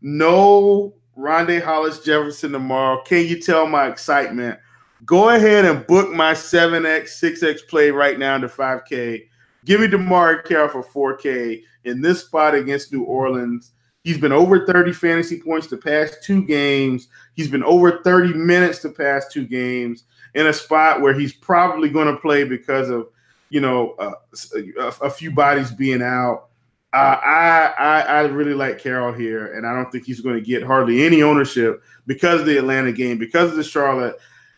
No 0.00 0.94
Rondae 1.16 1.62
Hollis 1.62 2.00
Jefferson 2.00 2.52
tomorrow. 2.52 3.02
Can 3.02 3.26
you 3.26 3.40
tell 3.40 3.66
my 3.66 3.88
excitement? 3.88 4.58
Go 5.04 5.30
ahead 5.30 5.64
and 5.64 5.86
book 5.86 6.10
my 6.10 6.32
7X, 6.32 7.20
6X 7.22 7.68
play 7.68 7.90
right 7.90 8.18
now 8.18 8.38
to 8.38 8.48
5K. 8.48 9.28
Give 9.64 9.80
me 9.80 9.86
DeMarre 9.86 10.44
Carroll 10.44 10.82
for 10.82 11.16
4K 11.16 11.62
in 11.84 12.00
this 12.00 12.24
spot 12.24 12.54
against 12.54 12.92
New 12.92 13.04
Orleans. 13.04 13.72
He's 14.02 14.18
been 14.18 14.32
over 14.32 14.66
30 14.66 14.92
fantasy 14.92 15.40
points 15.40 15.66
the 15.66 15.78
past 15.78 16.22
two 16.22 16.44
games. 16.44 17.08
He's 17.34 17.48
been 17.48 17.64
over 17.64 18.02
30 18.02 18.34
minutes 18.34 18.80
the 18.80 18.90
past 18.90 19.32
two 19.32 19.46
games 19.46 20.04
in 20.34 20.46
a 20.46 20.52
spot 20.52 21.00
where 21.00 21.18
he's 21.18 21.32
probably 21.32 21.88
going 21.88 22.12
to 22.12 22.20
play 22.20 22.44
because 22.44 22.90
of 22.90 23.08
you 23.54 23.60
know, 23.60 23.94
uh, 24.00 24.14
a, 24.56 25.06
a, 25.06 25.10
few 25.10 25.30
bodies 25.30 25.70
being 25.70 26.02
out. 26.02 26.48
Uh, 26.92 27.18
I, 27.22 27.72
I 27.78 28.00
I 28.00 28.20
really 28.22 28.52
like 28.52 28.80
Carroll 28.80 29.12
here, 29.12 29.54
and 29.54 29.64
I 29.64 29.72
don't 29.72 29.92
think 29.92 30.04
he's 30.04 30.20
going 30.20 30.34
to 30.34 30.40
get 30.40 30.64
hardly 30.64 31.04
any 31.04 31.22
ownership 31.22 31.80
because 32.04 32.40
of 32.40 32.46
the 32.46 32.58
Atlanta 32.58 32.90
game, 32.90 33.16
because 33.16 33.50
of 33.50 33.56
the 33.56 33.62
Charlotte. 33.62 34.16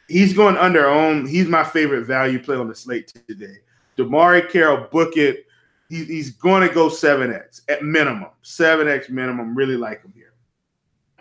He's 0.09 0.33
going 0.33 0.57
under 0.57 0.87
own. 0.87 1.27
He's 1.27 1.47
my 1.47 1.63
favorite 1.63 2.07
value 2.07 2.39
play 2.39 2.57
on 2.57 2.69
the 2.69 2.75
slate 2.75 3.13
today. 3.29 3.57
DeMarre 3.97 4.51
Carroll, 4.51 4.89
book 4.91 5.17
it. 5.17 5.47
He, 5.89 6.05
he's 6.05 6.31
going 6.31 6.67
to 6.67 6.75
go 6.75 6.89
seven 6.89 7.33
x 7.33 7.63
at 7.69 7.83
minimum, 7.83 8.31
seven 8.43 8.89
x 8.89 9.09
minimum. 9.09 9.55
Really 9.55 9.77
like 9.77 10.03
him 10.03 10.13
here. 10.15 10.33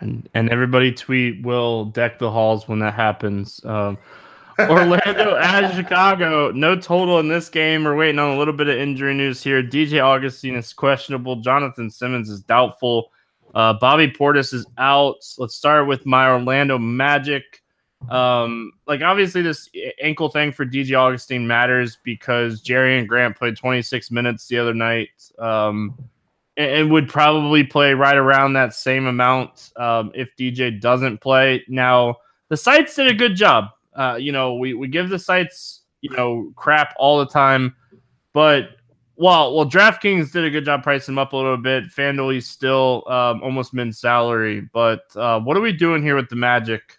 And 0.00 0.28
and 0.34 0.50
everybody 0.50 0.92
tweet 0.92 1.42
will 1.44 1.86
deck 1.86 2.18
the 2.18 2.30
halls 2.30 2.66
when 2.68 2.80
that 2.80 2.94
happens. 2.94 3.64
Um, 3.64 3.96
Orlando 4.58 5.36
at 5.40 5.74
Chicago. 5.74 6.50
No 6.50 6.76
total 6.76 7.20
in 7.20 7.28
this 7.28 7.48
game. 7.48 7.84
We're 7.84 7.96
waiting 7.96 8.18
on 8.18 8.34
a 8.34 8.38
little 8.38 8.54
bit 8.54 8.68
of 8.68 8.76
injury 8.76 9.14
news 9.14 9.42
here. 9.42 9.62
DJ 9.62 10.02
Augustin 10.02 10.56
is 10.56 10.72
questionable. 10.72 11.36
Jonathan 11.36 11.90
Simmons 11.90 12.28
is 12.28 12.40
doubtful. 12.42 13.12
Uh, 13.54 13.74
Bobby 13.74 14.10
Portis 14.10 14.52
is 14.52 14.66
out. 14.78 15.16
Let's 15.38 15.54
start 15.54 15.86
with 15.86 16.04
my 16.04 16.28
Orlando 16.28 16.78
Magic. 16.78 17.62
Um, 18.10 18.72
like 18.86 19.02
obviously 19.02 19.42
this 19.42 19.68
ankle 20.00 20.28
thing 20.28 20.52
for 20.52 20.64
DJ 20.64 20.96
Augustin 20.96 21.46
matters 21.46 21.98
because 22.04 22.62
Jerian 22.62 23.06
Grant 23.06 23.36
played 23.36 23.56
26 23.56 24.10
minutes 24.10 24.46
the 24.46 24.58
other 24.58 24.74
night. 24.74 25.10
Um, 25.38 25.94
and, 26.56 26.70
and 26.70 26.90
would 26.90 27.08
probably 27.08 27.64
play 27.64 27.94
right 27.94 28.16
around 28.16 28.52
that 28.54 28.74
same 28.74 29.06
amount 29.06 29.72
um, 29.76 30.12
if 30.14 30.34
DJ 30.36 30.80
doesn't 30.80 31.20
play. 31.20 31.64
Now 31.68 32.16
the 32.48 32.56
sites 32.56 32.94
did 32.94 33.08
a 33.08 33.14
good 33.14 33.34
job 33.34 33.70
uh, 33.96 34.16
you 34.20 34.30
know, 34.30 34.54
we, 34.54 34.74
we 34.74 34.88
give 34.88 35.08
the 35.08 35.18
sites, 35.18 35.82
you 36.02 36.10
know, 36.10 36.52
crap 36.54 36.94
all 36.98 37.18
the 37.18 37.26
time, 37.26 37.74
but 38.32 38.68
well, 39.16 39.56
well, 39.56 39.68
DraftKings 39.68 40.30
did 40.30 40.44
a 40.44 40.50
good 40.50 40.66
job 40.66 40.82
pricing 40.82 41.14
them 41.14 41.18
up 41.18 41.32
a 41.32 41.36
little 41.36 41.56
bit. 41.56 41.84
FanDuel, 41.84 42.34
he's 42.34 42.46
still 42.46 43.02
um, 43.08 43.42
almost 43.42 43.72
min 43.72 43.90
salary, 43.90 44.68
but 44.74 45.04
uh, 45.16 45.40
what 45.40 45.56
are 45.56 45.62
we 45.62 45.72
doing 45.72 46.02
here 46.02 46.16
with 46.16 46.28
the 46.28 46.36
Magic? 46.36 46.98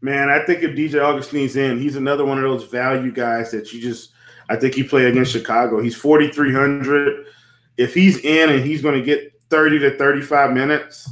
Man, 0.00 0.30
I 0.30 0.44
think 0.44 0.62
if 0.62 0.76
DJ 0.76 1.02
Augustin's 1.02 1.56
in, 1.56 1.78
he's 1.78 1.96
another 1.96 2.24
one 2.24 2.38
of 2.38 2.44
those 2.44 2.64
value 2.64 3.12
guys 3.12 3.50
that 3.50 3.72
you 3.72 3.80
just. 3.80 4.12
I 4.50 4.56
think 4.56 4.74
he 4.74 4.82
played 4.82 5.08
against 5.08 5.32
Chicago. 5.32 5.80
He's 5.80 5.96
forty 5.96 6.30
three 6.30 6.52
hundred. 6.52 7.26
If 7.76 7.94
he's 7.94 8.18
in 8.18 8.50
and 8.50 8.64
he's 8.64 8.80
going 8.80 8.98
to 8.98 9.04
get 9.04 9.32
thirty 9.50 9.78
to 9.80 9.96
thirty 9.98 10.22
five 10.22 10.52
minutes, 10.52 11.10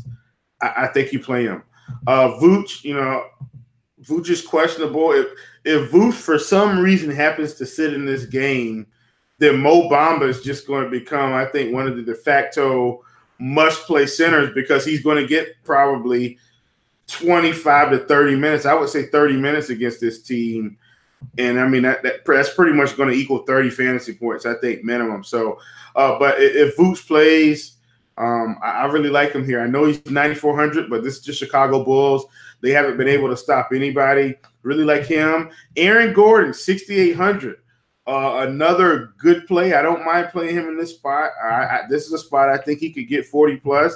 I, 0.61 0.73
I, 0.77 0.87
think 0.89 1.13
you 1.13 1.19
play 1.19 1.45
him. 1.45 1.63
Uh, 2.07 2.39
Vooch, 2.41 2.83
you 2.85 2.95
know, 2.95 3.25
Vooch 4.03 4.31
is 4.31 4.41
questionable. 4.41 5.13
If 5.13 5.27
if 5.65 5.91
Vooch 5.91 6.15
for 6.15 6.39
some 6.39 6.79
reason 6.79 7.11
happens 7.11 7.55
to 7.55 7.67
sit 7.67 7.93
in 7.93 8.07
this 8.07 8.25
game, 8.25 8.87
then 9.39 9.59
Mo 9.61 9.89
Bamba 9.89 10.29
is 10.29 10.43
just 10.43 10.67
going 10.67 10.85
to 10.85 10.91
become, 10.91 11.33
I 11.33 11.45
think, 11.47 11.75
one 11.75 11.87
of 11.87 11.97
the 11.97 12.03
de 12.03 12.15
facto 12.15 13.03
must 13.39 13.87
play 13.87 14.07
centers 14.07 14.55
because 14.55 14.85
he's 14.85 15.03
going 15.03 15.21
to 15.21 15.27
get 15.27 15.57
probably 15.65 16.39
25 17.09 17.91
to 17.91 17.99
30 18.01 18.37
minutes. 18.37 18.67
I 18.67 18.75
would 18.75 18.89
say 18.89 19.07
30 19.07 19.37
minutes 19.37 19.71
against 19.71 20.01
this 20.01 20.23
team. 20.23 20.77
And 21.39 21.59
I 21.59 21.67
mean, 21.67 21.83
that, 21.83 22.03
that 22.03 22.25
that's 22.25 22.53
pretty 22.55 22.73
much 22.73 22.97
going 22.97 23.09
to 23.09 23.15
equal 23.15 23.45
30 23.45 23.71
fantasy 23.71 24.15
points, 24.15 24.47
I 24.47 24.55
think, 24.55 24.85
minimum. 24.85 25.25
So, 25.25 25.59
uh, 25.95 26.19
but 26.19 26.37
if 26.39 26.77
Vooch 26.77 27.07
plays, 27.07 27.77
Um, 28.19 28.59
I, 28.63 28.71
I, 28.71 28.85
really 28.87 29.11
like 29.11 29.33
him 29.33 29.45
here. 29.45 29.61
I 29.61 29.67
know 29.67 29.85
he's 29.85 30.05
9,400, 30.07 30.89
but 30.89 31.03
this 31.05 31.19
is 31.19 31.21
just 31.21 31.39
Chicago 31.39 31.85
Bulls. 31.85 32.25
They 32.63 32.71
haven't 32.71 32.97
been 32.97 33.09
able 33.09 33.29
to 33.29 33.37
stop 33.37 33.69
anybody. 33.75 34.37
Really 34.63 34.85
like 34.85 35.05
him. 35.05 35.51
Aaron 35.77 36.15
Gordon, 36.15 36.55
6,800. 36.55 37.59
Uh, 38.07 38.47
another 38.49 39.13
good 39.19 39.47
play. 39.47 39.75
I 39.75 39.83
don't 39.83 40.05
mind 40.05 40.31
playing 40.31 40.55
him 40.55 40.69
in 40.69 40.79
this 40.79 40.95
spot. 40.95 41.33
I, 41.45 41.49
I, 41.49 41.81
this 41.91 42.07
is 42.07 42.13
a 42.15 42.19
spot 42.19 42.49
I 42.49 42.57
think 42.57 42.81
he 42.81 42.91
could 42.91 43.09
get 43.09 43.27
40 43.27 43.57
plus. 43.57 43.95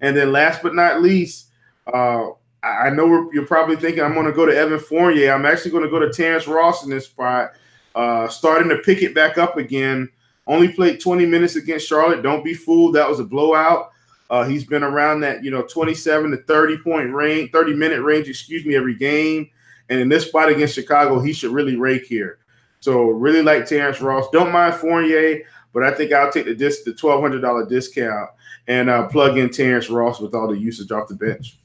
And 0.00 0.16
then 0.16 0.32
last 0.32 0.62
but 0.62 0.74
not 0.74 1.02
least, 1.02 1.48
uh, 1.92 2.28
I 2.62 2.90
know 2.90 3.30
you're 3.32 3.46
probably 3.46 3.76
thinking 3.76 4.02
I'm 4.02 4.14
going 4.14 4.26
to 4.26 4.32
go 4.32 4.44
to 4.44 4.56
Evan 4.56 4.80
Fournier. 4.80 5.32
I'm 5.32 5.46
actually 5.46 5.70
going 5.70 5.84
to 5.84 5.90
go 5.90 6.00
to 6.00 6.12
Terrence 6.12 6.46
Ross 6.46 6.84
in 6.84 6.90
this 6.90 7.06
spot, 7.06 7.52
uh, 7.94 8.28
starting 8.28 8.68
to 8.70 8.78
pick 8.78 9.02
it 9.02 9.14
back 9.14 9.38
up 9.38 9.56
again. 9.56 10.08
Only 10.46 10.72
played 10.72 11.00
20 11.00 11.26
minutes 11.26 11.56
against 11.56 11.86
Charlotte. 11.86 12.22
Don't 12.22 12.44
be 12.44 12.54
fooled. 12.54 12.94
That 12.94 13.08
was 13.08 13.20
a 13.20 13.24
blowout. 13.24 13.92
Uh, 14.30 14.44
he's 14.44 14.64
been 14.64 14.82
around 14.82 15.20
that, 15.20 15.44
you 15.44 15.50
know, 15.50 15.62
27 15.62 16.30
to 16.30 16.36
30 16.38 16.78
point 16.78 17.12
range, 17.12 17.50
30 17.52 17.74
minute 17.74 18.02
range, 18.02 18.28
excuse 18.28 18.64
me, 18.64 18.74
every 18.74 18.94
game. 18.94 19.48
And 19.88 20.00
in 20.00 20.08
this 20.08 20.26
spot 20.26 20.50
against 20.50 20.74
Chicago, 20.74 21.20
he 21.20 21.32
should 21.32 21.52
really 21.52 21.76
rake 21.76 22.04
here. 22.04 22.38
So 22.80 23.04
really 23.04 23.42
like 23.42 23.66
Terrence 23.66 24.00
Ross. 24.00 24.26
Don't 24.30 24.52
mind 24.52 24.74
Fournier, 24.74 25.42
but 25.72 25.82
I 25.82 25.92
think 25.92 26.12
I'll 26.12 26.30
take 26.30 26.44
the 26.44 26.54
disc, 26.54 26.84
the 26.84 26.94
twelve 26.94 27.20
hundred 27.20 27.40
dollar 27.40 27.66
discount 27.66 28.30
and 28.66 28.90
uh, 28.90 29.08
plug 29.08 29.38
in 29.38 29.50
Terrence 29.50 29.88
Ross 29.88 30.20
with 30.20 30.34
all 30.34 30.48
the 30.48 30.58
usage 30.58 30.92
off 30.92 31.08
the 31.08 31.14
bench. 31.14 31.58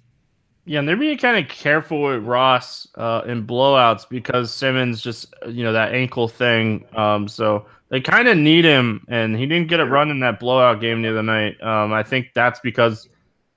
Yeah, 0.66 0.80
and 0.80 0.88
they're 0.88 0.95
being 0.95 1.18
kind 1.18 1.43
of 1.43 1.51
careful 1.51 2.03
with 2.03 2.24
Ross 2.24 2.88
uh, 2.95 3.24
in 3.26 3.45
blowouts 3.45 4.07
because 4.07 4.51
Simmons 4.51 5.01
just 5.01 5.34
you 5.47 5.64
know 5.64 5.74
that 5.74 5.93
ankle 5.93 6.30
thing. 6.30 6.86
Um, 6.95 7.28
so 7.28 7.66
they 7.89 7.99
kind 7.99 8.28
of 8.30 8.38
need 8.38 8.64
him, 8.64 9.05
and 9.09 9.36
he 9.36 9.45
didn't 9.45 9.68
get 9.68 9.82
a 9.82 9.86
run 9.86 10.09
in 10.09 10.22
that 10.22 10.39
blowout 10.39 10.80
game 10.80 11.01
the 11.01 11.09
other 11.09 11.24
night. 11.24 11.61
Um, 11.61 11.91
I 11.91 12.01
think 12.01 12.32
that's 12.34 12.61
because 12.61 13.09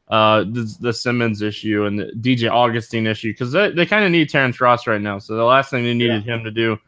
uh, 0.08 0.40
the, 0.40 0.76
the 0.80 0.92
Simmons 0.92 1.42
issue 1.42 1.84
and 1.84 1.98
the 1.98 2.12
DJ 2.20 2.50
Augustin 2.50 3.06
issue 3.06 3.32
because 3.32 3.52
they, 3.52 3.70
they 3.70 3.86
kind 3.86 4.04
of 4.04 4.10
need 4.10 4.28
Terrence 4.28 4.60
Ross 4.60 4.86
right 4.86 5.00
now. 5.00 5.18
So 5.18 5.36
the 5.36 5.44
last 5.44 5.70
thing 5.70 5.84
they 5.84 5.94
needed 5.94 6.24
yeah. 6.24 6.34
him 6.34 6.44
to 6.44 6.50
do 6.50 6.78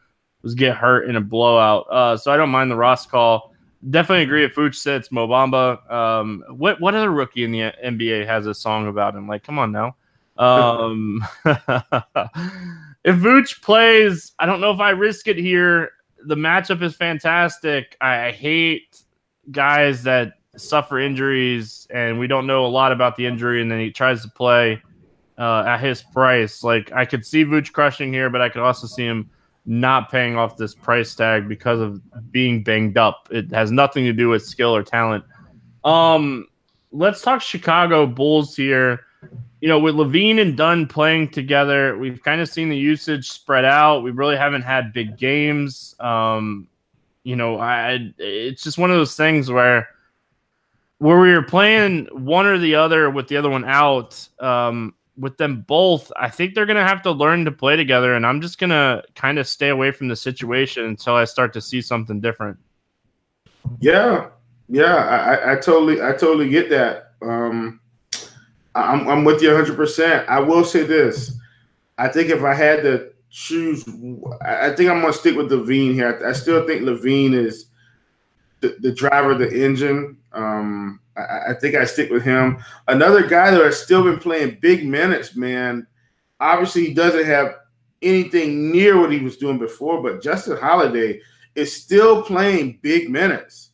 was 0.41 0.55
get 0.55 0.77
hurt 0.77 1.09
in 1.09 1.15
a 1.15 1.21
blowout. 1.21 1.87
Uh, 1.89 2.17
so 2.17 2.31
I 2.31 2.37
don't 2.37 2.49
mind 2.49 2.71
the 2.71 2.75
Ross 2.75 3.05
call. 3.05 3.53
Definitely 3.89 4.23
agree 4.23 4.43
if 4.43 4.55
Vooch 4.55 4.75
sits 4.75 5.11
Mo 5.11 5.27
Bamba. 5.27 5.89
Um, 5.89 6.43
what 6.49 6.81
what 6.81 6.95
other 6.95 7.11
rookie 7.11 7.45
in 7.45 7.51
the 7.51 7.71
NBA 7.85 8.25
has 8.25 8.45
a 8.45 8.53
song 8.53 8.87
about 8.87 9.15
him? 9.15 9.27
Like, 9.27 9.43
come 9.43 9.57
on 9.57 9.71
now. 9.71 9.95
Um, 10.39 11.23
if 11.45 13.15
Vooch 13.17 13.61
plays, 13.61 14.31
I 14.39 14.45
don't 14.45 14.61
know 14.61 14.71
if 14.71 14.79
I 14.79 14.91
risk 14.91 15.27
it 15.27 15.37
here. 15.37 15.91
The 16.25 16.35
matchup 16.35 16.81
is 16.81 16.95
fantastic. 16.95 17.97
I, 18.01 18.31
hate 18.31 19.03
guys 19.51 20.03
that 20.03 20.33
suffer 20.55 20.99
injuries, 20.99 21.87
and 21.89 22.19
we 22.19 22.27
don't 22.27 22.47
know 22.47 22.65
a 22.65 22.67
lot 22.67 22.91
about 22.91 23.15
the 23.17 23.25
injury, 23.25 23.61
and 23.61 23.71
then 23.71 23.79
he 23.79 23.91
tries 23.91 24.21
to 24.23 24.29
play 24.29 24.81
uh, 25.37 25.63
at 25.67 25.79
his 25.81 26.01
price. 26.01 26.63
Like 26.63 26.91
I 26.93 27.05
could 27.05 27.25
see 27.25 27.45
Vooch 27.45 27.71
crushing 27.73 28.11
here, 28.11 28.29
but 28.29 28.41
I 28.41 28.49
could 28.49 28.61
also 28.61 28.87
see 28.87 29.05
him 29.05 29.29
not 29.65 30.09
paying 30.09 30.35
off 30.35 30.57
this 30.57 30.73
price 30.73 31.13
tag 31.15 31.47
because 31.47 31.79
of 31.79 32.01
being 32.31 32.63
banged 32.63 32.97
up. 32.97 33.27
It 33.29 33.51
has 33.51 33.71
nothing 33.71 34.05
to 34.05 34.13
do 34.13 34.29
with 34.29 34.45
skill 34.45 34.75
or 34.75 34.83
talent. 34.83 35.23
Um, 35.83 36.47
let's 36.91 37.21
talk 37.21 37.41
Chicago 37.41 38.07
Bulls 38.07 38.55
here. 38.55 39.01
You 39.61 39.67
know, 39.67 39.79
with 39.79 39.95
LaVine 39.95 40.39
and 40.39 40.55
Dunn 40.55 40.87
playing 40.87 41.29
together, 41.29 41.97
we've 41.97 42.23
kind 42.23 42.39
of 42.39 42.47
seen 42.47 42.69
the 42.69 42.77
usage 42.77 43.29
spread 43.29 43.65
out. 43.65 44.03
We 44.03 44.11
really 44.11 44.37
haven't 44.37 44.61
had 44.61 44.93
big 44.93 45.17
games. 45.17 45.95
Um, 45.99 46.67
you 47.23 47.35
know, 47.35 47.59
I 47.59 48.13
it's 48.17 48.63
just 48.63 48.77
one 48.77 48.89
of 48.89 48.97
those 48.97 49.15
things 49.15 49.51
where 49.51 49.89
where 50.99 51.19
we 51.19 51.33
were 51.33 51.43
playing 51.43 52.07
one 52.11 52.45
or 52.45 52.57
the 52.57 52.75
other 52.75 53.09
with 53.09 53.27
the 53.27 53.37
other 53.37 53.49
one 53.49 53.65
out. 53.65 54.27
Um, 54.39 54.95
with 55.19 55.37
them 55.37 55.61
both, 55.67 56.11
I 56.15 56.29
think 56.29 56.55
they're 56.55 56.65
going 56.65 56.77
to 56.77 56.87
have 56.87 57.01
to 57.03 57.11
learn 57.11 57.45
to 57.45 57.51
play 57.51 57.75
together. 57.75 58.15
And 58.15 58.25
I'm 58.25 58.41
just 58.41 58.57
going 58.57 58.69
to 58.69 59.03
kind 59.15 59.37
of 59.37 59.47
stay 59.47 59.69
away 59.69 59.91
from 59.91 60.07
the 60.07 60.15
situation 60.15 60.85
until 60.85 61.15
I 61.15 61.25
start 61.25 61.53
to 61.53 61.61
see 61.61 61.81
something 61.81 62.21
different. 62.21 62.57
Yeah. 63.79 64.29
Yeah. 64.69 64.95
I, 64.95 65.53
I 65.53 65.55
totally, 65.55 66.01
I 66.01 66.13
totally 66.13 66.49
get 66.49 66.69
that. 66.69 67.15
Um, 67.21 67.81
I'm, 68.83 69.07
I'm 69.07 69.23
with 69.23 69.41
you 69.41 69.49
100%. 69.49 70.27
I 70.27 70.39
will 70.39 70.63
say 70.63 70.83
this. 70.83 71.37
I 71.97 72.07
think 72.07 72.29
if 72.29 72.43
I 72.43 72.53
had 72.53 72.83
to 72.83 73.11
choose, 73.29 73.87
I 74.41 74.71
think 74.71 74.89
I'm 74.89 75.01
going 75.01 75.13
to 75.13 75.19
stick 75.19 75.35
with 75.35 75.51
LaVine 75.51 75.93
here. 75.93 76.21
I, 76.25 76.33
still 76.33 76.65
think 76.65 76.83
LaVine 76.83 77.33
is 77.33 77.65
the, 78.61 78.75
the 78.79 78.91
driver, 78.91 79.31
of 79.31 79.39
the 79.39 79.65
engine. 79.65 80.17
Um, 80.33 80.99
I, 81.15 81.51
I, 81.51 81.53
think 81.53 81.75
I 81.75 81.85
stick 81.85 82.09
with 82.09 82.23
him. 82.23 82.57
Another 82.87 83.27
guy 83.27 83.51
that 83.51 83.63
has 83.63 83.81
still 83.81 84.03
been 84.03 84.19
playing 84.19 84.59
big 84.61 84.85
minutes, 84.85 85.35
man. 85.35 85.85
Obviously, 86.39 86.85
he 86.85 86.93
doesn't 86.93 87.25
have 87.25 87.55
anything 88.01 88.71
near 88.71 88.99
what 88.99 89.11
he 89.11 89.19
was 89.19 89.37
doing 89.37 89.57
before, 89.57 90.01
but 90.01 90.21
Justin 90.21 90.57
Holiday 90.57 91.19
is 91.55 91.75
still 91.75 92.23
playing 92.23 92.79
big 92.81 93.09
minutes. 93.09 93.68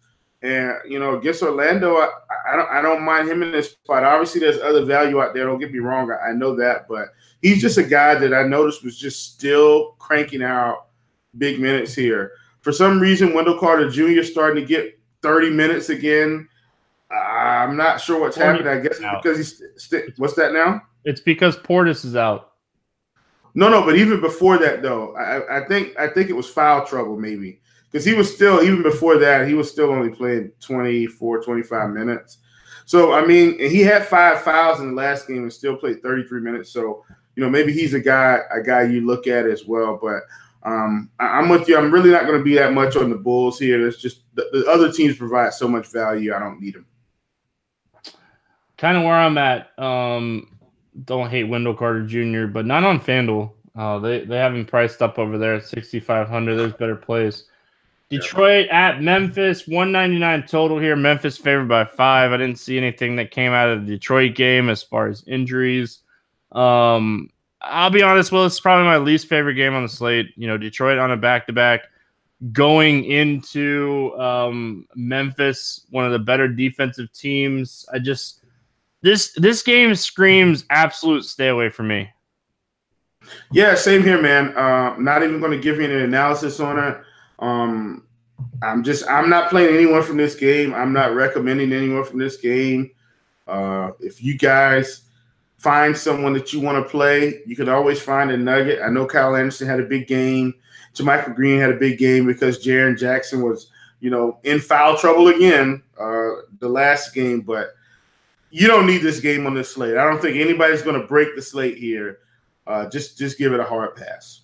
And 0.46 0.78
you 0.88 1.00
know, 1.00 1.18
against 1.18 1.42
Orlando, 1.42 1.96
I, 1.98 2.10
I 2.52 2.56
don't 2.56 2.70
I 2.70 2.82
don't 2.82 3.02
mind 3.02 3.28
him 3.28 3.42
in 3.42 3.52
this 3.52 3.72
spot. 3.72 4.04
Obviously, 4.04 4.42
there's 4.42 4.60
other 4.60 4.86
value 4.86 5.20
out 5.20 5.34
there. 5.34 5.46
Don't 5.46 5.60
get 5.60 5.74
me 5.74 5.80
wrong, 5.80 6.12
I, 6.12 6.30
I 6.30 6.34
know 6.34 6.56
that, 6.58 6.88
but 6.88 7.08
he's 7.42 7.60
just 7.60 7.80
a 7.80 7.84
guy 7.84 8.14
that 8.14 8.32
I 8.32 8.44
noticed 8.44 8.84
was 8.84 8.98
just 8.98 9.34
still 9.34 9.96
cranking 9.98 10.44
out 10.44 10.88
big 11.40 11.60
minutes 11.60 11.96
here. 11.96 12.34
For 12.62 12.72
some 12.72 13.00
reason, 13.00 13.34
Wendell 13.34 13.58
Carter 13.58 13.90
Jr. 13.90 14.22
starting 14.22 14.64
to 14.64 14.68
get 14.68 15.00
30 15.24 15.50
minutes 15.50 15.90
again. 15.90 16.48
I'm 17.10 17.76
not 17.76 18.00
sure 18.00 18.20
what's 18.20 18.38
happening. 18.38 18.68
I 18.68 18.80
guess 18.80 19.00
because 19.00 19.38
he's 19.38 19.62
st- 19.78 20.14
what's 20.18 20.36
that 20.36 20.54
now? 20.54 20.82
It's 21.06 21.22
because 21.22 21.58
Portis 21.58 22.06
is 22.06 22.16
out. 22.16 22.52
No, 23.56 23.70
no, 23.70 23.84
but 23.84 23.96
even 23.96 24.22
before 24.22 24.60
that 24.60 24.84
though, 24.84 25.16
I, 25.16 25.60
I 25.60 25.68
think 25.68 25.98
I 25.98 26.08
think 26.08 26.30
it 26.30 26.34
was 26.34 26.48
foul 26.48 26.86
trouble 26.86 27.18
maybe 27.18 27.62
because 27.96 28.06
he 28.06 28.14
was 28.14 28.34
still 28.34 28.62
even 28.62 28.84
before 28.84 29.18
that 29.18 29.48
he 29.48 29.54
was 29.54 29.72
still 29.72 29.90
only 29.90 30.10
playing 30.10 30.52
24, 30.60 31.44
25 31.44 31.90
minutes. 31.92 32.40
So 32.86 33.14
I 33.14 33.26
mean, 33.26 33.58
he 33.58 33.82
had 33.82 34.06
five 34.06 34.42
fouls 34.42 34.82
in 34.82 34.90
the 34.90 34.94
last 34.94 35.28
game 35.28 35.44
and 35.44 35.54
still 35.54 35.78
played 35.78 36.02
33 36.02 36.42
minutes. 36.42 36.72
So 36.72 37.06
you 37.36 37.44
know 37.44 37.50
maybe 37.50 37.72
he's 37.74 37.94
a 37.94 38.00
guy 38.00 38.40
a 38.52 38.62
guy 38.62 38.84
you 38.84 39.06
look 39.06 39.28
at 39.28 39.46
as 39.46 39.66
well. 39.66 39.98
But 40.02 40.24
um, 40.70 41.10
I, 41.20 41.40
am 41.40 41.50
with 41.50 41.68
you. 41.68 41.78
I'm 41.78 41.92
really 41.92 42.12
not 42.12 42.26
going 42.26 42.38
to 42.38 42.44
be 42.44 42.56
that 42.56 42.74
much 42.74 42.96
on 42.96 43.10
the 43.10 43.16
Bulls 43.16 43.60
here. 43.60 43.88
It's 43.88 44.02
just 44.02 44.22
the, 44.34 44.50
the 44.52 44.66
other 44.70 44.92
teams 44.92 45.18
provide 45.18 45.54
so 45.54 45.68
much 45.68 45.92
value. 45.92 46.34
I 46.34 46.40
don't 46.40 46.60
need 46.60 46.76
them 46.76 46.86
kind 48.78 48.98
of 48.98 49.04
where 49.04 49.14
I'm 49.14 49.38
at. 49.38 49.78
Um, 49.80 50.58
don't 51.06 51.30
hate 51.30 51.46
Wendell 51.46 51.76
Carter 51.76 52.06
Jr., 52.06 52.48
but 52.48 52.66
not 52.66 52.84
on 52.84 53.00
FanDuel. 53.00 53.52
Uh, 53.76 54.00
they 54.00 54.24
they 54.24 54.38
have 54.38 54.54
him 54.56 54.66
priced 54.66 55.02
up 55.02 55.20
over 55.20 55.38
there 55.38 55.56
at 55.56 55.66
6,500. 55.66 56.56
There's 56.56 56.74
better 56.74 56.96
plays. 56.96 57.46
Detroit 58.10 58.68
at 58.70 59.02
Memphis, 59.02 59.68
199 59.68 60.48
total 60.48 60.78
here. 60.78 60.96
Memphis 60.96 61.38
favored 61.38 61.68
by 61.68 61.86
five. 61.86 62.32
I 62.32 62.38
didn't 62.38 62.60
see 62.60 62.78
anything 62.78 63.16
that 63.16 63.32
came 63.32 63.52
out 63.52 63.70
of 63.70 63.86
the 63.86 63.94
Detroit 63.94 64.36
game 64.36 64.70
as 64.70 64.84
far 64.84 65.08
as 65.08 65.24
injuries. 65.28 66.00
Um, 66.52 67.30
I'll 67.62 67.90
be 67.90 68.04
honest, 68.04 68.32
well, 68.32 68.46
it's 68.46 68.60
probably 68.60 68.86
my 68.86 68.98
least 68.98 69.28
favorite 69.28 69.56
game 69.56 69.74
on 69.74 69.84
the 69.84 69.90
slate. 69.90 70.28
You 70.36 70.48
know, 70.48 70.58
Detroit 70.58 71.00
on 71.00 71.12
a 71.12 71.18
back 71.18 71.48
to 71.48 71.54
back 71.54 71.86
going 72.52 73.06
into 73.06 74.14
um, 74.20 74.88
Memphis, 74.96 75.86
one 75.90 76.06
of 76.06 76.12
the 76.12 76.20
better 76.20 76.48
defensive 76.48 77.12
teams. 77.12 77.86
I 77.92 78.00
just 78.00 78.42
this 79.02 79.34
this 79.34 79.62
game 79.62 79.96
screams 79.96 80.66
absolute 80.70 81.26
stay 81.26 81.48
away 81.48 81.70
from 81.70 81.88
me. 81.88 82.10
Yeah, 83.52 83.74
same 83.74 84.04
here, 84.04 84.22
man. 84.22 84.56
Uh, 84.56 84.96
not 84.98 85.24
even 85.24 85.40
going 85.40 85.52
to 85.52 85.58
give 85.58 85.78
you 85.78 85.86
an 85.86 85.92
analysis 85.92 86.60
on 86.60 86.78
it. 86.78 86.98
Um, 87.40 88.06
I'm 88.62 88.84
just 88.84 89.08
I'm 89.10 89.30
not 89.30 89.50
playing 89.50 89.74
anyone 89.74 90.04
from 90.04 90.18
this 90.18 90.36
game. 90.36 90.74
I'm 90.74 90.94
not 90.94 91.14
recommending 91.14 91.74
anyone 91.74 92.04
from 92.04 92.20
this 92.20 92.38
game. 92.38 92.92
Uh, 93.48 93.92
if 94.00 94.24
you 94.24 94.38
guys 94.38 95.04
find 95.58 95.98
someone 95.98 96.34
that 96.34 96.54
you 96.54 96.60
want 96.60 96.84
to 96.84 96.90
play, 96.90 97.42
you 97.46 97.56
can 97.56 97.70
always 97.70 98.02
find 98.02 98.32
a 98.32 98.38
nugget. 98.38 98.82
I 98.84 98.90
know 98.90 99.06
Kyle 99.06 99.36
Anderson 99.36 99.68
had 99.68 99.80
a 99.80 99.86
big 99.86 100.08
game. 100.08 100.54
JaMychal 100.94 101.36
Green 101.36 101.60
had 101.60 101.72
a 101.72 101.78
big 101.78 101.98
game 101.98 102.26
because 102.26 102.64
Jaren 102.64 102.98
Jackson 102.98 103.42
was, 103.42 103.70
you 104.00 104.10
know, 104.10 104.40
in 104.44 104.60
foul 104.60 104.98
trouble 104.98 105.28
again 105.28 105.84
uh, 106.00 106.42
the 106.60 106.70
last 106.70 107.14
game. 107.14 107.42
But 107.42 107.76
you 108.50 108.68
don't 108.68 108.88
need 108.88 109.02
this 109.02 109.20
game 109.20 109.46
on 109.46 109.54
this 109.54 109.74
slate. 109.74 109.98
I 109.98 110.06
don't 110.06 110.22
think 110.22 110.38
anybody's 110.38 110.82
going 110.82 111.00
to 111.00 111.08
break 111.08 111.36
the 111.36 111.42
slate 111.42 111.78
here. 111.78 112.20
Uh, 112.68 112.90
just 112.90 113.18
just 113.18 113.38
give 113.38 113.54
it 113.54 113.60
a 113.60 113.64
hard 113.64 113.96
pass. 113.96 114.42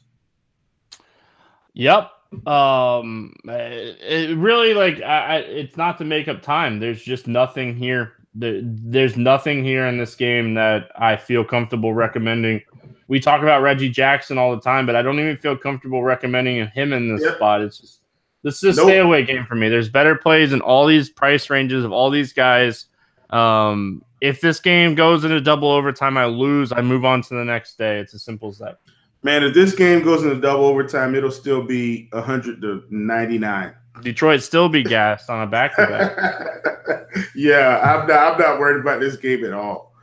Yep. 1.74 2.12
Um, 2.46 3.34
it, 3.46 3.98
it 4.02 4.38
really 4.38 4.74
like 4.74 5.02
I, 5.02 5.20
I, 5.20 5.38
it's 5.38 5.78
not 5.78 5.98
to 5.98 6.06
make 6.06 6.28
up 6.28 6.42
time. 6.42 6.80
There's 6.80 7.02
just 7.02 7.28
nothing 7.28 7.76
here. 7.76 8.14
There, 8.34 8.62
there's 8.64 9.18
nothing 9.18 9.64
here 9.64 9.86
in 9.88 9.98
this 9.98 10.16
game 10.16 10.54
that 10.54 10.92
I 10.96 11.18
feel 11.18 11.44
comfortable 11.44 11.94
recommending. 11.94 12.62
We 13.08 13.20
talk 13.20 13.42
about 13.42 13.62
Reggie 13.62 13.90
Jackson 13.90 14.38
all 14.38 14.56
the 14.56 14.62
time, 14.62 14.86
but 14.86 14.96
I 14.96 15.02
don't 15.02 15.20
even 15.20 15.38
feel 15.38 15.58
comfortable 15.58 16.04
recommending 16.04 16.66
him 16.68 16.94
in 16.94 17.14
this 17.14 17.24
yep. 17.26 17.36
spot. 17.36 17.62
It's 17.62 17.78
just 17.80 18.00
this 18.44 18.64
is 18.64 18.78
a 18.78 18.82
nope. 18.82 18.90
stay 18.90 18.98
away 19.00 19.26
game 19.26 19.46
for 19.46 19.56
me. 19.56 19.68
There's 19.68 19.90
better 19.90 20.16
plays 20.16 20.54
in 20.54 20.62
all 20.62 20.88
these 20.88 21.10
price 21.10 21.50
ranges 21.50 21.84
of 21.84 21.92
all 21.92 22.10
these 22.10 22.34
guys 22.34 22.88
Um, 23.32 24.04
if 24.22 24.40
this 24.40 24.60
game 24.60 24.94
goes 24.96 25.24
into 25.24 25.42
double 25.42 25.70
overtime, 25.70 26.18
I 26.18 26.26
lose. 26.26 26.72
I 26.72 26.82
move 26.82 27.06
on 27.06 27.22
to 27.24 27.34
the 27.34 27.44
next 27.44 27.78
day. 27.78 28.00
It's 28.00 28.14
as 28.14 28.24
simple 28.24 28.50
as 28.50 28.60
that. 28.60 28.78
Man, 29.24 29.44
if 29.44 29.54
this 29.54 29.76
game 29.76 30.04
goes 30.04 30.24
into 30.24 30.40
double 30.40 30.66
overtime, 30.66 31.14
it'll 31.14 31.32
still 31.32 31.64
be 31.64 32.10
hundred 32.14 32.62
to 32.62 32.84
ninety 32.90 33.38
nine. 33.38 33.76
Detroit 34.02 34.42
still 34.42 34.70
be 34.70 34.84
gassed 34.84 35.30
on 35.30 35.44
a 35.44 35.48
back 35.48 35.76
to 35.76 35.86
back. 35.86 37.28
Yeah, 37.36 37.80
I'm 37.84 38.08
not. 38.08 38.34
I'm 38.34 38.40
not 38.40 38.60
worried 38.60 38.82
about 38.82 39.00
this 39.00 39.18
game 39.18 39.46
at 39.46 39.54
all. 39.54 39.94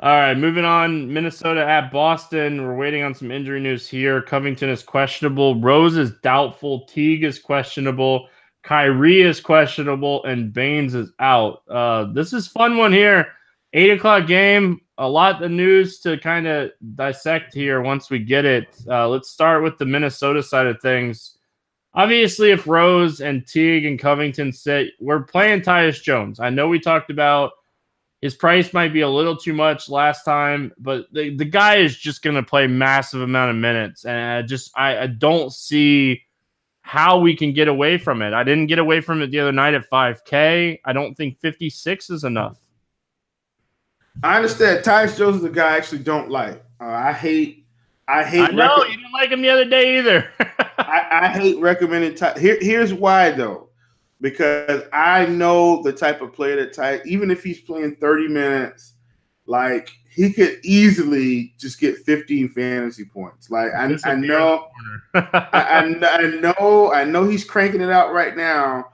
All 0.00 0.14
right, 0.14 0.38
moving 0.38 0.64
on. 0.64 1.12
Minnesota 1.12 1.66
at 1.66 1.90
Boston. 1.90 2.62
We're 2.62 2.76
waiting 2.76 3.02
on 3.02 3.14
some 3.14 3.32
injury 3.32 3.58
news 3.58 3.88
here. 3.88 4.22
Covington 4.22 4.68
is 4.68 4.84
questionable. 4.84 5.60
Rose 5.60 5.96
is 5.96 6.12
doubtful. 6.22 6.86
Teague 6.86 7.24
is 7.24 7.40
questionable. 7.40 8.28
Kyrie 8.62 9.22
is 9.22 9.40
questionable, 9.40 10.22
and 10.24 10.52
Baynes 10.52 10.94
is 10.94 11.10
out. 11.18 11.62
Uh, 11.68 12.04
this 12.12 12.32
is 12.32 12.46
fun 12.46 12.76
one 12.76 12.92
here. 12.92 13.32
Eight 13.72 13.90
o'clock 13.90 14.28
game. 14.28 14.80
A 14.98 15.08
lot 15.08 15.42
of 15.42 15.50
news 15.50 16.00
to 16.00 16.18
kind 16.18 16.46
of 16.46 16.72
dissect 16.96 17.54
here 17.54 17.80
once 17.80 18.10
we 18.10 18.18
get 18.18 18.44
it. 18.44 18.76
Uh, 18.88 19.08
let's 19.08 19.30
start 19.30 19.62
with 19.62 19.78
the 19.78 19.86
Minnesota 19.86 20.42
side 20.42 20.66
of 20.66 20.80
things. 20.80 21.38
Obviously, 21.94 22.50
if 22.50 22.66
Rose 22.66 23.20
and 23.20 23.46
Teague 23.46 23.86
and 23.86 23.98
Covington 23.98 24.52
sit, 24.52 24.88
we're 25.00 25.22
playing 25.22 25.62
Tyus 25.62 26.02
Jones. 26.02 26.40
I 26.40 26.50
know 26.50 26.68
we 26.68 26.80
talked 26.80 27.10
about 27.10 27.52
his 28.20 28.34
price 28.34 28.72
might 28.72 28.92
be 28.92 29.02
a 29.02 29.08
little 29.08 29.36
too 29.36 29.52
much 29.52 29.88
last 29.88 30.24
time, 30.24 30.72
but 30.78 31.06
the, 31.12 31.36
the 31.36 31.44
guy 31.44 31.76
is 31.76 31.96
just 31.96 32.22
going 32.22 32.36
to 32.36 32.42
play 32.42 32.66
massive 32.66 33.20
amount 33.20 33.50
of 33.50 33.56
minutes, 33.56 34.04
and 34.04 34.18
I 34.18 34.42
just 34.42 34.72
I, 34.76 34.98
I 34.98 35.06
don't 35.06 35.52
see 35.52 36.22
how 36.82 37.18
we 37.18 37.36
can 37.36 37.52
get 37.52 37.68
away 37.68 37.98
from 37.98 38.22
it. 38.22 38.32
I 38.32 38.42
didn't 38.42 38.66
get 38.66 38.78
away 38.78 39.00
from 39.00 39.22
it 39.22 39.30
the 39.30 39.40
other 39.40 39.52
night 39.52 39.74
at 39.74 39.88
5K. 39.90 40.80
I 40.84 40.92
don't 40.92 41.14
think 41.14 41.38
56 41.38 42.10
is 42.10 42.24
enough. 42.24 42.58
I 44.22 44.36
understand. 44.36 44.84
Tyus 44.84 45.16
Jones 45.16 45.36
is 45.36 45.44
a 45.44 45.48
guy 45.48 45.74
I 45.74 45.76
actually 45.76 46.00
don't 46.00 46.30
like. 46.30 46.62
Uh, 46.80 46.86
I 46.86 47.12
hate. 47.12 47.66
I 48.08 48.24
hate. 48.24 48.40
I 48.40 48.50
know 48.50 48.84
you 48.84 48.96
didn't 48.96 49.12
like 49.12 49.30
him 49.30 49.42
the 49.42 49.50
other 49.50 49.64
day 49.64 49.98
either. 49.98 50.30
I, 50.78 51.06
I, 51.10 51.28
hate 51.28 51.58
recommending. 51.58 52.14
Ty- 52.14 52.38
Here, 52.38 52.58
here's 52.60 52.94
why 52.94 53.30
though, 53.30 53.68
because 54.20 54.82
I 54.92 55.26
know 55.26 55.82
the 55.82 55.92
type 55.92 56.20
of 56.22 56.32
player 56.32 56.56
that 56.56 56.72
Ty. 56.72 57.02
Even 57.04 57.30
if 57.30 57.42
he's 57.42 57.60
playing 57.60 57.96
30 57.96 58.28
minutes, 58.28 58.94
like 59.46 59.90
he 60.10 60.32
could 60.32 60.58
easily 60.64 61.54
just 61.58 61.78
get 61.78 61.98
15 61.98 62.48
fantasy 62.48 63.04
points. 63.04 63.50
Like 63.50 63.72
I, 63.72 63.96
I 64.04 64.14
know, 64.16 64.68
I, 65.14 65.20
I, 65.52 66.40
know, 66.40 66.92
I 66.92 67.04
know 67.04 67.28
he's 67.28 67.44
cranking 67.44 67.80
it 67.80 67.90
out 67.90 68.12
right 68.12 68.36
now. 68.36 68.86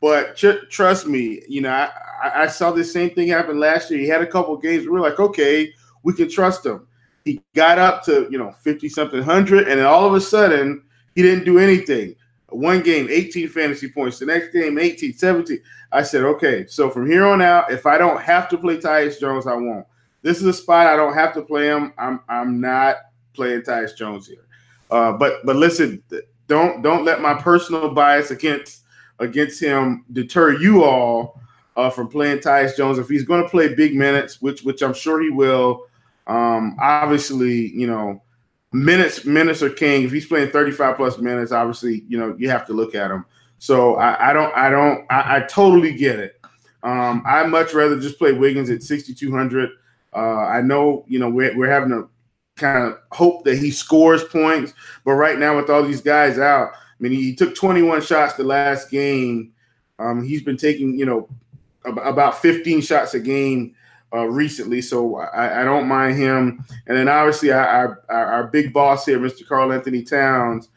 But 0.00 0.34
ch- 0.34 0.68
trust 0.68 1.06
me, 1.06 1.42
you 1.48 1.60
know, 1.60 1.70
I, 1.70 1.90
I 2.22 2.46
saw 2.46 2.70
the 2.70 2.84
same 2.84 3.10
thing 3.10 3.28
happen 3.28 3.58
last 3.58 3.90
year. 3.90 4.00
He 4.00 4.08
had 4.08 4.22
a 4.22 4.26
couple 4.26 4.56
games. 4.56 4.84
We 4.84 4.90
were 4.90 5.00
like, 5.00 5.18
okay, 5.18 5.72
we 6.02 6.12
can 6.12 6.30
trust 6.30 6.64
him. 6.64 6.86
He 7.24 7.42
got 7.54 7.78
up 7.78 8.04
to 8.04 8.28
you 8.30 8.38
know 8.38 8.52
50 8.52 8.88
something 8.88 9.22
hundred, 9.22 9.68
and 9.68 9.78
then 9.78 9.86
all 9.86 10.06
of 10.06 10.14
a 10.14 10.20
sudden 10.20 10.82
he 11.14 11.22
didn't 11.22 11.44
do 11.44 11.58
anything. 11.58 12.14
One 12.48 12.82
game, 12.82 13.08
18 13.10 13.48
fantasy 13.48 13.88
points. 13.88 14.18
The 14.18 14.26
next 14.26 14.52
game, 14.52 14.78
18, 14.78 15.14
17. 15.14 15.58
I 15.90 16.02
said, 16.02 16.22
okay, 16.24 16.66
so 16.66 16.90
from 16.90 17.06
here 17.06 17.26
on 17.26 17.40
out, 17.40 17.70
if 17.72 17.86
I 17.86 17.96
don't 17.96 18.20
have 18.20 18.48
to 18.50 18.58
play 18.58 18.76
Tyus 18.76 19.18
Jones, 19.18 19.46
I 19.46 19.54
won't. 19.54 19.86
This 20.22 20.38
is 20.38 20.44
a 20.44 20.52
spot 20.52 20.86
I 20.86 20.96
don't 20.96 21.14
have 21.14 21.32
to 21.34 21.42
play 21.42 21.66
him. 21.66 21.92
I'm 21.98 22.20
I'm 22.28 22.60
not 22.60 22.96
playing 23.32 23.62
Tyus 23.62 23.96
Jones 23.96 24.26
here. 24.26 24.44
Uh, 24.90 25.12
but 25.12 25.44
but 25.44 25.56
listen, 25.56 26.02
don't 26.48 26.82
don't 26.82 27.04
let 27.04 27.20
my 27.20 27.34
personal 27.34 27.92
bias 27.92 28.30
against 28.30 28.82
against 29.18 29.60
him 29.60 30.04
deter 30.12 30.58
you 30.58 30.84
all 30.84 31.40
uh, 31.76 31.90
from 31.90 32.08
playing 32.08 32.38
Tyus 32.38 32.76
Jones. 32.76 32.98
If 32.98 33.08
he's 33.08 33.24
going 33.24 33.42
to 33.42 33.48
play 33.48 33.74
big 33.74 33.94
minutes, 33.94 34.40
which 34.40 34.62
which 34.62 34.82
I'm 34.82 34.94
sure 34.94 35.22
he 35.22 35.30
will, 35.30 35.86
um, 36.26 36.76
obviously 36.80 37.70
you 37.72 37.86
know 37.86 38.22
minutes 38.72 39.24
minutes 39.24 39.62
are 39.62 39.70
king. 39.70 40.04
If 40.04 40.12
he's 40.12 40.26
playing 40.26 40.50
35 40.50 40.96
plus 40.96 41.18
minutes, 41.18 41.52
obviously 41.52 42.04
you 42.08 42.18
know 42.18 42.34
you 42.38 42.48
have 42.50 42.66
to 42.66 42.72
look 42.72 42.94
at 42.94 43.10
him. 43.10 43.24
So 43.58 43.96
I, 43.96 44.30
I 44.30 44.32
don't 44.32 44.54
I 44.56 44.70
don't 44.70 45.06
I, 45.10 45.36
I 45.36 45.40
totally 45.40 45.94
get 45.94 46.18
it. 46.18 46.38
Um, 46.82 47.22
I 47.24 47.44
much 47.46 47.74
rather 47.74 47.98
just 47.98 48.18
play 48.18 48.32
Wiggins 48.32 48.70
at 48.70 48.82
6,200. 48.82 49.70
Uh, 50.14 50.18
I 50.18 50.60
know, 50.60 51.04
you 51.06 51.18
know, 51.18 51.30
we're, 51.30 51.56
we're 51.56 51.70
having 51.70 51.90
to 51.90 52.08
kind 52.56 52.84
of 52.84 52.98
hope 53.12 53.44
that 53.44 53.56
he 53.56 53.70
scores 53.70 54.24
points, 54.24 54.74
but 55.04 55.12
right 55.12 55.38
now 55.38 55.56
with 55.56 55.70
all 55.70 55.82
these 55.82 56.00
guys 56.00 56.38
out, 56.38 56.72
I 56.72 56.76
mean, 56.98 57.12
he 57.12 57.34
took 57.34 57.54
21 57.54 58.02
shots 58.02 58.34
the 58.34 58.44
last 58.44 58.90
game. 58.90 59.52
Um, 59.98 60.22
he's 60.22 60.42
been 60.42 60.56
taking, 60.56 60.98
you 60.98 61.06
know, 61.06 61.28
about 61.84 62.40
15 62.40 62.80
shots 62.80 63.14
a 63.14 63.20
game 63.20 63.74
uh, 64.14 64.26
recently, 64.28 64.82
so 64.82 65.16
I, 65.16 65.62
I, 65.62 65.64
don't 65.64 65.88
mind 65.88 66.18
him. 66.18 66.62
And 66.86 66.96
then 66.96 67.08
obviously 67.08 67.50
our, 67.50 68.02
our, 68.10 68.26
our 68.26 68.46
big 68.48 68.72
boss 68.72 69.06
here, 69.06 69.18
Mr. 69.18 69.46
Karl-Anthony 69.46 70.02
Towns. 70.02 70.68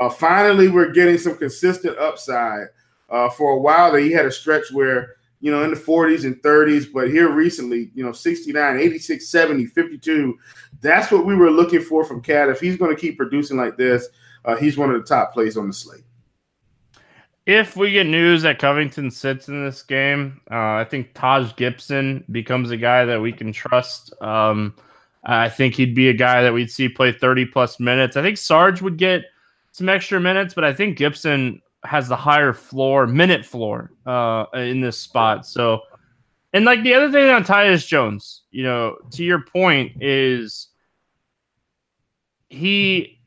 Uh, 0.00 0.08
finally, 0.08 0.68
we're 0.68 0.92
getting 0.92 1.18
some 1.18 1.36
consistent 1.36 1.98
upside. 1.98 2.68
Uh, 3.10 3.30
for 3.30 3.52
a 3.52 3.58
while, 3.58 3.92
that 3.92 4.02
he 4.02 4.12
had 4.12 4.26
a 4.26 4.30
stretch 4.30 4.70
where 4.70 5.16
you 5.40 5.50
know, 5.52 5.62
in 5.62 5.70
the 5.70 5.76
40s 5.76 6.24
and 6.24 6.36
30s, 6.42 6.92
but 6.92 7.08
here 7.08 7.30
recently, 7.30 7.90
you 7.94 8.04
know, 8.04 8.12
69, 8.12 8.78
86, 8.78 9.28
70, 9.28 9.66
52. 9.66 10.38
That's 10.80 11.12
what 11.12 11.24
we 11.24 11.34
were 11.34 11.50
looking 11.50 11.80
for 11.80 12.04
from 12.04 12.22
KAT. 12.22 12.48
If 12.48 12.60
he's 12.60 12.76
going 12.76 12.94
to 12.94 13.00
keep 13.00 13.16
producing 13.16 13.56
like 13.56 13.76
this, 13.76 14.08
uh, 14.44 14.56
he's 14.56 14.76
one 14.76 14.90
of 14.90 15.00
the 15.00 15.06
top 15.06 15.32
plays 15.32 15.56
on 15.56 15.68
the 15.68 15.72
slate. 15.72 16.02
If 17.48 17.78
we 17.78 17.92
get 17.92 18.06
news 18.06 18.42
that 18.42 18.58
Covington 18.58 19.10
sits 19.10 19.48
in 19.48 19.64
this 19.64 19.82
game, 19.82 20.38
uh, 20.50 20.74
I 20.74 20.84
think 20.84 21.14
Taj 21.14 21.56
Gibson 21.56 22.22
becomes 22.30 22.70
a 22.70 22.76
guy 22.76 23.06
that 23.06 23.22
we 23.22 23.32
can 23.32 23.54
trust. 23.54 24.12
Um, 24.20 24.74
I 25.24 25.48
think 25.48 25.74
he'd 25.74 25.94
be 25.94 26.10
a 26.10 26.12
guy 26.12 26.42
that 26.42 26.52
we'd 26.52 26.70
see 26.70 26.90
play 26.90 27.10
30 27.10 27.46
plus 27.46 27.80
minutes. 27.80 28.18
I 28.18 28.22
think 28.22 28.36
Sarge 28.36 28.82
would 28.82 28.98
get 28.98 29.24
some 29.72 29.88
extra 29.88 30.20
minutes, 30.20 30.52
but 30.52 30.62
I 30.62 30.74
think 30.74 30.98
Gibson 30.98 31.62
has 31.84 32.06
the 32.06 32.16
higher 32.16 32.52
floor, 32.52 33.06
minute 33.06 33.46
floor 33.46 33.92
uh, 34.04 34.44
in 34.52 34.82
this 34.82 34.98
spot. 34.98 35.46
So, 35.46 35.80
and 36.52 36.66
like 36.66 36.82
the 36.82 36.92
other 36.92 37.10
thing 37.10 37.30
on 37.30 37.44
Tyus 37.44 37.86
Jones, 37.86 38.42
you 38.50 38.62
know, 38.62 38.98
to 39.12 39.24
your 39.24 39.40
point, 39.40 40.02
is 40.02 40.68
he 42.50 43.18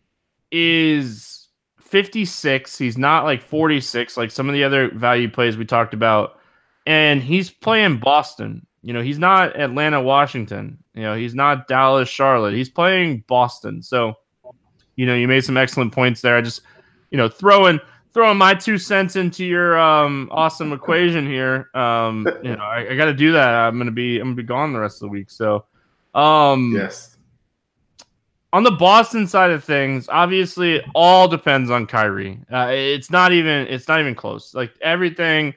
is 0.52 1.41
56. 1.92 2.78
He's 2.78 2.98
not 2.98 3.26
like 3.26 3.42
46, 3.42 4.16
like 4.16 4.32
some 4.32 4.48
of 4.48 4.54
the 4.54 4.64
other 4.64 4.90
value 4.92 5.30
plays 5.30 5.58
we 5.58 5.66
talked 5.66 5.94
about. 5.94 6.40
And 6.88 7.22
he's 7.22 7.52
playing 7.52 7.98
Boston. 7.98 8.66
You 8.82 8.94
know, 8.94 9.02
he's 9.02 9.20
not 9.20 9.60
Atlanta, 9.60 10.02
Washington. 10.02 10.78
You 10.96 11.04
know, 11.04 11.16
he's 11.16 11.36
not 11.36 11.68
Dallas, 11.68 12.10
Charlotte. 12.10 12.54
He's 12.54 12.70
playing 12.70 13.24
Boston. 13.28 13.84
So, 13.84 14.16
you 14.96 15.06
know, 15.06 15.14
you 15.14 15.28
made 15.28 15.44
some 15.44 15.58
excellent 15.58 15.94
points 15.94 16.22
there. 16.22 16.38
I 16.38 16.42
just, 16.42 16.62
you 17.12 17.18
know, 17.18 17.30
throwing 17.30 17.80
throwing 18.14 18.38
my 18.38 18.54
two 18.54 18.78
cents 18.78 19.16
into 19.16 19.46
your 19.46 19.78
um, 19.80 20.30
awesome 20.32 20.74
equation 20.74 21.28
here. 21.28 21.70
Um, 21.76 22.28
you 22.42 22.56
know, 22.56 22.64
I, 22.64 22.90
I 22.92 22.96
got 22.96 23.06
to 23.06 23.14
do 23.14 23.34
that. 23.34 23.54
I'm 23.54 23.78
gonna 23.78 23.92
be 23.92 24.18
I'm 24.18 24.28
gonna 24.28 24.36
be 24.36 24.44
gone 24.44 24.74
the 24.74 24.80
rest 24.80 24.98
of 24.98 25.02
the 25.02 25.10
week. 25.10 25.30
So, 25.30 25.66
um, 26.16 26.74
yes. 26.76 27.18
On 28.54 28.64
the 28.64 28.72
Boston 28.72 29.28
side 29.28 29.52
of 29.52 29.64
things, 29.64 30.10
obviously, 30.10 30.82
all 30.94 31.28
depends 31.28 31.70
on 31.70 31.88
Kyrie. 31.88 32.40
Uh, 32.52 32.70
it's 32.72 33.10
not 33.10 33.32
even 33.32 33.68
it's 33.68 33.88
not 33.88 34.02
even 34.02 34.14
close. 34.14 34.54
Like 34.54 34.74
everything 34.82 35.54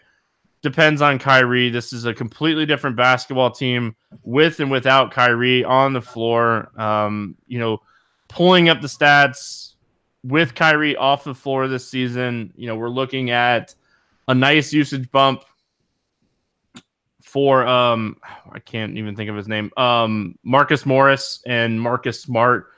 depends 0.62 1.02
on 1.02 1.18
Kyrie. 1.18 1.70
This 1.70 1.92
is 1.92 2.04
a 2.04 2.14
completely 2.14 2.64
different 2.66 2.96
basketball 2.96 3.50
team 3.50 3.96
with 4.22 4.60
and 4.60 4.70
without 4.70 5.10
Kyrie 5.10 5.64
on 5.64 5.92
the 5.92 6.00
floor. 6.00 6.70
Um, 6.80 7.36
you 7.48 7.58
know, 7.58 7.82
pulling 8.28 8.68
up 8.68 8.80
the 8.80 8.88
stats 8.88 9.74
with 10.22 10.54
Kyrie 10.54 10.96
off 10.96 11.24
the 11.24 11.34
floor 11.34 11.66
this 11.66 11.88
season, 11.88 12.52
you 12.56 12.66
know, 12.68 12.76
we're 12.76 12.88
looking 12.88 13.30
at 13.30 13.74
a 14.28 14.34
nice 14.34 14.72
usage 14.72 15.10
bump 15.10 15.44
for 17.20 17.66
um 17.66 18.16
I 18.52 18.60
can't 18.60 18.96
even 18.96 19.16
think 19.16 19.28
of 19.28 19.36
his 19.36 19.48
name. 19.48 19.70
Um 19.76 20.38
Marcus 20.44 20.86
Morris 20.86 21.42
and 21.46 21.80
Marcus 21.80 22.22
Smart 22.22 22.68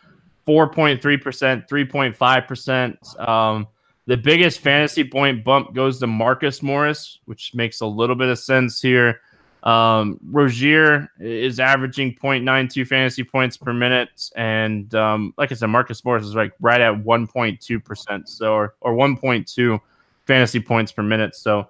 4.3%, 0.46 1.68
3.5%. 1.68 3.28
Um 3.28 3.68
the 4.06 4.16
biggest 4.16 4.60
fantasy 4.60 5.02
point 5.02 5.44
bump 5.44 5.74
goes 5.74 5.98
to 5.98 6.06
Marcus 6.06 6.62
Morris, 6.62 7.18
which 7.24 7.54
makes 7.54 7.80
a 7.80 7.86
little 7.86 8.14
bit 8.14 8.28
of 8.28 8.38
sense 8.38 8.80
here. 8.80 9.20
Um, 9.64 10.20
Rozier 10.30 11.10
is 11.18 11.58
averaging 11.58 12.14
0.92 12.14 12.86
fantasy 12.86 13.24
points 13.24 13.56
per 13.56 13.72
minute, 13.72 14.30
and 14.36 14.94
um, 14.94 15.34
like 15.36 15.50
I 15.50 15.56
said, 15.56 15.66
Marcus 15.66 16.04
Morris 16.04 16.24
is 16.24 16.36
like 16.36 16.52
right 16.60 16.80
at 16.80 16.94
1.2 16.94 17.84
percent, 17.84 18.28
so 18.28 18.54
or, 18.54 18.74
or 18.80 18.94
1.2 18.94 19.80
fantasy 20.24 20.60
points 20.60 20.92
per 20.92 21.02
minute. 21.02 21.34
So 21.34 21.68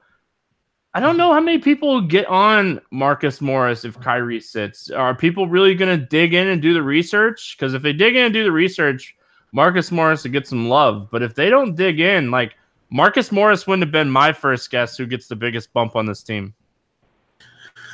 I 0.96 1.00
don't 1.00 1.18
know 1.18 1.34
how 1.34 1.40
many 1.40 1.58
people 1.58 2.00
get 2.00 2.24
on 2.24 2.80
Marcus 2.90 3.42
Morris 3.42 3.84
if 3.84 4.00
Kyrie 4.00 4.40
sits. 4.40 4.90
Are 4.90 5.14
people 5.14 5.46
really 5.46 5.74
going 5.74 6.00
to 6.00 6.06
dig 6.06 6.32
in 6.32 6.48
and 6.48 6.62
do 6.62 6.72
the 6.72 6.82
research? 6.82 7.54
Because 7.54 7.74
if 7.74 7.82
they 7.82 7.92
dig 7.92 8.16
in 8.16 8.24
and 8.24 8.32
do 8.32 8.44
the 8.44 8.50
research, 8.50 9.14
Marcus 9.52 9.92
Morris 9.92 10.24
will 10.24 10.30
get 10.30 10.48
some 10.48 10.70
love. 10.70 11.08
But 11.10 11.22
if 11.22 11.34
they 11.34 11.50
don't 11.50 11.74
dig 11.74 12.00
in, 12.00 12.30
like 12.30 12.54
Marcus 12.88 13.30
Morris 13.30 13.66
wouldn't 13.66 13.82
have 13.82 13.92
been 13.92 14.08
my 14.08 14.32
first 14.32 14.70
guess 14.70 14.96
who 14.96 15.04
gets 15.04 15.26
the 15.26 15.36
biggest 15.36 15.70
bump 15.74 15.96
on 15.96 16.06
this 16.06 16.22
team. 16.22 16.54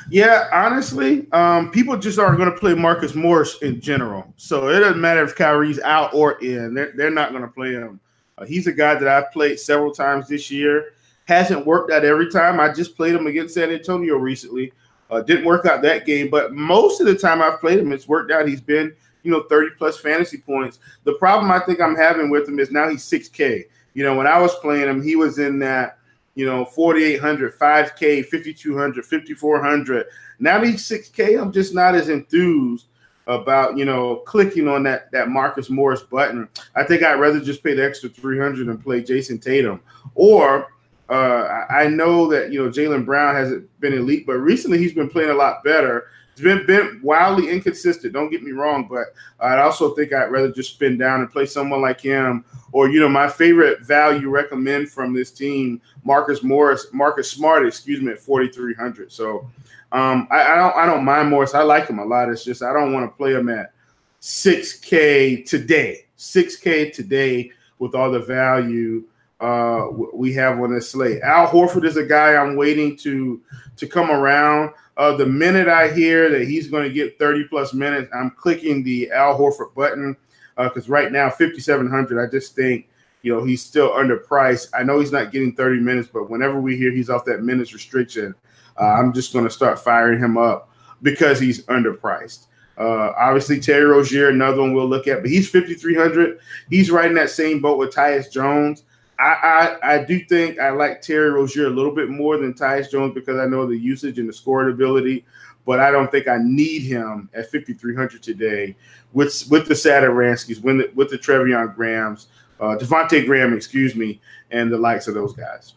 Yeah, 0.09 0.47
honestly, 0.53 1.29
um, 1.33 1.71
people 1.71 1.97
just 1.97 2.19
aren't 2.19 2.37
going 2.37 2.53
to 2.53 2.57
play 2.57 2.73
Marcus 2.73 3.15
Morris 3.15 3.57
in 3.63 3.81
general. 3.81 4.33
So 4.37 4.69
it 4.69 4.79
doesn't 4.79 5.01
matter 5.01 5.25
if 5.25 5.35
Kyrie's 5.35 5.81
out 5.81 6.13
or 6.13 6.41
in; 6.41 6.73
they're, 6.73 6.93
they're 6.95 7.11
not 7.11 7.31
going 7.31 7.41
to 7.43 7.49
play 7.49 7.73
him. 7.73 7.99
Uh, 8.37 8.45
he's 8.45 8.67
a 8.67 8.71
guy 8.71 8.95
that 8.95 9.09
I've 9.09 9.29
played 9.33 9.59
several 9.59 9.91
times 9.91 10.29
this 10.29 10.49
year. 10.49 10.93
Hasn't 11.25 11.65
worked 11.65 11.91
out 11.91 12.03
every 12.03 12.29
time. 12.29 12.59
I 12.59 12.71
just 12.71 12.97
played 12.97 13.15
him 13.15 13.27
against 13.27 13.53
San 13.53 13.71
Antonio 13.71 14.17
recently. 14.17 14.73
Uh, 15.09 15.21
didn't 15.21 15.45
work 15.45 15.65
out 15.65 15.81
that 15.83 16.05
game, 16.05 16.29
but 16.29 16.53
most 16.53 16.99
of 16.99 17.07
the 17.07 17.15
time 17.15 17.41
I've 17.41 17.59
played 17.59 17.79
him, 17.79 17.91
it's 17.91 18.07
worked 18.07 18.31
out. 18.31 18.47
He's 18.47 18.61
been, 18.61 18.93
you 19.21 19.31
know, 19.31 19.43
30 19.49 19.75
plus 19.77 19.97
fantasy 19.97 20.37
points. 20.37 20.79
The 21.03 21.13
problem 21.13 21.51
I 21.51 21.59
think 21.59 21.79
I'm 21.79 21.95
having 21.95 22.29
with 22.29 22.47
him 22.47 22.59
is 22.59 22.71
now 22.71 22.89
he's 22.89 23.03
6K. 23.03 23.65
You 23.93 24.03
know, 24.03 24.15
when 24.15 24.27
I 24.27 24.39
was 24.39 24.55
playing 24.55 24.89
him, 24.89 25.03
he 25.03 25.15
was 25.15 25.37
in 25.37 25.59
that, 25.59 25.99
you 26.35 26.45
know, 26.45 26.65
4,800, 26.65 27.57
5K, 27.57 28.25
5,200, 28.25 29.05
5,400. 29.05 30.05
Now 30.39 30.63
he's 30.63 30.87
6K. 30.87 31.39
I'm 31.39 31.51
just 31.51 31.75
not 31.75 31.95
as 31.95 32.09
enthused 32.09 32.87
about 33.27 33.77
you 33.77 33.85
know 33.85 34.17
clicking 34.25 34.67
on 34.67 34.83
that 34.83 35.11
that 35.11 35.29
Marcus 35.29 35.69
Morris 35.69 36.01
button. 36.01 36.47
I 36.75 36.83
think 36.83 37.03
I'd 37.03 37.19
rather 37.19 37.39
just 37.39 37.63
pay 37.63 37.73
the 37.73 37.85
extra 37.85 38.09
300 38.09 38.67
and 38.67 38.83
play 38.83 39.01
Jayson 39.01 39.39
Tatum. 39.39 39.79
Or 40.15 40.72
uh, 41.13 41.65
I 41.69 41.87
know 41.87 42.27
that 42.29 42.51
you 42.51 42.63
know 42.63 42.71
Jaylen 42.71 43.05
Brown 43.05 43.35
hasn't 43.35 43.69
been 43.79 43.93
elite, 43.93 44.25
but 44.25 44.33
recently 44.33 44.79
he's 44.79 44.93
been 44.93 45.09
playing 45.09 45.29
a 45.29 45.35
lot 45.35 45.63
better. 45.63 46.07
He's 46.35 46.43
been, 46.43 46.65
been 46.65 46.99
wildly 47.03 47.51
inconsistent. 47.51 48.13
Don't 48.13 48.31
get 48.31 48.41
me 48.41 48.51
wrong, 48.51 48.87
but 48.89 49.13
I'd 49.39 49.59
also 49.59 49.93
think 49.93 50.11
I'd 50.11 50.31
rather 50.31 50.51
just 50.51 50.73
spin 50.73 50.97
down 50.97 51.19
and 51.19 51.31
play 51.31 51.45
someone 51.45 51.81
like 51.81 52.01
him, 52.01 52.43
or 52.71 52.89
you 52.89 52.99
know 52.99 53.09
my 53.09 53.29
favorite 53.29 53.81
value 53.81 54.29
recommend 54.29 54.89
from 54.89 55.13
this 55.13 55.29
team, 55.29 55.79
Marcus 56.03 56.41
Morris, 56.41 56.87
Marcus 56.93 57.29
Smart, 57.29 57.67
excuse 57.67 58.01
me, 58.01 58.13
at 58.13 58.19
4,300. 58.19 59.11
So 59.11 59.47
um, 59.91 60.27
I, 60.31 60.53
I, 60.53 60.55
don't 60.55 60.75
I 60.75 60.85
don't 60.87 61.05
mind 61.05 61.29
Morris. 61.29 61.53
I 61.53 61.61
like 61.61 61.87
him 61.87 61.99
a 61.99 62.05
lot. 62.05 62.29
It's 62.29 62.43
just 62.43 62.63
I 62.63 62.73
don't 62.73 62.91
want 62.91 63.05
to 63.05 63.15
play 63.15 63.33
him 63.33 63.49
at 63.49 63.71
6K 64.19 65.47
today. 65.47 66.07
6K 66.17 66.91
today 66.91 67.51
with 67.77 67.93
all 67.93 68.09
the 68.09 68.19
value 68.19 69.03
uh, 69.39 69.87
we 70.13 70.33
have 70.33 70.59
on 70.59 70.73
this 70.73 70.91
slate. 70.91 71.21
Al 71.21 71.47
Horford 71.47 71.85
is 71.85 71.97
a 71.97 72.05
guy 72.05 72.35
I'm 72.35 72.55
waiting 72.55 72.95
to 72.97 73.41
to 73.77 73.87
come 73.87 74.09
around. 74.11 74.73
Uh, 74.95 75.15
the 75.15 75.25
minute 75.25 75.67
I 75.67 75.91
hear 75.91 76.29
that 76.29 76.47
he's 76.47 76.67
going 76.67 76.83
to 76.87 76.93
get 76.93 77.17
30 77.17 77.45
plus 77.49 77.73
minutes, 77.73 78.11
I'm 78.13 78.29
clicking 78.29 78.83
the 78.83 79.11
Al 79.11 79.37
Horford 79.37 79.73
button 79.73 80.15
Uh, 80.55 80.69
because 80.69 80.87
uh, 80.87 80.93
right 80.93 81.11
now 81.11 81.29
5,700. 81.29 82.23
I 82.23 82.29
just 82.29 82.55
think 82.55 82.87
you 83.21 83.33
know 83.33 83.43
he's 83.43 83.63
still 83.63 83.91
underpriced. 83.91 84.69
I 84.73 84.83
know 84.83 84.99
he's 84.99 85.11
not 85.11 85.31
getting 85.31 85.55
30 85.55 85.79
minutes, 85.79 86.09
but 86.11 86.29
whenever 86.29 86.61
we 86.61 86.77
hear 86.77 86.91
he's 86.91 87.09
off 87.09 87.25
that 87.25 87.43
minutes 87.43 87.73
restriction, 87.73 88.35
uh, 88.79 88.93
I'm 88.93 89.13
just 89.13 89.33
going 89.33 89.45
to 89.45 89.51
start 89.51 89.79
firing 89.79 90.19
him 90.19 90.37
up 90.37 90.69
because 91.01 91.39
he's 91.39 91.65
underpriced. 91.65 92.47
Uh, 92.77 93.13
obviously, 93.17 93.59
Terry 93.59 93.85
Rozier, 93.85 94.29
another 94.29 94.61
one 94.61 94.73
we'll 94.73 94.87
look 94.87 95.07
at, 95.07 95.21
but 95.21 95.29
he's 95.29 95.49
5,300. 95.49 96.39
He's 96.69 96.89
right 96.89 97.05
in 97.05 97.13
that 97.15 97.29
same 97.29 97.61
boat 97.61 97.77
with 97.77 97.93
Tyus 97.93 98.31
Jones. 98.31 98.83
I, 99.19 99.77
I, 99.83 99.93
I 99.95 100.03
do 100.03 100.19
think 100.25 100.59
I 100.59 100.71
like 100.71 101.01
Terry 101.01 101.29
Rozier 101.29 101.67
a 101.67 101.69
little 101.69 101.93
bit 101.93 102.09
more 102.09 102.37
than 102.37 102.53
Tyus 102.53 102.89
Jones 102.89 103.13
because 103.13 103.37
I 103.39 103.45
know 103.45 103.65
the 103.65 103.77
usage 103.77 104.19
and 104.19 104.27
the 104.27 104.33
scoring 104.33 104.73
ability, 104.73 105.25
but 105.65 105.79
I 105.79 105.91
don't 105.91 106.11
think 106.11 106.27
I 106.27 106.37
need 106.41 106.81
him 106.81 107.29
at 107.33 107.51
5,300 107.51 108.21
today 108.21 108.75
with 109.13 109.47
with 109.49 109.67
the 109.67 109.75
Satoranskis, 109.75 110.61
with 110.61 110.77
the, 110.77 110.91
with 110.95 111.09
the 111.09 111.17
Treveon 111.17 111.75
Grahams, 111.75 112.27
uh, 112.59 112.75
Devonte 112.77 113.25
Graham, 113.25 113.53
excuse 113.53 113.95
me, 113.95 114.19
and 114.51 114.71
the 114.71 114.77
likes 114.77 115.07
of 115.07 115.13
those 115.13 115.33
guys. 115.33 115.73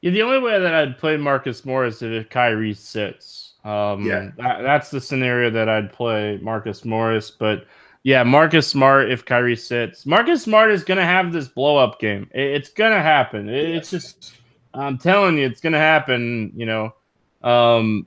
Yeah, 0.00 0.10
the 0.12 0.22
only 0.22 0.38
way 0.38 0.58
that 0.60 0.74
I'd 0.74 0.98
play 0.98 1.16
Marcus 1.16 1.64
Morris 1.64 2.02
is 2.02 2.24
if 2.24 2.30
Kyrie 2.30 2.74
sits. 2.74 3.54
Um, 3.64 4.04
yeah, 4.04 4.30
that, 4.36 4.62
that's 4.62 4.90
the 4.90 5.00
scenario 5.00 5.50
that 5.50 5.68
I'd 5.68 5.92
play 5.92 6.38
Marcus 6.40 6.84
Morris. 6.84 7.30
But 7.30 7.66
yeah, 8.02 8.22
Marcus 8.22 8.66
Smart 8.66 9.10
if 9.10 9.24
Kyrie 9.24 9.56
sits. 9.56 10.06
Marcus 10.06 10.42
Smart 10.42 10.70
is 10.70 10.84
gonna 10.84 11.04
have 11.04 11.32
this 11.32 11.48
blow 11.48 11.76
up 11.76 12.00
game. 12.00 12.30
It, 12.32 12.54
it's 12.54 12.70
gonna 12.70 13.02
happen. 13.02 13.48
It, 13.48 13.70
it's 13.70 13.90
just, 13.90 14.34
I'm 14.74 14.98
telling 14.98 15.38
you, 15.38 15.46
it's 15.46 15.60
gonna 15.60 15.78
happen. 15.78 16.52
You 16.54 16.66
know, 16.66 16.94
um, 17.42 18.06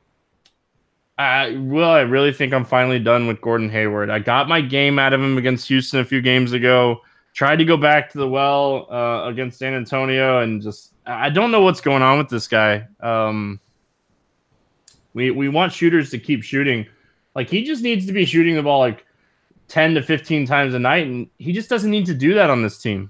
I 1.17 1.55
well, 1.57 1.91
I 1.91 2.01
really 2.01 2.33
think 2.33 2.53
I'm 2.53 2.65
finally 2.65 2.99
done 2.99 3.27
with 3.27 3.41
Gordon 3.41 3.69
Hayward. 3.69 4.09
I 4.09 4.19
got 4.19 4.47
my 4.47 4.61
game 4.61 4.97
out 4.97 5.13
of 5.13 5.21
him 5.21 5.37
against 5.37 5.67
Houston 5.67 5.99
a 5.99 6.05
few 6.05 6.21
games 6.21 6.53
ago. 6.53 7.01
Tried 7.33 7.57
to 7.57 7.65
go 7.65 7.77
back 7.77 8.11
to 8.11 8.17
the 8.17 8.27
well 8.27 8.87
uh, 8.91 9.27
against 9.27 9.59
San 9.59 9.73
Antonio 9.73 10.39
and 10.39 10.61
just 10.61 10.93
I 11.05 11.29
don't 11.29 11.51
know 11.51 11.61
what's 11.61 11.81
going 11.81 12.01
on 12.01 12.17
with 12.17 12.29
this 12.29 12.47
guy. 12.47 12.87
Um, 13.01 13.59
we 15.13 15.31
we 15.31 15.49
want 15.49 15.73
shooters 15.73 16.09
to 16.11 16.19
keep 16.19 16.43
shooting. 16.43 16.87
Like 17.35 17.49
he 17.49 17.63
just 17.63 17.83
needs 17.83 18.05
to 18.07 18.13
be 18.13 18.25
shooting 18.25 18.55
the 18.55 18.63
ball 18.63 18.79
like 18.79 19.05
10 19.72 19.93
to 19.93 20.03
15 20.03 20.45
times 20.45 20.74
a 20.74 20.80
night 20.80 21.07
and 21.07 21.30
he 21.38 21.53
just 21.53 21.69
doesn't 21.69 21.89
need 21.89 22.05
to 22.05 22.13
do 22.13 22.34
that 22.34 22.49
on 22.49 22.61
this 22.61 22.78
team. 22.78 23.09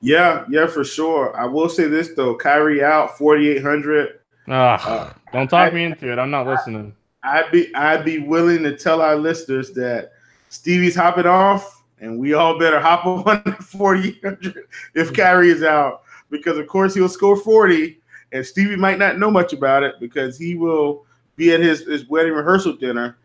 Yeah, 0.00 0.46
yeah, 0.48 0.66
for 0.66 0.84
sure. 0.84 1.38
I 1.38 1.44
will 1.44 1.68
say 1.68 1.86
this 1.86 2.14
though, 2.16 2.34
Kyrie 2.34 2.82
out 2.82 3.18
4800. 3.18 4.20
Uh, 4.48 5.12
don't 5.34 5.48
talk 5.48 5.70
I, 5.70 5.74
me 5.74 5.84
into 5.84 6.10
it. 6.10 6.18
I'm 6.18 6.30
not 6.30 6.46
listening. 6.46 6.94
I'd 7.22 7.52
be 7.52 7.72
I'd 7.74 8.06
be 8.06 8.18
willing 8.18 8.62
to 8.62 8.74
tell 8.74 9.02
our 9.02 9.16
listeners 9.16 9.72
that 9.72 10.12
Stevie's 10.48 10.96
hopping 10.96 11.26
off 11.26 11.82
and 12.00 12.18
we 12.18 12.32
all 12.32 12.58
better 12.58 12.80
hop 12.80 13.04
on 13.04 13.42
4800 13.60 14.64
if 14.94 15.12
Kyrie 15.12 15.50
is 15.50 15.62
out 15.62 16.04
because 16.30 16.56
of 16.56 16.66
course 16.68 16.94
he'll 16.94 17.06
score 17.06 17.36
40 17.36 18.00
and 18.32 18.46
Stevie 18.46 18.76
might 18.76 18.98
not 18.98 19.18
know 19.18 19.30
much 19.30 19.52
about 19.52 19.82
it 19.82 19.96
because 20.00 20.38
he 20.38 20.54
will 20.54 21.04
be 21.36 21.52
at 21.52 21.60
his, 21.60 21.86
his 21.86 22.08
wedding 22.08 22.32
rehearsal 22.32 22.72
dinner. 22.72 23.18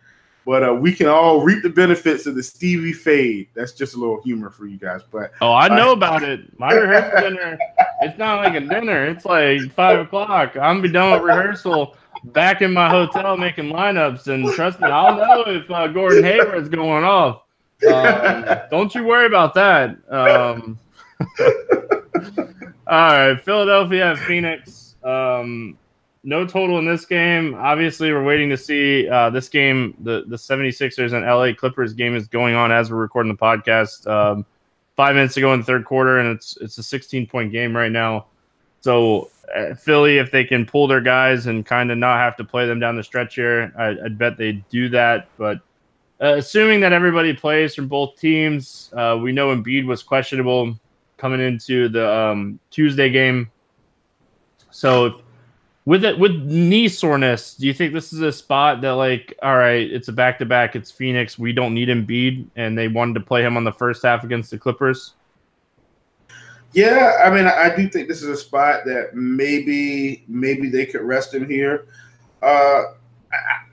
But 0.46 0.64
uh, 0.64 0.74
we 0.76 0.94
can 0.94 1.08
all 1.08 1.42
reap 1.42 1.64
the 1.64 1.70
benefits 1.70 2.28
of 2.28 2.36
the 2.36 2.44
Stevie 2.44 2.94
fade. 2.94 3.48
That's 3.56 3.72
just 3.72 3.96
a 3.96 3.98
little 3.98 4.22
humor 4.22 4.52
for 4.52 4.68
you 4.68 4.78
guys. 4.78 5.02
But 5.12 5.32
oh, 5.42 5.54
I 5.54 5.68
know 5.68 5.90
uh, 5.90 5.94
about 5.94 6.22
it. 6.22 6.58
My 6.60 6.72
rehearsal 6.72 7.30
dinner, 7.30 7.58
it's 8.02 8.18
not 8.20 8.44
like 8.44 8.54
a 8.54 8.60
dinner. 8.60 9.06
It's 9.06 9.26
like 9.26 9.72
five 9.74 10.00
o'clock. 10.00 10.56
I'm 10.56 10.78
gonna 10.78 10.82
be 10.82 10.92
done 10.92 11.14
with 11.14 11.24
rehearsal, 11.24 11.96
back 12.26 12.62
in 12.62 12.74
my 12.74 12.90
hotel 12.90 13.38
making 13.38 13.72
lineups, 13.72 14.28
and 14.28 14.48
trust 14.54 14.80
me, 14.80 14.88
I'll 14.88 15.18
know 15.18 15.44
if 15.48 15.70
uh, 15.70 15.88
Gordon 15.88 16.24
Hayward's 16.24 16.70
going 16.70 17.04
off. 17.04 17.42
Um, 17.92 18.46
don't 18.72 18.94
you 18.96 19.04
worry 19.04 19.26
about 19.26 19.54
that. 19.56 19.98
Um, 20.10 20.80
all 22.88 22.88
right, 22.88 23.42
Philadelphia 23.44 24.16
Phoenix. 24.28 24.96
Um, 25.04 25.78
no 26.26 26.46
total 26.46 26.80
in 26.80 26.86
this 26.86 27.06
game. 27.06 27.54
Obviously, 27.56 28.12
we're 28.12 28.24
waiting 28.24 28.50
to 28.50 28.58
see 28.58 29.08
uh, 29.08 29.30
this 29.30 29.48
game. 29.48 29.96
The 30.02 30.26
the 30.28 30.36
76ers 30.36 31.14
and 31.14 31.26
LA 31.26 31.54
Clippers 31.58 31.94
game 31.94 32.16
is 32.16 32.28
going 32.28 32.56
on 32.56 32.72
as 32.72 32.92
we're 32.92 32.98
recording 32.98 33.32
the 33.32 33.38
podcast. 33.38 34.08
Um, 34.08 34.46
five 34.96 35.16
minutes 35.16 35.38
ago 35.38 35.54
in 35.54 35.60
the 35.60 35.66
third 35.66 35.86
quarter, 35.86 36.20
and 36.20 36.28
it's 36.28 36.58
it's 36.58 36.78
a 36.78 36.84
16 36.84 37.28
point 37.28 37.52
game 37.52 37.76
right 37.76 37.92
now. 37.92 38.26
So 38.82 39.30
uh, 39.56 39.76
Philly, 39.76 40.18
if 40.18 40.32
they 40.32 40.44
can 40.44 40.66
pull 40.66 40.88
their 40.88 41.02
guys 41.02 41.46
and 41.46 41.66
kind 41.66 41.92
of 41.92 41.98
not 41.98 42.18
have 42.18 42.36
to 42.38 42.44
play 42.44 42.66
them 42.66 42.80
down 42.80 42.96
the 42.96 43.04
stretch 43.04 43.36
here, 43.36 43.72
I, 43.78 43.94
would 43.94 44.18
bet 44.18 44.38
they 44.38 44.54
do 44.70 44.90
that. 44.90 45.30
But 45.38 45.58
uh, 46.22 46.36
assuming 46.38 46.80
that 46.82 46.92
everybody 46.92 47.34
plays 47.34 47.76
from 47.76 47.88
both 47.88 48.20
teams, 48.20 48.92
uh, 48.94 49.18
we 49.22 49.32
know 49.32 49.56
Embiid 49.56 49.86
was 49.86 50.02
questionable 50.02 50.78
coming 51.18 51.40
into 51.40 51.88
the 51.88 52.12
um, 52.12 52.60
Tuesday 52.72 53.10
game. 53.10 53.52
So 54.72 55.22
with 55.86 56.04
it 56.04 56.18
with 56.18 56.32
knee 56.32 56.88
soreness, 56.88 57.56
do 57.56 57.68
you 57.68 57.74
think 57.74 57.94
this 57.94 58.12
is 58.12 58.22
a 58.22 58.32
spot 58.32 58.82
that 58.82 58.92
like, 58.92 59.38
all 59.44 59.58
right, 59.58 59.90
it's 59.90 60.08
a 60.08 60.14
back 60.14 60.40
to 60.40 60.46
back, 60.46 60.76
it's 60.76 60.90
Phoenix, 60.90 61.38
we 61.38 61.54
don't 61.54 61.74
need 61.74 61.90
Embiid, 61.90 62.48
and 62.56 62.78
they 62.78 62.88
wanted 62.88 63.14
to 63.14 63.20
play 63.20 63.44
him 63.44 63.56
on 63.56 63.64
the 63.64 63.72
first 63.72 64.04
half 64.04 64.24
against 64.24 64.50
the 64.50 64.58
Clippers? 64.58 65.14
Yeah, 66.74 67.22
I 67.24 67.30
mean, 67.30 67.46
I 67.46 67.74
do 67.74 67.88
think 67.88 68.10
this 68.10 68.22
is 68.22 68.30
a 68.30 68.36
spot 68.36 68.82
that 68.86 69.12
maybe 69.14 70.26
maybe 70.28 70.70
they 70.70 70.86
could 70.86 71.02
rest 71.02 71.34
him 71.34 71.48
here. 71.48 71.88
Uh, 72.42 72.84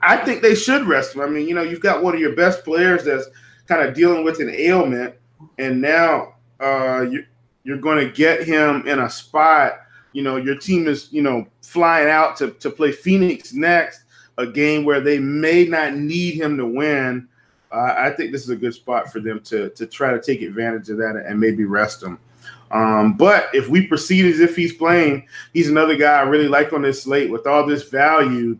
I, 0.01 0.17
think 0.17 0.41
they 0.41 0.55
should 0.55 0.85
rest 0.85 1.13
him. 1.15 1.21
I 1.21 1.27
mean, 1.27 1.47
you 1.47 1.53
know, 1.53 1.63
you've 1.63 1.81
got 1.81 2.01
one 2.01 2.13
of 2.13 2.21
your 2.21 2.35
best 2.35 2.63
players 2.63 3.03
that's 3.03 3.27
kind 3.67 3.81
of 3.81 3.93
dealing 3.93 4.23
with 4.23 4.39
an 4.39 4.49
ailment, 4.49 5.15
and 5.57 5.81
now 5.81 6.35
uh, 6.61 7.01
you, 7.01 7.25
you're 7.63 7.77
going 7.77 7.97
to 7.97 8.09
get 8.09 8.43
him 8.43 8.87
in 8.87 8.99
a 8.99 9.09
spot. 9.09 9.81
You 10.13 10.23
know, 10.23 10.37
your 10.37 10.55
team 10.55 10.87
is, 10.87 11.11
you 11.11 11.21
know, 11.21 11.45
flying 11.61 12.09
out 12.09 12.37
to, 12.37 12.51
to 12.51 12.69
play 12.69 12.91
Phoenix 12.91 13.53
next, 13.53 14.03
a 14.37 14.47
game 14.47 14.85
where 14.85 15.01
they 15.01 15.19
may 15.19 15.65
not 15.65 15.95
need 15.95 16.35
him 16.35 16.57
to 16.57 16.65
win. 16.65 17.27
Uh, 17.71 17.95
I 17.97 18.11
think 18.11 18.31
this 18.31 18.43
is 18.43 18.49
a 18.49 18.55
good 18.55 18.73
spot 18.73 19.11
for 19.11 19.19
them 19.19 19.39
to, 19.41 19.69
to 19.71 19.87
try 19.87 20.11
to 20.11 20.21
take 20.21 20.41
advantage 20.41 20.89
of 20.89 20.97
that 20.97 21.23
and 21.27 21.39
maybe 21.39 21.65
rest 21.65 22.03
him. 22.03 22.19
Um, 22.71 23.13
but 23.13 23.49
if 23.53 23.67
we 23.67 23.87
proceed 23.87 24.25
as 24.25 24.39
if 24.39 24.55
he's 24.55 24.73
playing, 24.73 25.27
he's 25.53 25.69
another 25.69 25.95
guy 25.95 26.19
I 26.19 26.21
really 26.21 26.47
like 26.47 26.73
on 26.73 26.81
this 26.81 27.03
slate 27.03 27.29
with 27.29 27.45
all 27.45 27.65
this 27.65 27.89
value. 27.89 28.57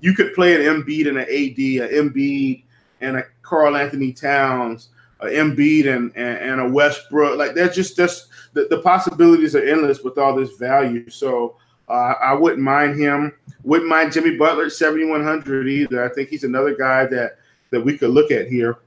You 0.00 0.14
could 0.14 0.34
play 0.34 0.54
an 0.54 0.62
Embiid 0.62 1.08
and 1.08 1.18
an 1.18 1.24
AD, 1.24 1.90
an 1.90 2.10
Embiid 2.10 2.62
and 3.00 3.16
a 3.16 3.24
Karl-Anthony 3.42 4.12
Towns 4.12 4.90
a 5.20 5.26
Embiid 5.26 5.86
and, 5.86 6.12
and, 6.16 6.38
and 6.38 6.60
a 6.60 6.68
Westbrook. 6.68 7.38
Like 7.38 7.54
that's 7.54 7.74
just 7.74 7.96
just 7.96 8.28
the, 8.52 8.66
the 8.70 8.80
possibilities 8.80 9.54
are 9.54 9.64
endless 9.64 10.02
with 10.02 10.18
all 10.18 10.34
this 10.34 10.56
value. 10.56 11.08
So 11.10 11.56
Uh, 11.88 12.14
I 12.20 12.34
wouldn't 12.34 12.62
mind 12.62 13.00
him. 13.00 13.32
Wouldn't 13.64 13.88
mind 13.88 14.12
Jimmy 14.12 14.36
Butler 14.36 14.68
7100 14.68 15.68
either. 15.68 16.04
I 16.04 16.12
think 16.12 16.28
he's 16.28 16.44
another 16.44 16.74
guy 16.76 17.06
that 17.06 17.38
that 17.70 17.80
we 17.80 17.96
could 17.96 18.10
look 18.10 18.30
at 18.30 18.48
here. 18.48 18.78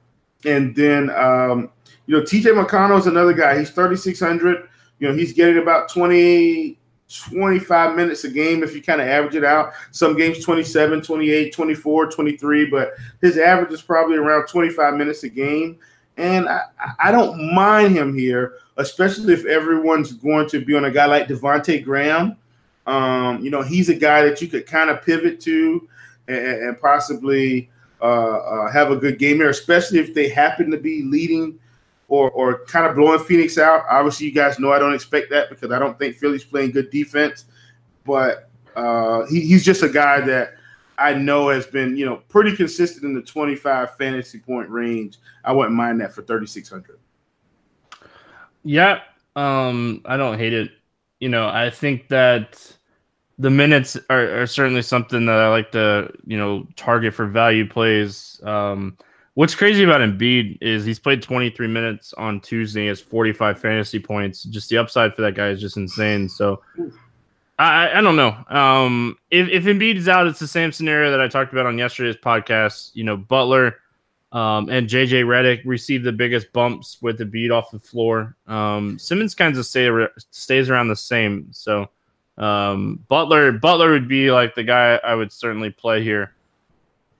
And 0.45 0.75
then 0.75 1.09
um, 1.09 1.69
you 2.05 2.15
know 2.15 2.23
TJ 2.23 2.53
McConnell 2.53 2.99
is 2.99 3.07
another 3.07 3.33
guy. 3.33 3.57
He's 3.57 3.71
3600. 3.71 4.69
You 4.99 5.07
know 5.07 5.15
he's 5.15 5.33
getting 5.33 5.57
about 5.57 5.89
20 5.89 6.77
25 7.27 7.95
minutes 7.95 8.23
a 8.23 8.29
game 8.29 8.63
if 8.63 8.73
you 8.73 8.81
kind 8.81 9.01
of 9.01 9.07
average 9.07 9.35
it 9.35 9.43
out. 9.43 9.73
Some 9.91 10.15
games 10.15 10.43
27, 10.45 11.01
28, 11.01 11.53
24, 11.53 12.11
23, 12.11 12.65
but 12.69 12.93
his 13.21 13.37
average 13.37 13.73
is 13.73 13.81
probably 13.81 14.17
around 14.17 14.47
25 14.47 14.93
minutes 14.93 15.23
a 15.23 15.29
game. 15.29 15.77
And 16.17 16.47
I, 16.47 16.61
I 16.99 17.11
don't 17.11 17.53
mind 17.53 17.95
him 17.95 18.17
here, 18.17 18.55
especially 18.77 19.33
if 19.33 19.45
everyone's 19.45 20.11
going 20.13 20.49
to 20.49 20.63
be 20.63 20.75
on 20.75 20.85
a 20.85 20.91
guy 20.91 21.05
like 21.05 21.27
Devonte 21.27 21.83
Graham. 21.83 22.37
Um, 22.87 23.43
you 23.43 23.49
know, 23.49 23.61
he's 23.61 23.89
a 23.89 23.95
guy 23.95 24.23
that 24.23 24.41
you 24.41 24.47
could 24.47 24.65
kind 24.65 24.89
of 24.89 25.01
pivot 25.01 25.39
to 25.41 25.87
and, 26.27 26.37
and 26.37 26.81
possibly 26.81 27.69
uh, 28.01 28.05
uh, 28.05 28.71
have 28.71 28.91
a 28.91 28.95
good 28.95 29.19
game 29.19 29.37
here, 29.37 29.49
especially 29.49 29.99
if 29.99 30.13
they 30.13 30.29
happen 30.29 30.71
to 30.71 30.77
be 30.77 31.03
leading– 31.03 31.57
or 32.11 32.29
or 32.31 32.65
kind 32.65 32.85
of 32.85 32.95
blowing 32.95 33.23
Phoenix 33.23 33.57
out. 33.57 33.85
Obviously, 33.89 34.27
you 34.27 34.33
guys 34.33 34.59
know 34.59 34.71
I 34.71 34.77
don't 34.79 34.93
expect 34.93 35.31
that 35.31 35.49
because 35.49 35.71
I 35.71 35.79
don't 35.79 35.97
think 35.97 36.17
Philly's 36.17 36.43
playing 36.43 36.71
good 36.71 36.91
defense. 36.91 37.45
But 38.05 38.49
uh, 38.75 39.25
he, 39.27 39.39
he's 39.41 39.63
just 39.63 39.81
a 39.81 39.89
guy 39.89 40.19
that 40.21 40.55
I 41.01 41.13
know 41.13 41.49
has 41.49 41.65
been 41.65 41.97
you 41.97 42.05
know 42.05 42.17
pretty 42.29 42.55
consistent 42.55 43.03
in 43.03 43.13
the 43.13 43.21
25 43.21 43.95
fantasy 43.97 44.39
point 44.39 44.69
range. 44.69 45.17
I 45.43 45.51
wouldn't 45.51 45.75
mind 45.75 46.01
that 46.01 46.13
for 46.13 46.21
3600. 46.21 46.99
Yeah, 48.63 49.01
um, 49.35 50.01
I 50.05 50.17
don't 50.17 50.37
hate 50.37 50.53
it. 50.53 50.71
You 51.19 51.29
know, 51.29 51.47
I 51.47 51.69
think 51.69 52.07
that 52.09 52.75
the 53.37 53.49
minutes 53.49 53.97
are, 54.09 54.41
are, 54.41 54.47
certainly 54.47 54.81
something 54.81 55.25
that 55.25 55.37
I 55.37 55.49
like 55.49 55.71
to 55.71 56.11
you 56.25 56.37
know 56.37 56.67
target 56.75 57.13
for 57.13 57.27
value 57.27 57.67
plays. 57.67 58.39
Um, 58.43 58.97
What's 59.35 59.55
crazy 59.55 59.83
about 59.83 60.01
Embiid 60.01 60.57
is 60.59 60.83
he's 60.83 60.99
played 60.99 61.21
23 61.21 61.65
minutes 61.67 62.13
on 62.13 62.41
Tuesday. 62.41 62.81
He 62.81 62.87
has 62.87 62.99
45 62.99 63.59
fantasy 63.59 63.97
points. 63.97 64.43
Just 64.43 64.69
the 64.69 64.77
upside 64.77 65.15
for 65.15 65.21
that 65.21 65.35
guy 65.35 65.47
is 65.47 65.61
just 65.61 65.77
insane. 65.77 66.27
So 66.27 66.61
I, 67.61 67.99
I 67.99 68.01
don't 68.01 68.15
know. 68.15 68.35
Um, 68.49 69.17
if, 69.29 69.47
if 69.49 69.65
Embiid 69.65 69.95
is 69.95 70.07
out, 70.07 70.25
it's 70.25 70.39
the 70.39 70.47
same 70.47 70.71
scenario 70.71 71.11
that 71.11 71.21
I 71.21 71.27
talked 71.27 71.53
about 71.53 71.67
on 71.67 71.77
yesterday's 71.77 72.15
podcast. 72.15 72.91
You 72.93 73.03
know, 73.03 73.17
Butler 73.17 73.77
um, 74.31 74.69
and 74.69 74.87
JJ 74.87 75.25
Redick 75.25 75.61
received 75.65 76.03
the 76.03 76.11
biggest 76.11 76.51
bumps 76.53 76.97
with 77.01 77.19
Embiid 77.19 77.51
off 77.51 77.69
the 77.69 77.79
floor. 77.79 78.35
Um, 78.47 78.97
Simmons 78.97 79.35
kind 79.35 79.55
of 79.55 79.65
stay, 79.65 79.89
stays 80.31 80.69
around 80.71 80.87
the 80.87 80.95
same. 80.95 81.49
So 81.51 81.87
um, 82.37 83.03
Butler 83.07 83.51
Butler 83.51 83.91
would 83.91 84.07
be 84.07 84.31
like 84.31 84.55
the 84.55 84.63
guy 84.63 84.99
I 85.03 85.13
would 85.13 85.31
certainly 85.31 85.69
play 85.69 86.01
here. 86.01 86.33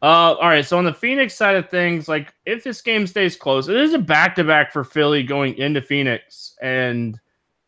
Uh, 0.01 0.33
all 0.33 0.49
right. 0.49 0.65
So 0.65 0.79
on 0.79 0.85
the 0.85 0.93
Phoenix 0.93 1.35
side 1.35 1.55
of 1.55 1.69
things, 1.69 2.07
like 2.07 2.33
if 2.47 2.63
this 2.63 2.81
game 2.81 3.05
stays 3.05 3.35
close, 3.35 3.67
it 3.67 3.77
is 3.77 3.93
a 3.93 3.99
back 3.99 4.35
to 4.37 4.43
back 4.43 4.73
for 4.73 4.83
Philly 4.83 5.21
going 5.21 5.55
into 5.59 5.83
Phoenix, 5.83 6.55
and 6.61 7.19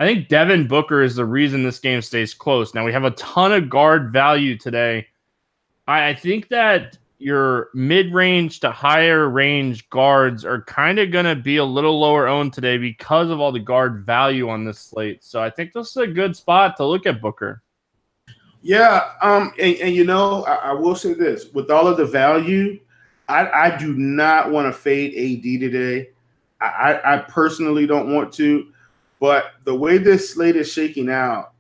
I 0.04 0.06
think 0.06 0.28
Devin 0.28 0.68
Booker 0.68 1.02
is 1.02 1.16
the 1.16 1.26
reason 1.26 1.64
this 1.64 1.80
game 1.80 2.02
stays 2.02 2.34
close. 2.34 2.74
Now 2.74 2.84
we 2.84 2.92
have 2.92 3.06
a 3.06 3.12
ton 3.12 3.54
of 3.54 3.70
guard 3.70 4.12
value 4.12 4.58
today. 4.58 5.08
I, 5.88 6.10
I 6.10 6.14
think 6.14 6.50
that 6.50 6.98
your 7.20 7.70
mid 7.74 8.14
range 8.14 8.60
to 8.60 8.72
higher 8.72 9.30
range 9.30 9.90
guards 9.90 10.44
are 10.44 10.62
kind 10.64 11.00
of 11.00 11.12
going 11.12 11.24
to 11.24 11.38
be 11.38 11.56
a 11.56 11.64
little 11.64 12.02
lower 12.02 12.28
owned 12.28 12.52
today 12.52 12.78
because 12.78 13.30
of 13.30 13.40
all 13.40 13.54
the 13.54 13.62
guard 13.62 14.06
value 14.06 14.50
on 14.50 14.66
this 14.66 14.78
slate. 14.78 15.24
So 15.24 15.42
I 15.42 15.50
think 15.50 15.72
this 15.72 15.92
is 15.92 15.96
a 15.96 16.08
good 16.08 16.36
spot 16.36 16.76
to 16.78 16.86
look 16.86 17.06
at 17.06 17.22
Booker. 17.22 17.64
Yeah, 18.62 19.10
um, 19.22 19.54
and, 19.58 19.78
and 19.78 19.96
you 19.96 20.04
know, 20.04 20.44
I, 20.44 20.56
I, 20.56 20.74
will 20.74 20.96
say 20.96 21.14
this: 21.14 21.54
with 21.54 21.72
all 21.72 21.88
of 21.88 21.96
the 21.96 22.06
value, 22.06 22.78
I, 23.30 23.48
I 23.48 23.78
do 23.78 23.94
not 23.94 24.52
want 24.52 24.68
to 24.68 24.78
fade 24.78 25.14
AD 25.14 25.62
today. 25.62 26.10
I, 26.60 27.00
I 27.06 27.18
personally 27.20 27.88
don't 27.88 28.14
want 28.14 28.34
to, 28.34 28.73
but 29.24 29.54
the 29.64 29.74
way 29.74 29.98
this 29.98 30.34
slate 30.34 30.58
is 30.58 30.70
shaking 30.70 31.10
out, 31.10 31.54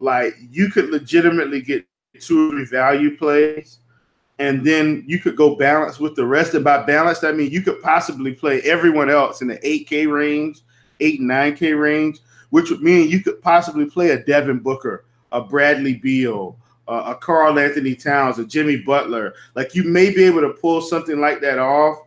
like 0.00 0.34
you 0.50 0.70
could 0.70 0.88
legitimately 0.88 1.60
get 1.60 1.84
two 2.18 2.48
or 2.48 2.50
three 2.52 2.64
value 2.64 3.18
plays, 3.18 3.80
and 4.38 4.64
then 4.64 5.04
you 5.06 5.18
could 5.18 5.36
go 5.36 5.54
balance 5.54 6.00
with 6.00 6.16
the 6.16 6.24
rest. 6.24 6.54
And 6.54 6.64
by 6.64 6.82
balance, 6.84 7.22
I 7.22 7.32
mean 7.32 7.50
you 7.50 7.60
could 7.60 7.82
possibly 7.82 8.32
play 8.32 8.62
everyone 8.62 9.10
else 9.10 9.42
in 9.42 9.48
the 9.48 9.58
8K 9.58 10.10
range, 10.10 10.62
8, 11.00 11.20
9K 11.20 11.78
range, 11.78 12.20
which 12.48 12.70
would 12.70 12.80
mean 12.80 13.10
you 13.10 13.20
could 13.20 13.42
possibly 13.42 13.84
play 13.84 14.12
a 14.12 14.24
Devin 14.24 14.60
Booker 14.60 15.04
a 15.32 15.42
Bradley 15.42 15.96
Beal, 15.96 16.56
a 16.88 17.14
Karl-Anthony 17.14 17.94
Towns, 17.94 18.38
a 18.38 18.46
Jimmy 18.46 18.78
Butler. 18.78 19.34
Like 19.54 19.74
you 19.74 19.84
may 19.84 20.14
be 20.14 20.24
able 20.24 20.40
to 20.40 20.54
pull 20.54 20.80
something 20.80 21.20
like 21.20 21.42
that 21.42 21.58
off. 21.58 21.98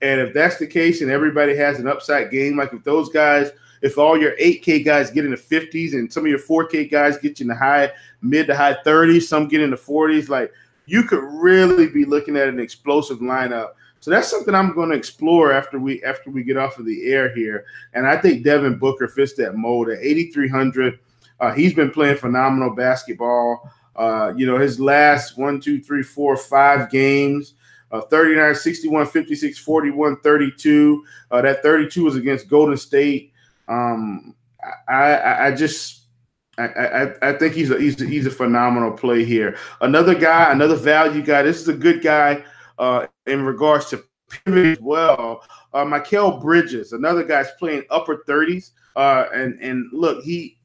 And 0.00 0.22
if 0.22 0.32
that's 0.32 0.56
the 0.56 0.66
case, 0.66 1.02
and 1.02 1.10
everybody 1.10 1.54
has 1.54 1.78
an 1.78 1.86
upside 1.86 2.30
game, 2.30 2.56
like 2.56 2.72
if 2.72 2.82
those 2.82 3.10
guys, 3.10 3.50
if 3.84 3.98
all 3.98 4.18
your 4.18 4.32
8K 4.38 4.82
guys 4.82 5.10
get 5.10 5.26
in 5.26 5.30
the 5.30 5.36
50s 5.36 5.92
and 5.92 6.10
some 6.10 6.24
of 6.24 6.30
your 6.30 6.38
4K 6.38 6.90
guys 6.90 7.18
get 7.18 7.38
you 7.38 7.44
in 7.44 7.48
the 7.48 7.54
high, 7.54 7.92
mid 8.22 8.46
to 8.46 8.56
high 8.56 8.78
30s, 8.82 9.24
some 9.24 9.46
get 9.46 9.60
in 9.60 9.70
the 9.70 9.76
40s, 9.76 10.30
like 10.30 10.50
you 10.86 11.02
could 11.02 11.22
really 11.22 11.88
be 11.88 12.06
looking 12.06 12.34
at 12.34 12.48
an 12.48 12.58
explosive 12.58 13.18
lineup. 13.18 13.72
So 14.00 14.10
that's 14.10 14.30
something 14.30 14.54
I'm 14.54 14.74
going 14.74 14.88
to 14.88 14.96
explore 14.96 15.52
after 15.52 15.78
we 15.78 16.02
after 16.02 16.30
we 16.30 16.42
get 16.42 16.56
off 16.56 16.78
of 16.78 16.86
the 16.86 17.12
air 17.12 17.34
here. 17.34 17.66
And 17.92 18.06
I 18.06 18.16
think 18.16 18.42
Devin 18.42 18.78
Booker 18.78 19.06
fits 19.06 19.34
that 19.34 19.54
mold 19.54 19.90
at 19.90 19.98
8,300. 20.00 20.98
Uh, 21.40 21.52
he's 21.52 21.74
been 21.74 21.90
playing 21.90 22.16
phenomenal 22.16 22.74
basketball. 22.74 23.70
Uh, 23.96 24.32
you 24.34 24.46
know, 24.46 24.56
his 24.56 24.80
last 24.80 25.36
one, 25.36 25.60
two, 25.60 25.78
three, 25.78 26.02
four, 26.02 26.38
five 26.38 26.90
games, 26.90 27.52
uh, 27.92 28.00
39, 28.00 28.54
61, 28.54 29.06
56, 29.08 29.58
41, 29.58 30.20
32. 30.20 31.04
Uh, 31.30 31.42
that 31.42 31.62
32 31.62 32.02
was 32.02 32.16
against 32.16 32.48
Golden 32.48 32.78
State. 32.78 33.32
Um, 33.68 34.34
I, 34.88 35.46
I, 35.48 35.54
just. 35.54 36.06
I, 36.56 36.66
I, 36.66 37.30
I, 37.30 37.32
think 37.32 37.54
he's 37.54 37.70
a, 37.70 37.80
he's 37.80 38.00
a, 38.00 38.06
he's 38.06 38.26
a 38.26 38.30
phenomenal 38.30 38.92
play 38.92 39.24
here. 39.24 39.56
Another 39.80 40.14
guy, 40.14 40.52
another 40.52 40.76
value 40.76 41.22
guy. 41.22 41.42
This 41.42 41.60
is 41.60 41.68
a 41.68 41.74
good 41.74 42.02
guy 42.02 42.44
uh, 42.78 43.06
in 43.26 43.42
regards 43.42 43.90
to 43.90 44.04
pivot 44.28 44.78
as 44.78 44.80
well. 44.80 45.44
Uh, 45.72 45.84
Mikal 45.84 46.40
Bridges, 46.40 46.92
another 46.92 47.24
guy's 47.24 47.50
playing 47.58 47.82
upper 47.90 48.24
30s. 48.28 48.70
Uh, 48.96 49.26
and 49.34 49.58
and 49.60 49.86
look, 49.92 50.22
he 50.22 50.58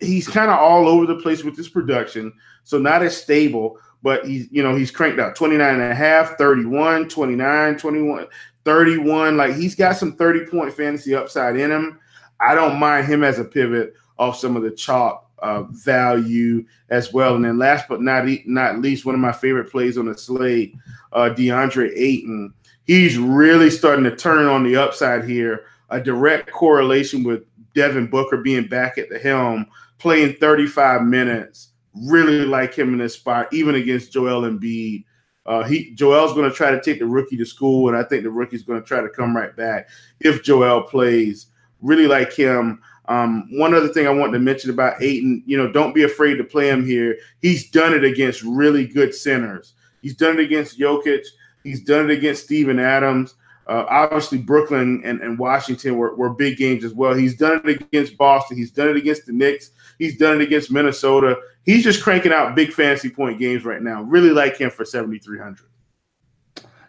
he's 0.00 0.28
kind 0.28 0.50
of 0.50 0.58
all 0.58 0.88
over 0.88 1.06
the 1.06 1.16
place 1.16 1.42
with 1.42 1.56
his 1.56 1.68
production, 1.68 2.32
so 2.64 2.78
not 2.78 3.02
as 3.02 3.16
stable, 3.16 3.78
but 4.02 4.26
he's 4.26 4.48
you 4.50 4.62
know 4.62 4.76
he's 4.76 4.90
cranked 4.90 5.18
out 5.18 5.36
29 5.36 5.74
and 5.74 5.82
a 5.82 5.94
half, 5.94 6.36
31, 6.36 7.08
29, 7.08 7.78
21, 7.78 8.26
31. 8.64 9.36
Like 9.36 9.54
he's 9.54 9.74
got 9.74 9.96
some 9.96 10.16
30 10.16 10.46
point 10.46 10.72
fantasy 10.72 11.14
upside 11.14 11.56
in 11.56 11.70
him. 11.70 11.98
I 12.42 12.54
don't 12.54 12.78
mind 12.78 13.06
him 13.06 13.24
as 13.24 13.38
a 13.38 13.44
pivot 13.44 13.94
off 14.18 14.36
some 14.36 14.56
of 14.56 14.62
the 14.62 14.70
chalk 14.70 15.30
uh, 15.38 15.62
value 15.64 16.64
as 16.90 17.12
well. 17.12 17.34
And 17.34 17.44
then 17.44 17.58
last 17.58 17.88
but 17.88 18.00
not 18.00 18.26
not 18.46 18.78
least, 18.78 19.04
one 19.04 19.14
of 19.14 19.20
my 19.20 19.32
favorite 19.32 19.70
plays 19.70 19.98
on 19.98 20.06
the 20.06 20.16
slate, 20.16 20.74
uh, 21.12 21.30
DeAndre 21.36 21.92
Ayton. 21.96 22.54
He's 22.84 23.18
really 23.18 23.70
starting 23.70 24.04
to 24.04 24.16
turn 24.16 24.46
on 24.46 24.64
the 24.64 24.76
upside 24.76 25.24
here. 25.24 25.64
A 25.90 26.00
direct 26.00 26.50
correlation 26.50 27.22
with 27.22 27.44
Devin 27.74 28.08
Booker 28.08 28.38
being 28.38 28.66
back 28.66 28.98
at 28.98 29.08
the 29.08 29.18
helm 29.18 29.66
playing 29.98 30.34
35 30.34 31.04
minutes. 31.04 31.68
Really 31.94 32.44
like 32.44 32.74
him 32.74 32.92
in 32.92 32.98
this 32.98 33.14
spot, 33.14 33.52
even 33.52 33.74
against 33.74 34.12
Joel 34.12 34.42
Embiid. 34.42 35.04
Uh, 35.44 35.64
he 35.64 35.92
Joel's 35.94 36.32
going 36.32 36.48
to 36.48 36.56
try 36.56 36.70
to 36.70 36.80
take 36.80 36.98
the 36.98 37.06
rookie 37.06 37.36
to 37.36 37.44
school, 37.44 37.88
and 37.88 37.96
I 37.96 38.02
think 38.04 38.22
the 38.22 38.30
rookie's 38.30 38.62
going 38.62 38.80
to 38.80 38.86
try 38.86 39.00
to 39.00 39.08
come 39.08 39.36
right 39.36 39.54
back 39.56 39.88
if 40.20 40.42
Joel 40.42 40.82
plays. 40.82 41.46
Really 41.82 42.06
like 42.06 42.32
him. 42.32 42.80
Um, 43.06 43.48
one 43.58 43.74
other 43.74 43.88
thing 43.88 44.06
I 44.06 44.10
wanted 44.10 44.32
to 44.32 44.38
mention 44.38 44.70
about 44.70 45.02
Ayton, 45.02 45.42
you 45.44 45.58
know, 45.58 45.70
don't 45.70 45.94
be 45.94 46.04
afraid 46.04 46.36
to 46.36 46.44
play 46.44 46.70
him 46.70 46.86
here. 46.86 47.18
He's 47.40 47.70
done 47.70 47.92
it 47.92 48.04
against 48.04 48.42
really 48.42 48.86
good 48.86 49.14
centers. 49.14 49.74
He's 50.00 50.14
done 50.14 50.38
it 50.38 50.44
against 50.44 50.78
Jokic. 50.78 51.24
He's 51.64 51.82
done 51.82 52.10
it 52.10 52.16
against 52.16 52.44
Steven 52.44 52.78
Adams. 52.78 53.34
Uh, 53.66 53.84
obviously, 53.88 54.38
Brooklyn 54.38 55.02
and, 55.04 55.20
and 55.20 55.38
Washington 55.38 55.96
were, 55.96 56.14
were 56.16 56.30
big 56.30 56.56
games 56.56 56.84
as 56.84 56.94
well. 56.94 57.14
He's 57.14 57.36
done 57.36 57.60
it 57.64 57.80
against 57.80 58.16
Boston. 58.16 58.56
He's 58.56 58.72
done 58.72 58.88
it 58.88 58.96
against 58.96 59.26
the 59.26 59.32
Knicks. 59.32 59.70
He's 59.98 60.18
done 60.18 60.40
it 60.40 60.44
against 60.44 60.70
Minnesota. 60.70 61.36
He's 61.64 61.84
just 61.84 62.02
cranking 62.02 62.32
out 62.32 62.56
big 62.56 62.72
fantasy 62.72 63.08
point 63.08 63.38
games 63.38 63.64
right 63.64 63.80
now. 63.80 64.02
Really 64.02 64.30
like 64.30 64.56
him 64.56 64.70
for 64.70 64.84
7,300. 64.84 65.64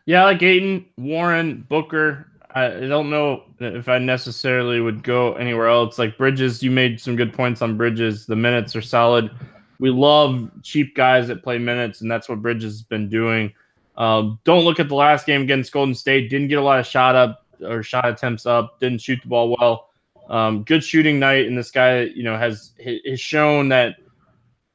Yeah, 0.06 0.24
I 0.24 0.26
like 0.26 0.41
Ayton, 0.41 0.86
Warren, 0.98 1.66
Booker. 1.70 2.28
I 2.56 2.70
don't 2.88 3.10
know 3.10 3.43
if 3.60 3.89
I 3.89 3.97
necessarily 3.97 4.80
would 4.80 5.04
go 5.04 5.34
anywhere 5.34 5.68
else. 5.68 5.97
Like 5.97 6.18
Bridges, 6.18 6.62
you 6.62 6.70
made 6.70 7.01
some 7.01 7.16
good 7.16 7.34
points 7.34 7.62
on 7.62 7.78
Bridges. 7.78 8.26
The 8.28 8.36
minutes 8.36 8.76
are 8.76 8.82
solid. 8.82 9.32
We 9.80 9.89
love 9.89 10.49
cheap 10.62 10.95
guys 10.95 11.28
that 11.28 11.43
play 11.43 11.58
minutes, 11.58 12.01
and 12.01 12.12
that's 12.12 12.30
what 12.30 12.41
Bridges 12.41 12.74
has 12.74 12.82
been 12.84 13.10
doing. 13.10 13.54
Um, 13.97 14.39
don't 14.43 14.66
look 14.66 14.80
at 14.80 14.88
the 14.88 14.95
last 14.95 15.26
game 15.26 15.41
against 15.41 15.72
Golden 15.72 15.95
State. 15.95 16.30
Didn't 16.30 16.47
get 16.47 16.60
a 16.60 16.62
lot 16.62 16.80
of 16.80 16.86
shot 16.86 17.16
up 17.16 17.45
or 17.62 17.82
shot 17.82 18.08
attempts 18.08 18.45
up. 18.45 18.80
Didn't 18.80 19.01
shoot 19.01 19.20
the 19.22 19.30
ball 19.30 19.56
well. 19.60 19.89
Um, 20.30 20.64
good 20.64 20.84
shooting 20.84 21.20
night, 21.20 21.47
and 21.47 21.58
this 21.58 21.72
guy, 21.72 22.04
you 22.04 22.24
know, 22.24 22.38
has 22.38 22.72
has 23.06 23.20
shown 23.20 23.70
that 23.70 23.95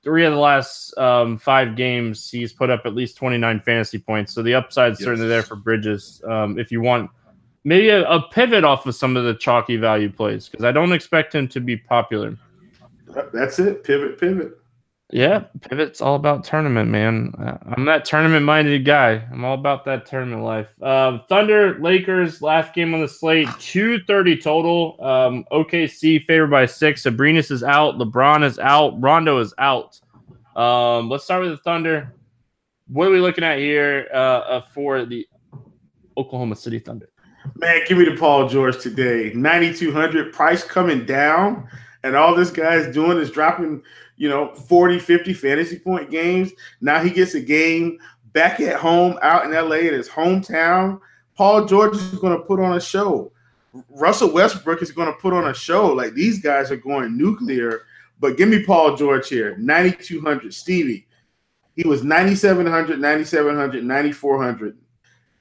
three 0.02 0.24
of 0.24 0.32
the 0.32 0.38
last 0.38 0.96
um, 0.98 1.38
five 1.38 1.76
games, 1.76 2.30
he's 2.30 2.52
put 2.52 2.70
up 2.70 2.82
at 2.86 2.94
least 2.94 3.16
29 3.16 3.60
fantasy 3.60 3.98
points. 3.98 4.32
So 4.32 4.42
the 4.42 4.54
upside's 4.54 5.00
yes. 5.00 5.04
certainly 5.04 5.28
there 5.28 5.42
for 5.42 5.56
Bridges. 5.56 6.22
Um, 6.28 6.58
if 6.58 6.72
you 6.72 6.80
want 6.80 7.10
maybe 7.64 7.88
a, 7.88 8.08
a, 8.08 8.22
pivot 8.30 8.64
off 8.64 8.86
of 8.86 8.94
some 8.94 9.16
of 9.16 9.24
the 9.24 9.34
chalky 9.34 9.76
value 9.76 10.10
plays, 10.10 10.48
because 10.48 10.64
I 10.64 10.72
don't 10.72 10.92
expect 10.92 11.34
him 11.34 11.48
to 11.48 11.60
be 11.60 11.76
popular. 11.76 12.36
That's 13.32 13.58
it. 13.58 13.84
Pivot, 13.84 14.18
pivot. 14.18 14.58
Yeah, 15.10 15.44
pivot's 15.62 16.02
all 16.02 16.16
about 16.16 16.44
tournament, 16.44 16.90
man. 16.90 17.32
I'm 17.74 17.86
that 17.86 18.04
tournament 18.04 18.44
minded 18.44 18.84
guy. 18.84 19.26
I'm 19.32 19.42
all 19.42 19.54
about 19.54 19.86
that 19.86 20.04
tournament 20.04 20.42
life. 20.42 20.66
Uh, 20.82 21.20
Thunder, 21.30 21.78
Lakers, 21.80 22.42
last 22.42 22.74
game 22.74 22.92
on 22.92 23.00
the 23.00 23.08
slate, 23.08 23.48
230 23.58 24.36
total. 24.36 24.96
Um, 25.00 25.46
OKC 25.50 26.22
favored 26.26 26.50
by 26.50 26.66
six. 26.66 27.04
Sabrinas 27.04 27.50
is 27.50 27.62
out. 27.62 27.96
LeBron 27.96 28.44
is 28.44 28.58
out. 28.58 29.00
Rondo 29.00 29.38
is 29.38 29.54
out. 29.56 29.98
Um, 30.54 31.08
let's 31.08 31.24
start 31.24 31.40
with 31.40 31.52
the 31.52 31.56
Thunder. 31.56 32.12
What 32.88 33.08
are 33.08 33.10
we 33.10 33.20
looking 33.20 33.44
at 33.44 33.58
here 33.58 34.08
uh, 34.12 34.16
uh 34.16 34.60
for 34.74 35.06
the 35.06 35.26
Oklahoma 36.18 36.56
City 36.56 36.80
Thunder? 36.80 37.08
Man, 37.56 37.82
give 37.86 37.98
me 37.98 38.04
the 38.04 38.16
Paul 38.16 38.48
George 38.48 38.80
today. 38.80 39.32
9,200 39.34 40.32
price 40.32 40.64
coming 40.64 41.04
down. 41.04 41.68
And 42.04 42.14
all 42.14 42.34
this 42.34 42.50
guy's 42.50 42.92
doing 42.92 43.18
is 43.18 43.30
dropping– 43.30 43.82
you 44.18 44.28
know, 44.28 44.52
40, 44.52 44.98
50 44.98 45.32
fantasy 45.32 45.78
point 45.78 46.10
games. 46.10 46.52
Now 46.80 47.00
he 47.02 47.10
gets 47.10 47.34
a 47.34 47.40
game 47.40 47.98
back 48.32 48.60
at 48.60 48.76
home 48.76 49.16
out 49.22 49.44
in 49.44 49.52
LA 49.52 49.76
in 49.76 49.94
his 49.94 50.08
hometown. 50.08 51.00
Paul 51.36 51.64
George 51.64 51.94
is 51.94 52.18
going 52.18 52.36
to 52.36 52.44
put 52.44 52.60
on 52.60 52.76
a 52.76 52.80
show. 52.80 53.32
Russell 53.90 54.32
Westbrook 54.32 54.82
is 54.82 54.90
going 54.90 55.06
to 55.06 55.18
put 55.20 55.32
on 55.32 55.46
a 55.46 55.54
show. 55.54 55.86
Like 55.86 56.14
these 56.14 56.42
guys 56.42 56.70
are 56.70 56.76
going 56.76 57.16
nuclear. 57.16 57.82
But 58.20 58.36
give 58.36 58.48
me 58.48 58.64
Paul 58.64 58.96
George 58.96 59.28
here, 59.28 59.56
9,200. 59.58 60.52
Stevie, 60.52 61.06
he 61.76 61.86
was 61.86 62.02
9,700, 62.02 62.98
9,700, 62.98 63.84
9,400. 63.84 64.76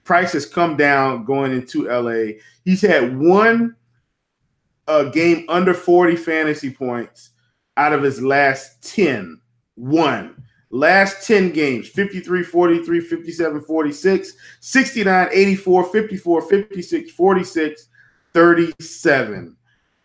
Price 0.07 0.31
has 0.31 0.45
come 0.45 0.77
down 0.77 1.25
going 1.25 1.51
into 1.51 1.89
LA. 1.89 2.39
He's 2.63 2.81
had 2.81 3.19
one 3.19 3.75
uh, 4.87 5.03
game 5.09 5.43
under 5.49 5.73
40 5.73 6.15
fantasy 6.15 6.71
points 6.71 7.31
out 7.75 7.91
of 7.91 8.03
his 8.03 8.21
last 8.21 8.81
10 8.95 9.41
One. 9.75 10.41
Last 10.69 11.27
10 11.27 11.51
games 11.51 11.89
53, 11.89 12.41
43, 12.41 13.01
57, 13.01 13.61
46, 13.61 14.33
69, 14.61 15.27
84, 15.29 15.83
54, 15.83 16.41
56, 16.41 17.11
46, 17.11 17.87
37. 18.33 19.57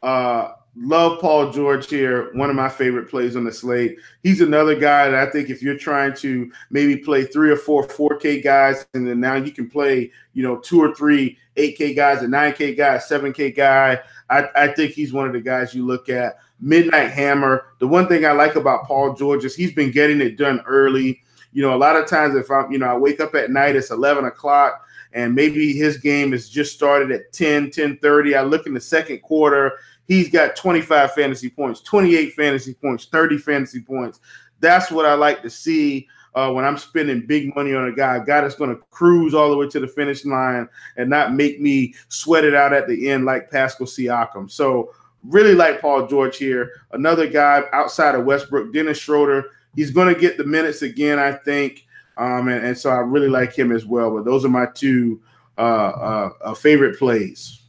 Uh, 0.02 0.48
love 0.76 1.20
Paul 1.20 1.50
George 1.50 1.88
here. 1.88 2.32
One 2.34 2.50
of 2.50 2.56
my 2.56 2.68
favorite 2.68 3.10
plays 3.10 3.36
on 3.36 3.44
the 3.44 3.52
slate. 3.52 3.98
He's 4.22 4.40
another 4.40 4.74
guy 4.74 5.10
that 5.10 5.28
I 5.28 5.30
think 5.30 5.50
if 5.50 5.62
you're 5.62 5.76
trying 5.76 6.14
to 6.16 6.50
maybe 6.70 6.96
play 6.96 7.24
three 7.24 7.50
or 7.50 7.56
four 7.56 7.86
4K 7.86 8.42
guys, 8.42 8.86
and 8.94 9.06
then 9.06 9.20
now 9.20 9.34
you 9.34 9.52
can 9.52 9.68
play, 9.68 10.10
you 10.32 10.42
know, 10.42 10.56
two 10.56 10.80
or 10.80 10.94
three 10.94 11.38
8K 11.56 11.94
guys, 11.94 12.22
a 12.22 12.26
9K 12.26 12.76
guy, 12.76 12.94
a 12.94 13.00
7K 13.00 13.54
guy. 13.54 14.00
I, 14.30 14.48
I 14.56 14.68
think 14.68 14.92
he's 14.92 15.12
one 15.12 15.26
of 15.26 15.32
the 15.32 15.40
guys 15.40 15.74
you 15.74 15.86
look 15.86 16.08
at. 16.08 16.36
Midnight 16.60 17.10
Hammer. 17.10 17.66
The 17.80 17.88
one 17.88 18.08
thing 18.08 18.24
I 18.24 18.32
like 18.32 18.54
about 18.54 18.84
Paul 18.84 19.14
George 19.14 19.44
is 19.44 19.54
he's 19.54 19.74
been 19.74 19.90
getting 19.90 20.20
it 20.20 20.38
done 20.38 20.62
early. 20.66 21.20
You 21.52 21.60
know, 21.60 21.74
a 21.74 21.76
lot 21.76 21.96
of 21.96 22.06
times 22.06 22.34
if 22.34 22.50
I'm, 22.50 22.72
you 22.72 22.78
know, 22.78 22.86
I 22.86 22.96
wake 22.96 23.20
up 23.20 23.34
at 23.34 23.50
night, 23.50 23.76
it's 23.76 23.90
11 23.90 24.24
o'clock, 24.24 24.86
and 25.12 25.34
maybe 25.34 25.74
his 25.74 25.98
game 25.98 26.32
is 26.32 26.48
just 26.48 26.72
started 26.72 27.10
at 27.10 27.32
10, 27.32 27.70
10 27.72 27.98
30. 27.98 28.34
I 28.36 28.42
look 28.42 28.66
in 28.66 28.72
the 28.72 28.80
second 28.80 29.18
quarter, 29.18 29.72
he's 30.12 30.28
got 30.30 30.56
25 30.56 31.12
fantasy 31.14 31.50
points, 31.50 31.80
28 31.80 32.32
fantasy 32.34 32.74
points, 32.74 33.06
30 33.06 33.38
fantasy 33.38 33.80
points. 33.80 34.20
That's 34.60 34.90
what 34.90 35.06
I 35.06 35.14
like 35.14 35.42
to 35.42 35.50
see. 35.50 36.08
Uh, 36.34 36.50
when 36.50 36.64
I'm 36.64 36.78
spending 36.78 37.26
big 37.26 37.54
money 37.54 37.74
on 37.74 37.88
a 37.88 37.92
guy, 37.92 38.16
a 38.16 38.24
guy 38.24 38.40
that's 38.40 38.54
going 38.54 38.70
to 38.70 38.82
cruise 38.90 39.34
all 39.34 39.50
the 39.50 39.56
way 39.56 39.68
to 39.68 39.80
the 39.80 39.86
finish 39.86 40.24
line 40.24 40.66
and 40.96 41.10
not 41.10 41.34
make 41.34 41.60
me 41.60 41.94
sweat 42.08 42.44
it 42.44 42.54
out 42.54 42.72
at 42.72 42.88
the 42.88 43.10
end 43.10 43.26
like 43.26 43.50
Pascal 43.50 43.86
Siakam. 43.86 44.50
So 44.50 44.92
Really 45.24 45.54
like 45.54 45.80
Paul 45.80 46.06
George 46.08 46.36
here. 46.36 46.72
Another 46.92 47.28
guy 47.28 47.62
outside 47.72 48.14
of 48.14 48.24
Westbrook, 48.24 48.72
Dennis 48.72 48.98
Schroeder. 48.98 49.50
He's 49.76 49.90
going 49.90 50.12
to 50.12 50.20
get 50.20 50.36
the 50.36 50.44
minutes 50.44 50.82
again, 50.82 51.18
I 51.18 51.32
think. 51.32 51.86
Um, 52.16 52.48
and, 52.48 52.66
and, 52.66 52.78
so 52.78 52.90
I 52.90 52.96
really 52.96 53.28
like 53.28 53.54
him 53.54 53.72
as 53.72 53.86
well. 53.86 54.10
But 54.10 54.24
those 54.24 54.44
are 54.44 54.50
my 54.50 54.66
two 54.66 55.20
uh, 55.56 55.60
uh, 55.60 56.30
uh, 56.44 56.54
favorite 56.54 56.98
plays. 56.98 57.61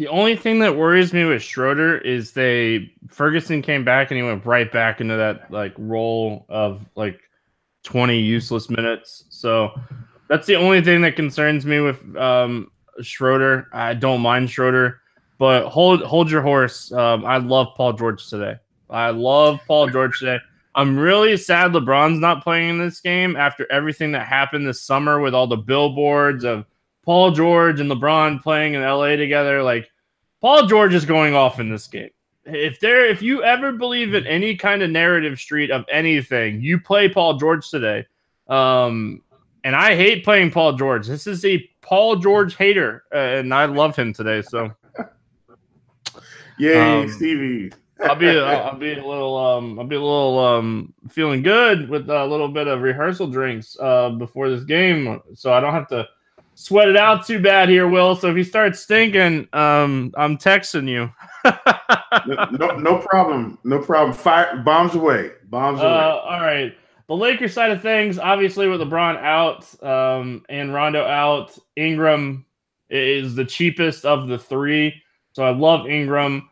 The 0.00 0.08
only 0.08 0.34
thing 0.34 0.60
that 0.60 0.74
worries 0.74 1.12
me 1.12 1.26
with 1.26 1.42
Schroeder 1.42 1.98
is 1.98 2.32
they 2.32 2.90
Ferguson 3.08 3.60
came 3.60 3.84
back 3.84 4.10
and 4.10 4.16
he 4.16 4.22
went 4.22 4.46
right 4.46 4.72
back 4.72 5.02
into 5.02 5.14
that 5.14 5.50
like 5.50 5.74
role 5.76 6.46
of 6.48 6.86
like 6.94 7.20
20 7.82 8.18
useless 8.18 8.70
minutes. 8.70 9.26
So 9.28 9.78
that's 10.26 10.46
the 10.46 10.56
only 10.56 10.80
thing 10.80 11.02
that 11.02 11.16
concerns 11.16 11.66
me 11.66 11.80
with 11.80 12.16
um, 12.16 12.70
Schroeder. 13.02 13.68
I 13.74 13.92
don't 13.92 14.22
mind 14.22 14.48
Schroeder. 14.48 15.02
But 15.36 15.68
hold 15.68 16.00
hold 16.00 16.30
your 16.30 16.40
horse. 16.40 16.90
Um, 16.92 17.26
I 17.26 17.36
love 17.36 17.74
Paul 17.76 17.92
George 17.92 18.26
today. 18.26 18.54
I 18.88 19.10
love 19.10 19.60
Paul 19.66 19.90
George 19.90 20.18
today. 20.18 20.38
I'm 20.74 20.98
really 20.98 21.36
sad 21.36 21.72
LeBron's 21.72 22.20
not 22.20 22.42
playing 22.42 22.70
in 22.70 22.78
this 22.78 23.02
game 23.02 23.36
after 23.36 23.70
everything 23.70 24.12
that 24.12 24.26
happened 24.26 24.66
this 24.66 24.80
summer 24.80 25.20
with 25.20 25.34
all 25.34 25.46
the 25.46 25.58
billboards 25.58 26.42
of 26.44 26.64
Paul 27.04 27.32
George 27.32 27.80
and 27.80 27.90
LeBron 27.90 28.42
playing 28.42 28.74
in 28.74 28.82
LA 28.82 29.16
together. 29.16 29.62
Like 29.62 29.90
Paul 30.40 30.66
George 30.66 30.94
is 30.94 31.04
going 31.04 31.34
off 31.34 31.60
in 31.60 31.70
this 31.70 31.86
game. 31.86 32.10
If 32.44 32.80
there, 32.80 33.06
if 33.06 33.22
you 33.22 33.42
ever 33.42 33.72
believe 33.72 34.14
in 34.14 34.26
any 34.26 34.56
kind 34.56 34.82
of 34.82 34.90
narrative 34.90 35.38
street 35.38 35.70
of 35.70 35.84
anything, 35.90 36.60
you 36.60 36.80
play 36.80 37.08
Paul 37.08 37.38
George 37.38 37.68
today. 37.70 38.06
Um, 38.48 39.22
and 39.62 39.76
I 39.76 39.94
hate 39.94 40.24
playing 40.24 40.50
Paul 40.50 40.72
George. 40.72 41.06
This 41.06 41.26
is 41.26 41.44
a 41.44 41.58
Paul 41.82 42.16
George 42.16 42.56
hater, 42.56 43.04
uh, 43.14 43.18
and 43.18 43.52
I 43.52 43.66
love 43.66 43.94
him 43.94 44.12
today. 44.12 44.42
So 44.42 44.72
Yay, 46.60 47.02
um, 47.02 47.08
Stevie. 47.08 47.72
I'll 48.02 48.14
be 48.14 48.28
I'll 48.38 48.76
be 48.76 48.92
a 48.92 49.06
little 49.06 49.36
um 49.36 49.78
I'll 49.78 49.86
be 49.86 49.96
a 49.96 50.00
little 50.00 50.38
um 50.38 50.92
feeling 51.08 51.42
good 51.42 51.88
with 51.88 52.08
a 52.10 52.26
little 52.26 52.48
bit 52.48 52.66
of 52.66 52.82
rehearsal 52.82 53.26
drinks 53.26 53.76
uh 53.80 54.10
before 54.10 54.50
this 54.50 54.64
game, 54.64 55.20
so 55.34 55.52
I 55.52 55.60
don't 55.60 55.72
have 55.72 55.88
to 55.88 56.06
sweat 56.60 56.88
it 56.88 56.96
out 56.96 57.26
too 57.26 57.40
bad 57.40 57.68
here, 57.70 57.88
Will. 57.88 58.14
So 58.14 58.30
if 58.30 58.36
you 58.36 58.44
start 58.44 58.76
stinking, 58.76 59.48
um 59.52 60.12
I'm 60.16 60.36
texting 60.36 60.88
you. 60.88 61.10
no, 62.26 62.44
no, 62.50 62.76
no 62.76 62.98
problem, 62.98 63.58
no 63.64 63.78
problem. 63.78 64.12
Fire 64.12 64.62
bombs 64.64 64.94
away, 64.94 65.30
bombs 65.44 65.80
uh, 65.80 65.84
away. 65.84 65.94
All 65.94 66.40
right. 66.40 66.76
The 67.08 67.16
Lakers 67.16 67.54
side 67.54 67.72
of 67.72 67.82
things, 67.82 68.18
obviously 68.18 68.68
with 68.68 68.80
LeBron 68.80 69.16
out 69.16 69.82
um, 69.82 70.44
and 70.48 70.72
Rondo 70.72 71.04
out, 71.04 71.58
Ingram 71.74 72.44
is 72.88 73.34
the 73.34 73.44
cheapest 73.44 74.04
of 74.04 74.28
the 74.28 74.38
three. 74.38 75.02
So 75.32 75.44
I 75.44 75.50
love 75.50 75.88
Ingram. 75.88 76.48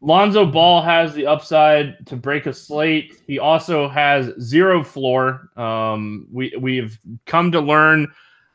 Lonzo 0.00 0.46
Ball 0.46 0.80
has 0.80 1.12
the 1.12 1.26
upside 1.26 2.06
to 2.06 2.16
break 2.16 2.46
a 2.46 2.54
slate. 2.54 3.20
He 3.26 3.38
also 3.38 3.88
has 3.88 4.32
zero 4.40 4.84
floor. 4.84 5.50
Um, 5.56 6.28
we 6.32 6.54
we've 6.58 6.98
come 7.26 7.50
to 7.52 7.60
learn 7.60 8.06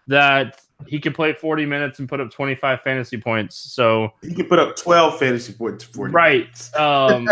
that 0.07 0.59
he 0.87 0.99
can 0.99 1.13
play 1.13 1.33
40 1.33 1.65
minutes 1.65 1.99
and 1.99 2.07
put 2.07 2.19
up 2.19 2.31
25 2.31 2.81
fantasy 2.81 3.17
points. 3.17 3.55
So 3.55 4.13
he 4.21 4.33
can 4.33 4.47
put 4.47 4.59
up 4.59 4.75
12 4.75 5.19
fantasy 5.19 5.53
points. 5.53 5.83
40 5.83 6.13
right. 6.13 6.75
Um, 6.75 7.29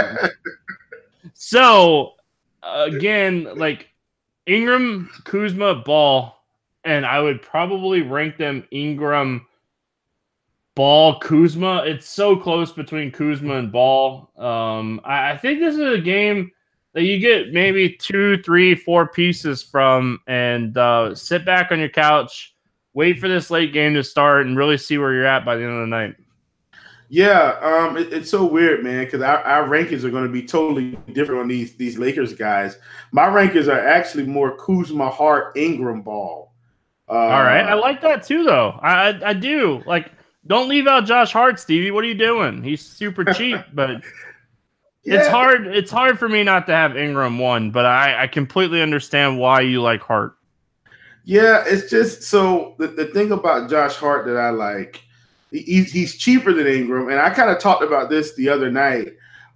so 1.33 2.13
again, 2.63 3.47
like 3.55 3.89
Ingram, 4.45 5.09
Kuzma, 5.23 5.75
Ball, 5.75 6.35
and 6.83 7.05
I 7.05 7.19
would 7.19 7.41
probably 7.41 8.01
rank 8.01 8.37
them 8.37 8.65
Ingram 8.71 9.45
Ball, 10.75 11.19
Kuzma. 11.19 11.83
It's 11.85 12.09
so 12.09 12.35
close 12.35 12.71
between 12.71 13.11
Kuzma 13.11 13.55
and 13.55 13.71
Ball. 13.71 14.31
Um, 14.37 15.01
I, 15.03 15.31
I, 15.31 15.37
think 15.37 15.59
this 15.59 15.75
is 15.75 15.93
a 15.93 16.01
game 16.01 16.51
that 16.93 17.03
you 17.03 17.19
get 17.19 17.53
maybe 17.53 17.89
two, 17.89 18.41
three, 18.41 18.75
four 18.75 19.07
pieces 19.07 19.61
from, 19.61 20.19
and 20.27 20.77
uh, 20.77 21.13
sit 21.13 21.45
back 21.45 21.71
on 21.71 21.79
your 21.79 21.89
couch, 21.89 22.55
wait 22.93 23.19
for 23.19 23.27
this 23.27 23.49
late 23.49 23.73
game 23.73 23.93
to 23.93 24.03
start, 24.03 24.45
and 24.45 24.57
really 24.57 24.77
see 24.77 24.97
where 24.97 25.13
you're 25.13 25.25
at 25.25 25.45
by 25.45 25.55
the 25.55 25.63
end 25.63 25.73
of 25.73 25.81
the 25.81 25.87
night. 25.87 26.15
Yeah, 27.13 27.59
um, 27.61 27.97
it, 27.97 28.13
it's 28.13 28.29
so 28.29 28.45
weird, 28.45 28.85
man, 28.85 29.03
because 29.03 29.21
our, 29.21 29.39
our 29.39 29.67
rankings 29.67 30.05
are 30.05 30.09
going 30.09 30.23
to 30.25 30.31
be 30.31 30.43
totally 30.43 30.97
different 31.11 31.41
on 31.41 31.47
these 31.49 31.75
these 31.75 31.97
Lakers 31.97 32.33
guys. 32.33 32.77
My 33.11 33.25
rankings 33.25 33.67
are 33.67 33.85
actually 33.85 34.25
more 34.25 34.55
Kuzma, 34.55 35.09
Hart, 35.09 35.57
Ingram, 35.57 36.03
Ball. 36.03 36.53
Uh, 37.09 37.13
All 37.13 37.43
right, 37.43 37.65
I 37.65 37.73
like 37.73 37.99
that 37.99 38.23
too, 38.23 38.45
though. 38.45 38.79
I, 38.81 39.09
I, 39.09 39.29
I 39.31 39.33
do 39.33 39.83
like 39.85 40.13
don't 40.47 40.69
leave 40.69 40.87
out 40.87 41.05
Josh 41.05 41.33
Hart, 41.33 41.59
Stevie. 41.59 41.91
What 41.91 42.05
are 42.05 42.07
you 42.07 42.13
doing? 42.13 42.63
He's 42.63 42.81
super 42.85 43.25
cheap, 43.25 43.59
but 43.73 44.01
yeah. 45.03 45.19
it's 45.19 45.27
hard. 45.27 45.67
It's 45.67 45.91
hard 45.91 46.17
for 46.17 46.29
me 46.29 46.43
not 46.43 46.65
to 46.67 46.73
have 46.73 46.95
Ingram 46.95 47.37
one, 47.39 47.71
but 47.71 47.85
I, 47.85 48.23
I 48.23 48.27
completely 48.27 48.81
understand 48.81 49.37
why 49.37 49.61
you 49.61 49.81
like 49.81 50.01
Hart. 50.01 50.37
Yeah, 51.23 51.63
it's 51.65 51.89
just 51.89 52.23
so 52.23 52.75
the, 52.77 52.87
the 52.87 53.05
thing 53.05 53.31
about 53.31 53.69
Josh 53.69 53.95
Hart 53.95 54.25
that 54.25 54.37
I 54.37 54.49
like, 54.49 55.03
he's 55.51 55.91
he's 55.91 56.17
cheaper 56.17 56.53
than 56.53 56.67
Ingram, 56.67 57.09
and 57.09 57.19
I 57.19 57.29
kind 57.29 57.51
of 57.51 57.59
talked 57.59 57.83
about 57.83 58.09
this 58.09 58.33
the 58.35 58.49
other 58.49 58.71
night. 58.71 59.09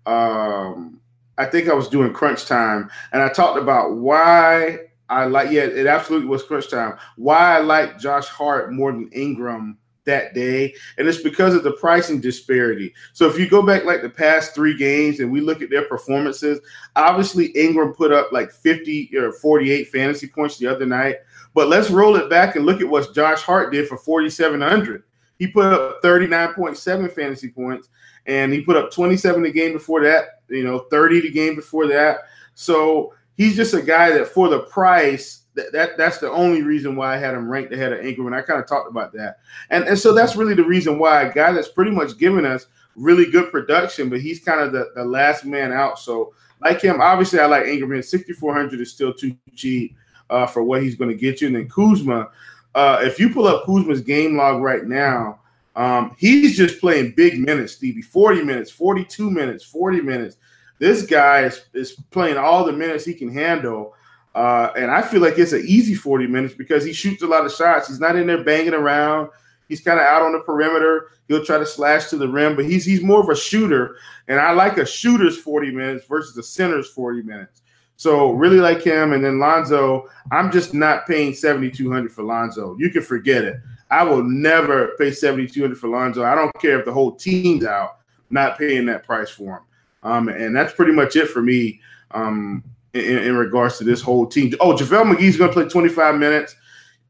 Um, 0.06 1.00
I 1.38 1.46
think 1.46 1.68
I 1.68 1.74
was 1.74 1.90
doing 1.90 2.14
crunch 2.14 2.46
time, 2.46 2.90
and 3.12 3.22
I 3.22 3.30
talked 3.30 3.58
about 3.58 3.96
why 3.96 4.78
I 5.10 5.26
like. 5.26 5.52
Yeah, 5.52 5.64
it 5.64 5.88
absolutely 5.88 6.28
was 6.28 6.44
crunch 6.44 6.70
time. 6.70 6.98
Why 7.16 7.58
I 7.58 7.60
like 7.60 8.00
Josh 8.00 8.28
Hart 8.28 8.72
more 8.72 8.92
than 8.92 9.10
Ingram 9.12 9.78
that 10.06 10.36
day, 10.36 10.74
and 11.00 11.08
it's 11.08 11.22
because 11.22 11.56
of 11.56 11.64
the 11.64 11.74
pricing 11.74 12.22
disparity. 12.22 12.94
So 13.14 13.28
if 13.28 13.40
you 13.40 13.50
go 13.50 13.64
back 13.64 13.86
like 13.86 14.04
the 14.04 14.10
past 14.10 14.54
three 14.54 14.78
games 14.78 15.20
and 15.20 15.32
we 15.32 15.42
look 15.42 15.64
at 15.64 15.72
their 15.72 15.86
performances, 15.86 16.60
obviously 16.96 17.48
Ingram 17.48 17.94
put 17.94 18.12
up 18.12 18.32
like 18.32 18.52
50 18.52 19.18
or 19.18 19.34
48 19.34 19.90
fantasy 19.90 20.28
points 20.28 20.58
the 20.58 20.68
other 20.68 20.86
night. 20.86 21.16
But 21.56 21.70
let's 21.70 21.90
roll 21.90 22.18
it 22.18 22.30
back 22.30 22.58
and 22.58 22.66
look 22.66 22.82
at 22.82 22.90
what 22.90 23.16
Josh 23.16 23.42
Hart 23.42 23.72
did 23.72 23.88
for 23.88 23.98
4,700. 23.98 25.04
He 25.40 25.48
put 25.48 25.66
up 25.66 26.04
39.7 26.04 27.12
fantasy 27.14 27.50
points, 27.50 27.88
and 28.26 28.52
he 28.52 28.62
put 28.62 28.76
up 28.76 28.92
27 28.92 29.42
the 29.42 29.52
game 29.52 29.72
before 29.72 30.04
that, 30.04 30.42
you 30.50 30.66
know, 30.66 30.80
30 30.92 31.22
the 31.22 31.32
game 31.32 31.56
before 31.56 31.88
that. 31.88 32.20
So 32.56 33.14
he's 33.38 33.56
just 33.56 33.74
a 33.74 33.82
guy 33.82 34.12
that 34.12 34.28
for 34.28 34.50
the 34.50 34.60
price, 34.64 35.44
that, 35.56 35.72
that 35.72 35.98
that's 35.98 36.18
the 36.18 36.30
only 36.30 36.62
reason 36.62 36.98
why 36.98 37.16
I 37.16 37.18
had 37.18 37.34
him 37.34 37.50
ranked 37.50 37.72
ahead 37.72 37.94
of 37.94 38.06
Ingram. 38.06 38.28
And 38.28 38.36
I 38.36 38.42
kind 38.42 38.60
of 38.60 38.68
talked 38.68 38.90
about 38.90 39.14
that. 39.14 39.38
And, 39.70 39.86
and 39.86 39.98
so 39.98 40.14
that's 40.14 40.36
really 40.36 40.56
the 40.56 40.66
reason 40.66 41.00
why 41.00 41.22
a 41.22 41.34
guy 41.34 41.54
that's 41.54 41.70
pretty 41.70 41.92
much 41.92 42.18
given 42.18 42.46
us 42.46 42.68
really 42.98 43.32
good 43.32 43.50
production, 43.50 44.10
but 44.10 44.20
he's 44.20 44.44
kind 44.44 44.60
of 44.60 44.74
the, 44.74 44.92
the 44.96 45.06
last 45.06 45.46
man 45.46 45.72
out. 45.72 46.00
So 46.00 46.34
like 46.62 46.82
him, 46.82 47.00
obviously 47.00 47.40
I 47.40 47.46
like 47.46 47.66
Ingram. 47.66 48.02
6,400 48.02 48.82
is 48.82 48.92
still 48.92 49.14
too 49.14 49.38
cheap 49.56 49.96
uh, 50.30 50.46
for 50.46 50.64
what 50.64 50.84
he's 50.84 50.96
going 50.96 51.10
to 51.10 51.16
get 51.16 51.42
you. 51.42 51.48
And 51.48 51.56
then 51.56 51.70
Kuzma, 51.70 52.30
uh, 52.74 53.00
if 53.02 53.20
you 53.20 53.30
pull 53.30 53.48
up 53.48 53.66
Kuzma's 53.66 54.02
game 54.02 54.38
log 54.38 54.62
right 54.62 54.86
now, 54.86 55.40
um, 55.76 56.16
he's 56.18 56.56
just 56.56 56.80
playing 56.80 57.14
big 57.16 57.40
minutes, 57.40 57.74
Stevie. 57.74 58.02
40 58.02 58.44
minutes, 58.44 58.72
42 58.72 59.30
minutes, 59.30 59.64
40 59.64 60.02
minutes. 60.02 60.38
This 60.80 61.06
guy 61.06 61.42
is, 61.42 61.66
is 61.74 61.94
playing 62.12 62.38
all 62.38 62.66
the 62.66 62.74
minutes 62.74 63.06
he 63.06 63.14
can 63.14 63.32
handle. 63.32 63.94
Uh, 64.34 64.72
and 64.76 64.92
I 64.92 65.02
feel 65.02 65.22
like 65.22 65.38
it's 65.38 65.54
an 65.54 65.64
easy 65.66 65.96
40 65.96 66.28
minutes 66.28 66.54
because 66.54 66.84
he 66.84 66.94
shoots 66.94 67.24
a 67.24 67.28
lot 67.28 67.46
of 67.46 67.54
shots. 67.54 67.88
He's 67.88 68.00
not 68.00 68.16
in 68.16 68.28
there 68.28 68.44
banging 68.44 68.74
around. 68.74 69.30
He's 69.68 69.82
kind 69.82 70.00
of 70.00 70.06
out 70.06 70.22
on 70.22 70.34
the 70.34 70.42
perimeter. 70.42 71.10
He'll 71.28 71.46
try 71.46 71.58
to 71.58 71.66
slash 71.66 72.08
to 72.08 72.18
the 72.18 72.28
rim, 72.28 72.56
but 72.56 72.66
he's 72.66 72.86
he's 72.86 73.02
more 73.02 73.20
of 73.20 73.30
a 73.30 73.36
shooter. 73.36 73.98
And 74.28 74.40
I 74.40 74.52
like 74.52 74.78
a 74.78 74.86
shooter's 74.86 75.38
40 75.38 75.72
minutes 75.72 76.06
versus 76.06 76.38
a 76.38 76.44
center's 76.44 76.90
40 76.90 77.24
minutes. 77.24 77.62
So 77.98 78.32
really 78.32 78.60
like 78.60 78.82
him. 78.82 79.14
And 79.14 79.24
then 79.24 79.40
Lonzo, 79.40 80.10
I'm 80.32 80.52
just 80.52 80.74
not 80.74 81.08
paying 81.08 81.34
7,200 81.34 82.12
for 82.12 82.24
Lonzo. 82.24 82.76
You 82.78 82.90
can 82.90 83.02
forget 83.02 83.44
it. 83.44 83.58
I 83.92 84.04
will 84.04 84.24
never 84.24 84.96
pay 84.98 85.12
7,200 85.12 85.78
for 85.78 85.88
Lonzo. 85.88 86.24
I 86.24 86.36
don't 86.36 86.52
care 86.60 86.80
if 86.80 86.86
the 86.86 86.94
whole 86.94 87.16
team's 87.16 87.64
out, 87.64 87.98
not 88.30 88.58
paying 88.58 88.86
that 88.88 89.04
price 89.04 89.30
for 89.30 89.58
him. 89.58 89.64
Um, 90.04 90.30
and 90.30 90.56
that's 90.56 90.74
pretty 90.74 90.92
much 90.92 91.16
it 91.16 91.30
for 91.30 91.42
me 91.42 91.82
um, 92.12 92.64
in, 92.94 93.18
in, 93.18 93.36
regards 93.36 93.78
to 93.80 93.84
this 93.84 94.02
whole 94.02 94.28
team. 94.28 94.54
Oh, 94.60 94.74
JaVale 94.74 95.16
McGee's 95.16 95.38
going 95.38 95.50
to 95.50 95.54
play 95.54 95.68
25 95.68 96.16
minutes, 96.16 96.56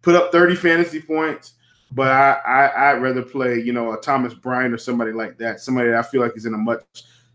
put 0.01 0.15
up 0.15 0.31
30 0.31 0.55
fantasy 0.55 1.01
points. 1.01 1.53
But 1.91 2.11
I, 2.11 2.31
I, 2.45 2.91
I'd 2.91 3.01
rather 3.01 3.21
play, 3.21 3.59
you 3.59 3.73
know, 3.73 3.93
a 3.93 3.97
Thomas 3.99 4.33
Bryant 4.33 4.73
or 4.73 4.77
somebody 4.77 5.11
like 5.11 5.37
that, 5.37 5.59
somebody 5.59 5.89
that 5.89 5.97
I 5.97 6.03
feel 6.03 6.21
like 6.21 6.35
is 6.35 6.45
in 6.45 6.53
a 6.53 6.57
much 6.57 6.83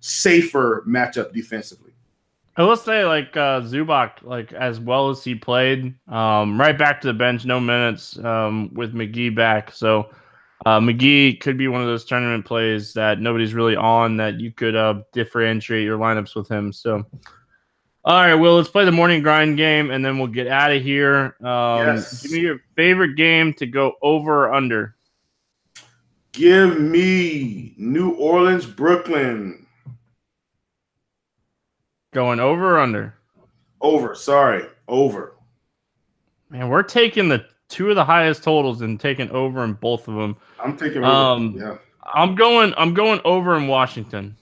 safer 0.01 0.83
matchup 0.87 1.33
defensively. 1.33 1.90
I 2.61 2.63
will 2.63 2.77
say, 2.77 3.07
like 3.07 3.35
uh, 3.39 3.63
Zubac, 3.63 4.23
like 4.23 4.53
as 4.53 4.79
well 4.79 5.09
as 5.09 5.25
he 5.25 5.35
played, 5.35 5.95
um, 6.09 6.61
right 6.61 6.77
back 6.77 7.01
to 7.01 7.07
the 7.07 7.15
bench, 7.15 7.47
no 7.47 7.59
minutes 7.59 8.19
um, 8.19 8.69
with 8.75 8.93
McGee 8.93 9.35
back. 9.35 9.73
So 9.73 10.11
uh, 10.67 10.79
McGee 10.79 11.41
could 11.41 11.57
be 11.57 11.69
one 11.69 11.81
of 11.81 11.87
those 11.87 12.05
tournament 12.05 12.45
plays 12.45 12.93
that 12.93 13.19
nobody's 13.19 13.55
really 13.55 13.77
on 13.77 14.19
that 14.19 14.41
you 14.41 14.53
could 14.53 14.77
uh, 14.77 15.01
differentiate 15.15 15.85
your 15.85 15.97
lineups 15.97 16.37
with 16.37 16.49
him. 16.49 16.71
So, 16.71 17.03
all 18.05 18.23
right, 18.23 18.35
well, 18.35 18.57
let's 18.57 18.69
play 18.69 18.85
the 18.85 18.93
morning 18.93 19.23
grind 19.23 19.57
game 19.57 19.91
and 19.91 20.05
then 20.05 20.19
we'll 20.19 20.27
get 20.27 20.47
out 20.47 20.71
of 20.71 20.83
here. 20.83 21.37
Um, 21.41 21.87
yes. 21.87 22.21
Give 22.21 22.33
me 22.33 22.41
your 22.41 22.61
favorite 22.77 23.17
game 23.17 23.55
to 23.55 23.65
go 23.65 23.95
over 24.03 24.49
or 24.49 24.53
under. 24.53 24.97
Give 26.33 26.79
me 26.79 27.73
New 27.79 28.11
Orleans, 28.17 28.67
Brooklyn. 28.67 29.67
Going 32.13 32.41
over 32.41 32.77
or 32.77 32.79
under? 32.81 33.15
Over. 33.81 34.15
Sorry, 34.15 34.67
over. 34.89 35.37
Man, 36.51 36.69
we're 36.69 36.83
taking 36.83 37.29
the 37.29 37.47
two 37.69 37.91
of 37.91 37.97
the 37.97 38.05
highest 38.05 38.43
totals 38.43 38.83
and 38.83 38.99
taking 38.99 39.31
over 39.31 39.63
in 39.63 39.75
both 39.75 40.09
of 40.09 40.17
them. 40.17 40.37
I'm 40.63 40.77
taking. 40.77 41.05
Um, 41.05 41.57
yeah. 41.57 41.77
I'm 42.13 42.35
going. 42.35 42.75
I'm 42.77 42.95
going 42.95 43.21
over 43.25 43.57
in 43.57 43.69
Washington. 43.69 44.37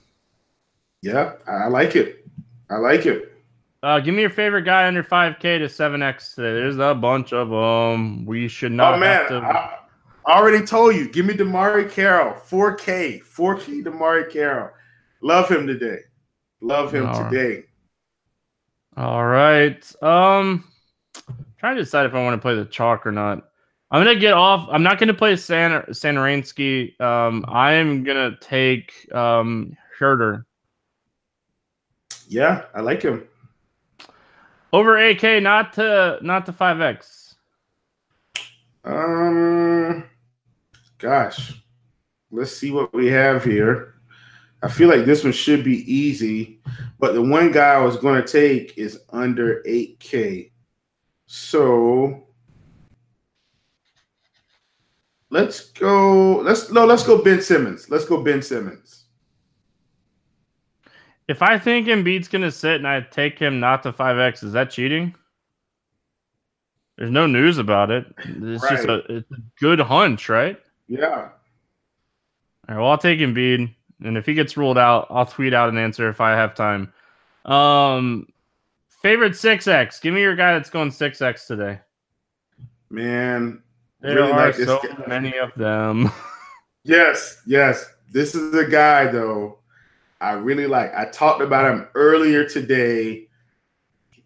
Yeah, 1.01 1.33
I 1.47 1.67
like 1.67 1.95
it. 1.95 2.27
I 2.69 2.77
like 2.77 3.05
it. 3.05 3.33
Uh, 3.81 3.99
give 3.99 4.13
me 4.13 4.21
your 4.21 4.29
favorite 4.29 4.63
guy 4.63 4.87
under 4.87 5.01
5K 5.01 5.39
to 5.39 5.65
7X 5.65 6.35
today. 6.35 6.53
There's 6.53 6.77
a 6.77 6.93
bunch 6.93 7.31
of 7.31 7.49
them. 7.49 8.25
We 8.25 8.49
should 8.49 8.73
not. 8.73 8.95
Oh 8.95 8.97
man, 8.97 9.29
to... 9.29 9.37
I, 9.37 9.79
already 10.29 10.65
told 10.65 10.95
you. 10.95 11.09
Give 11.09 11.25
me 11.25 11.33
DeMarre 11.33 11.89
Carroll, 11.89 12.33
4K, 12.33 13.23
4K 13.23 13.83
DeMarre 13.83 14.29
Carroll. 14.29 14.71
Love 15.21 15.49
him 15.49 15.65
today. 15.65 15.99
Love 16.61 16.93
him 16.93 17.07
All 17.07 17.29
today. 17.29 17.63
Right. 18.97 19.05
All 19.05 19.25
right. 19.25 20.03
Um, 20.03 20.65
trying 21.57 21.75
to 21.75 21.83
decide 21.83 22.05
if 22.05 22.13
I 22.13 22.23
want 22.23 22.35
to 22.35 22.41
play 22.41 22.55
the 22.55 22.65
chalk 22.65 23.05
or 23.05 23.11
not. 23.11 23.45
I'm 23.91 24.03
gonna 24.03 24.19
get 24.19 24.33
off. 24.33 24.67
I'm 24.71 24.83
not 24.83 24.99
gonna 24.99 25.15
play 25.15 25.35
San 25.35 25.71
Satoransky. 25.89 26.99
Um, 27.01 27.43
I 27.47 27.73
am 27.73 28.03
gonna 28.03 28.37
take 28.39 28.93
um 29.13 29.75
Huerter. 29.99 30.45
Yeah, 32.27 32.65
I 32.75 32.81
like 32.81 33.01
him. 33.01 33.27
Over 34.71 34.97
AK, 34.97 35.41
not 35.41 35.73
to 35.73 36.19
not 36.21 36.45
to 36.45 36.53
five 36.53 36.81
X. 36.81 37.35
Um, 38.83 40.03
gosh, 40.99 41.59
let's 42.31 42.55
see 42.55 42.69
what 42.69 42.93
we 42.93 43.07
have 43.07 43.43
here. 43.43 43.95
I 44.61 44.67
feel 44.67 44.89
like 44.89 45.05
this 45.05 45.23
one 45.23 45.33
should 45.33 45.63
be 45.63 45.91
easy, 45.91 46.61
but 46.99 47.13
the 47.13 47.21
one 47.21 47.51
guy 47.51 47.75
I 47.75 47.81
was 47.81 47.97
going 47.97 48.21
to 48.21 48.27
take 48.27 48.77
is 48.77 48.99
under 49.09 49.63
8K. 49.63 50.51
So 51.27 52.27
let's 55.29 55.69
go. 55.69 56.39
Let's 56.39 56.71
no, 56.71 56.85
let's 56.85 57.03
go 57.03 57.23
Ben 57.23 57.41
Simmons. 57.41 57.89
Let's 57.89 58.05
go 58.05 58.23
Ben 58.23 58.41
Simmons. 58.41 59.05
If 61.27 61.43
I 61.43 61.59
think 61.59 61.87
Embiid's 61.87 62.27
gonna 62.27 62.51
sit 62.51 62.77
and 62.77 62.87
I 62.87 63.01
take 63.01 63.37
him 63.37 63.59
not 63.59 63.83
to 63.83 63.93
5X, 63.93 64.43
is 64.43 64.53
that 64.53 64.71
cheating? 64.71 65.13
There's 66.97 67.11
no 67.11 67.27
news 67.27 67.59
about 67.59 67.91
it. 67.91 68.07
It's 68.17 68.63
right. 68.63 68.71
just 68.71 68.89
a, 68.89 69.17
it's 69.17 69.31
a 69.31 69.37
good 69.59 69.79
hunch, 69.79 70.27
right? 70.27 70.59
Yeah. 70.87 71.07
All 71.07 71.31
right, 72.67 72.77
well, 72.77 72.87
I'll 72.87 72.97
take 72.97 73.19
Embiid. 73.19 73.73
And 74.03 74.17
if 74.17 74.25
he 74.25 74.33
gets 74.33 74.55
ruled 74.55 74.77
out, 74.77 75.07
I'll 75.09 75.25
tweet 75.25 75.53
out 75.53 75.69
an 75.69 75.77
answer 75.77 76.09
if 76.09 76.21
I 76.21 76.31
have 76.31 76.55
time. 76.55 76.93
Um, 77.45 78.27
favorite 79.01 79.35
six 79.35 79.67
X. 79.67 79.99
Give 79.99 80.13
me 80.13 80.21
your 80.21 80.35
guy 80.35 80.53
that's 80.53 80.69
going 80.69 80.91
six 80.91 81.21
X 81.21 81.47
today. 81.47 81.79
Man, 82.89 83.61
there 84.01 84.15
really 84.15 84.31
are 84.31 84.45
like 84.47 84.55
so 84.55 84.79
guy. 84.81 85.03
many 85.07 85.37
of 85.37 85.53
them. 85.55 86.11
yes, 86.83 87.41
yes. 87.45 87.85
This 88.11 88.35
is 88.35 88.53
a 88.55 88.65
guy 88.65 89.07
though. 89.07 89.59
I 90.21 90.31
really 90.31 90.67
like. 90.67 90.93
I 90.95 91.05
talked 91.05 91.41
about 91.41 91.71
him 91.71 91.87
earlier 91.95 92.45
today. 92.47 93.27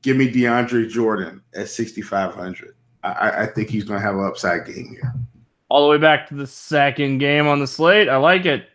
Give 0.02 0.18
me 0.18 0.32
DeAndre 0.32 0.90
Jordan 0.90 1.42
at 1.56 1.70
6,500. 1.70 2.76
I, 3.04 3.44
I 3.44 3.46
think 3.48 3.70
he's 3.70 3.84
going 3.84 4.00
to 4.00 4.06
have 4.06 4.16
an 4.16 4.26
upside 4.26 4.66
game 4.66 4.90
here. 4.90 5.14
All 5.70 5.84
the 5.84 5.90
way 5.90 5.98
back 5.98 6.28
to 6.30 6.36
the 6.36 6.48
second 6.48 7.20
game 7.20 7.48
on 7.48 7.60
the 7.60 7.68
slate. 7.68 8.10
I 8.10 8.18
like 8.18 8.46
it. 8.46 8.68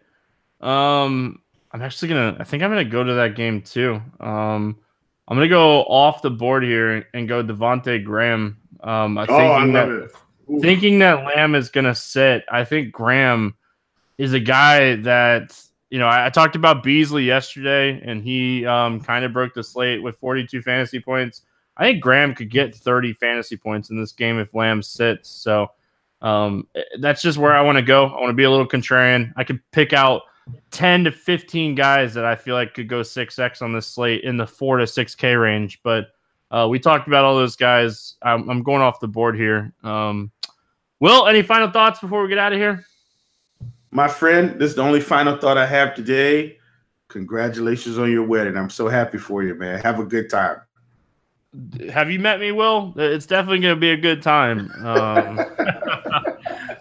Um, 0.61 1.41
I'm 1.73 1.83
actually 1.83 2.09
gonna. 2.09 2.37
I 2.41 2.45
think 2.45 2.63
I'm 2.63 2.71
gonna 2.71 2.85
go 2.85 3.05
to 3.05 3.15
that 3.15 3.35
game 3.35 3.63
too. 3.63 4.01
Um, 4.21 4.79
I'm 5.27 5.37
gonna 5.37 5.49
go 5.49 5.83
off 5.85 6.23
the 6.23 6.31
board 6.31 6.65
here 6.65 7.07
and 7.13 7.29
go 7.29 7.43
Devonte 7.43 8.03
Graham. 8.03 8.59
Um, 8.81 9.19
I 9.19 9.27
oh, 9.29 9.37
thinking 9.37 9.73
that 9.75 10.11
thinking 10.61 10.99
that 11.01 11.25
Lamb 11.25 11.55
is 11.55 11.69
gonna 11.69 11.95
sit. 11.95 12.45
I 12.51 12.65
think 12.65 12.93
Graham 12.93 13.55
is 14.17 14.33
a 14.33 14.41
guy 14.41 14.97
that 14.97 15.61
you 15.91 15.99
know. 15.99 16.07
I, 16.07 16.27
I 16.27 16.31
talked 16.31 16.57
about 16.57 16.83
Beasley 16.83 17.25
yesterday, 17.25 18.01
and 18.03 18.23
he 18.23 18.65
um, 18.67 19.01
kind 19.01 19.25
of 19.25 19.33
broke 19.33 19.55
the 19.55 19.63
slate 19.63 20.03
with 20.03 20.17
42 20.17 20.63
fantasy 20.63 21.01
points. 21.01 21.43
I 21.77 21.85
think 21.85 22.03
Graham 22.03 22.35
could 22.35 22.51
get 22.51 22.75
30 22.75 23.13
fantasy 23.13 23.57
points 23.57 23.91
in 23.91 24.01
this 24.01 24.13
game 24.13 24.39
if 24.39 24.53
Lamb 24.53 24.83
sits. 24.83 25.31
So 25.31 25.69
um, 26.21 26.67
that's 26.99 27.23
just 27.23 27.39
where 27.39 27.55
I 27.55 27.61
want 27.61 27.77
to 27.77 27.83
go. 27.83 28.07
I 28.07 28.21
want 28.21 28.31
to 28.31 28.35
be 28.35 28.43
a 28.43 28.51
little 28.51 28.67
contrarian. 28.67 29.33
I 29.37 29.45
could 29.45 29.61
pick 29.71 29.93
out 29.93 30.23
10 30.71 31.05
to 31.05 31.13
15 31.13 31.75
guys 31.75 32.15
that 32.15 32.25
I 32.25 32.37
feel 32.37 32.55
like 32.55 32.75
could 32.75 32.89
go 32.89 33.01
6X 33.01 33.63
on 33.63 33.73
this 33.73 33.87
slate 33.87 34.23
in 34.25 34.37
the 34.37 34.47
4 34.47 34.79
to 34.79 34.85
6K 34.85 35.41
range. 35.41 35.81
But 35.83 36.09
uh, 36.51 36.67
we 36.71 36.79
talked 36.79 37.09
about 37.09 37.25
all 37.25 37.35
those 37.37 37.57
guys. 37.57 38.15
I'm, 38.23 38.49
I'm 38.49 38.63
going 38.63 38.83
off 38.83 39.01
the 39.01 39.09
board 39.09 39.37
here. 39.37 39.73
Um, 39.83 40.31
Will, 41.01 41.27
any 41.27 41.43
final 41.43 41.71
thoughts 41.71 42.01
before 42.01 42.23
we 42.23 42.29
get 42.29 42.39
out 42.39 42.53
of 42.53 42.59
here? 42.59 42.85
My 43.91 44.09
friend, 44.09 44.61
this 44.61 44.71
is 44.71 44.77
the 44.77 44.83
only 44.83 45.01
final 45.01 45.37
thought 45.37 45.57
I 45.57 45.67
have 45.67 45.95
today. 45.95 46.59
congratulations 47.09 47.99
on 47.99 48.11
your 48.11 48.25
wedding. 48.25 48.57
I'm 48.57 48.71
so 48.71 48.89
happy 48.89 49.19
for 49.19 49.43
you, 49.43 49.55
man. 49.55 49.81
Have 49.81 49.99
a 49.99 50.05
good 50.05 50.29
time. 50.29 50.61
Have 51.91 52.11
you 52.11 52.19
met 52.19 52.41
me, 52.41 52.53
Will? 52.53 52.93
It's 52.97 53.27
definitely 53.27 53.61
going 53.61 53.75
to 53.75 53.81
be 53.81 53.91
a 53.91 53.97
good 53.97 54.23
time. 54.23 54.71
Um, 54.85 55.41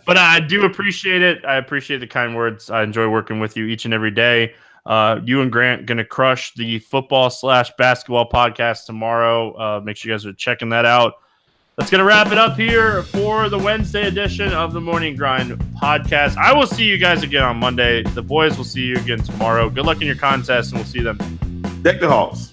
but 0.08 0.18
I 0.18 0.40
do 0.40 0.64
appreciate 0.64 1.22
it. 1.22 1.46
I 1.46 1.58
appreciate 1.58 2.00
the 2.00 2.08
kind 2.08 2.36
words. 2.36 2.72
I 2.72 2.82
enjoy 2.82 3.10
working 3.10 3.40
with 3.40 3.58
you 3.58 3.66
each 3.66 3.86
and 3.86 3.94
every 3.94 4.10
day. 4.10 4.56
Uh, 4.86 5.20
you 5.26 5.42
and 5.42 5.52
Grant 5.52 5.86
to 5.86 6.06
crush 6.06 6.54
the 6.54 6.80
football 6.80 7.30
slash 7.30 7.70
basketball 7.78 8.28
podcast 8.30 8.86
tomorrow. 8.86 9.52
Uh, 9.52 9.82
make 9.82 9.98
sure 9.98 10.10
you 10.10 10.18
guys 10.18 10.26
are 10.26 10.32
checking 10.32 10.70
that 10.70 10.86
out. 10.86 11.16
That's 11.76 11.92
to 12.00 12.06
wrap 12.06 12.32
it 12.32 12.40
up 12.40 12.58
here 12.58 13.04
for 13.04 13.50
the 13.50 13.60
Wednesday 13.60 14.08
edition 14.08 14.52
of 14.54 14.74
the 14.74 14.82
Morning 14.82 15.16
Grind 15.16 15.52
podcast. 15.80 16.38
I 16.38 16.52
will 16.52 16.66
see 16.66 16.86
you 16.86 16.98
guys 16.98 17.22
again 17.22 17.44
on 17.44 17.58
Monday. 17.58 18.02
The 18.02 18.24
boys 18.24 18.58
will 18.58 18.66
see 18.66 18.86
you 18.86 18.96
again 18.96 19.20
tomorrow. 19.20 19.70
Good 19.70 19.86
luck 19.86 20.02
in 20.02 20.08
your 20.08 20.16
contest, 20.16 20.72
and 20.72 20.80
we'll 20.80 20.88
see 20.88 21.02
them. 21.02 21.18
Deck 21.84 22.00
the 22.00 22.08
halls. 22.08 22.50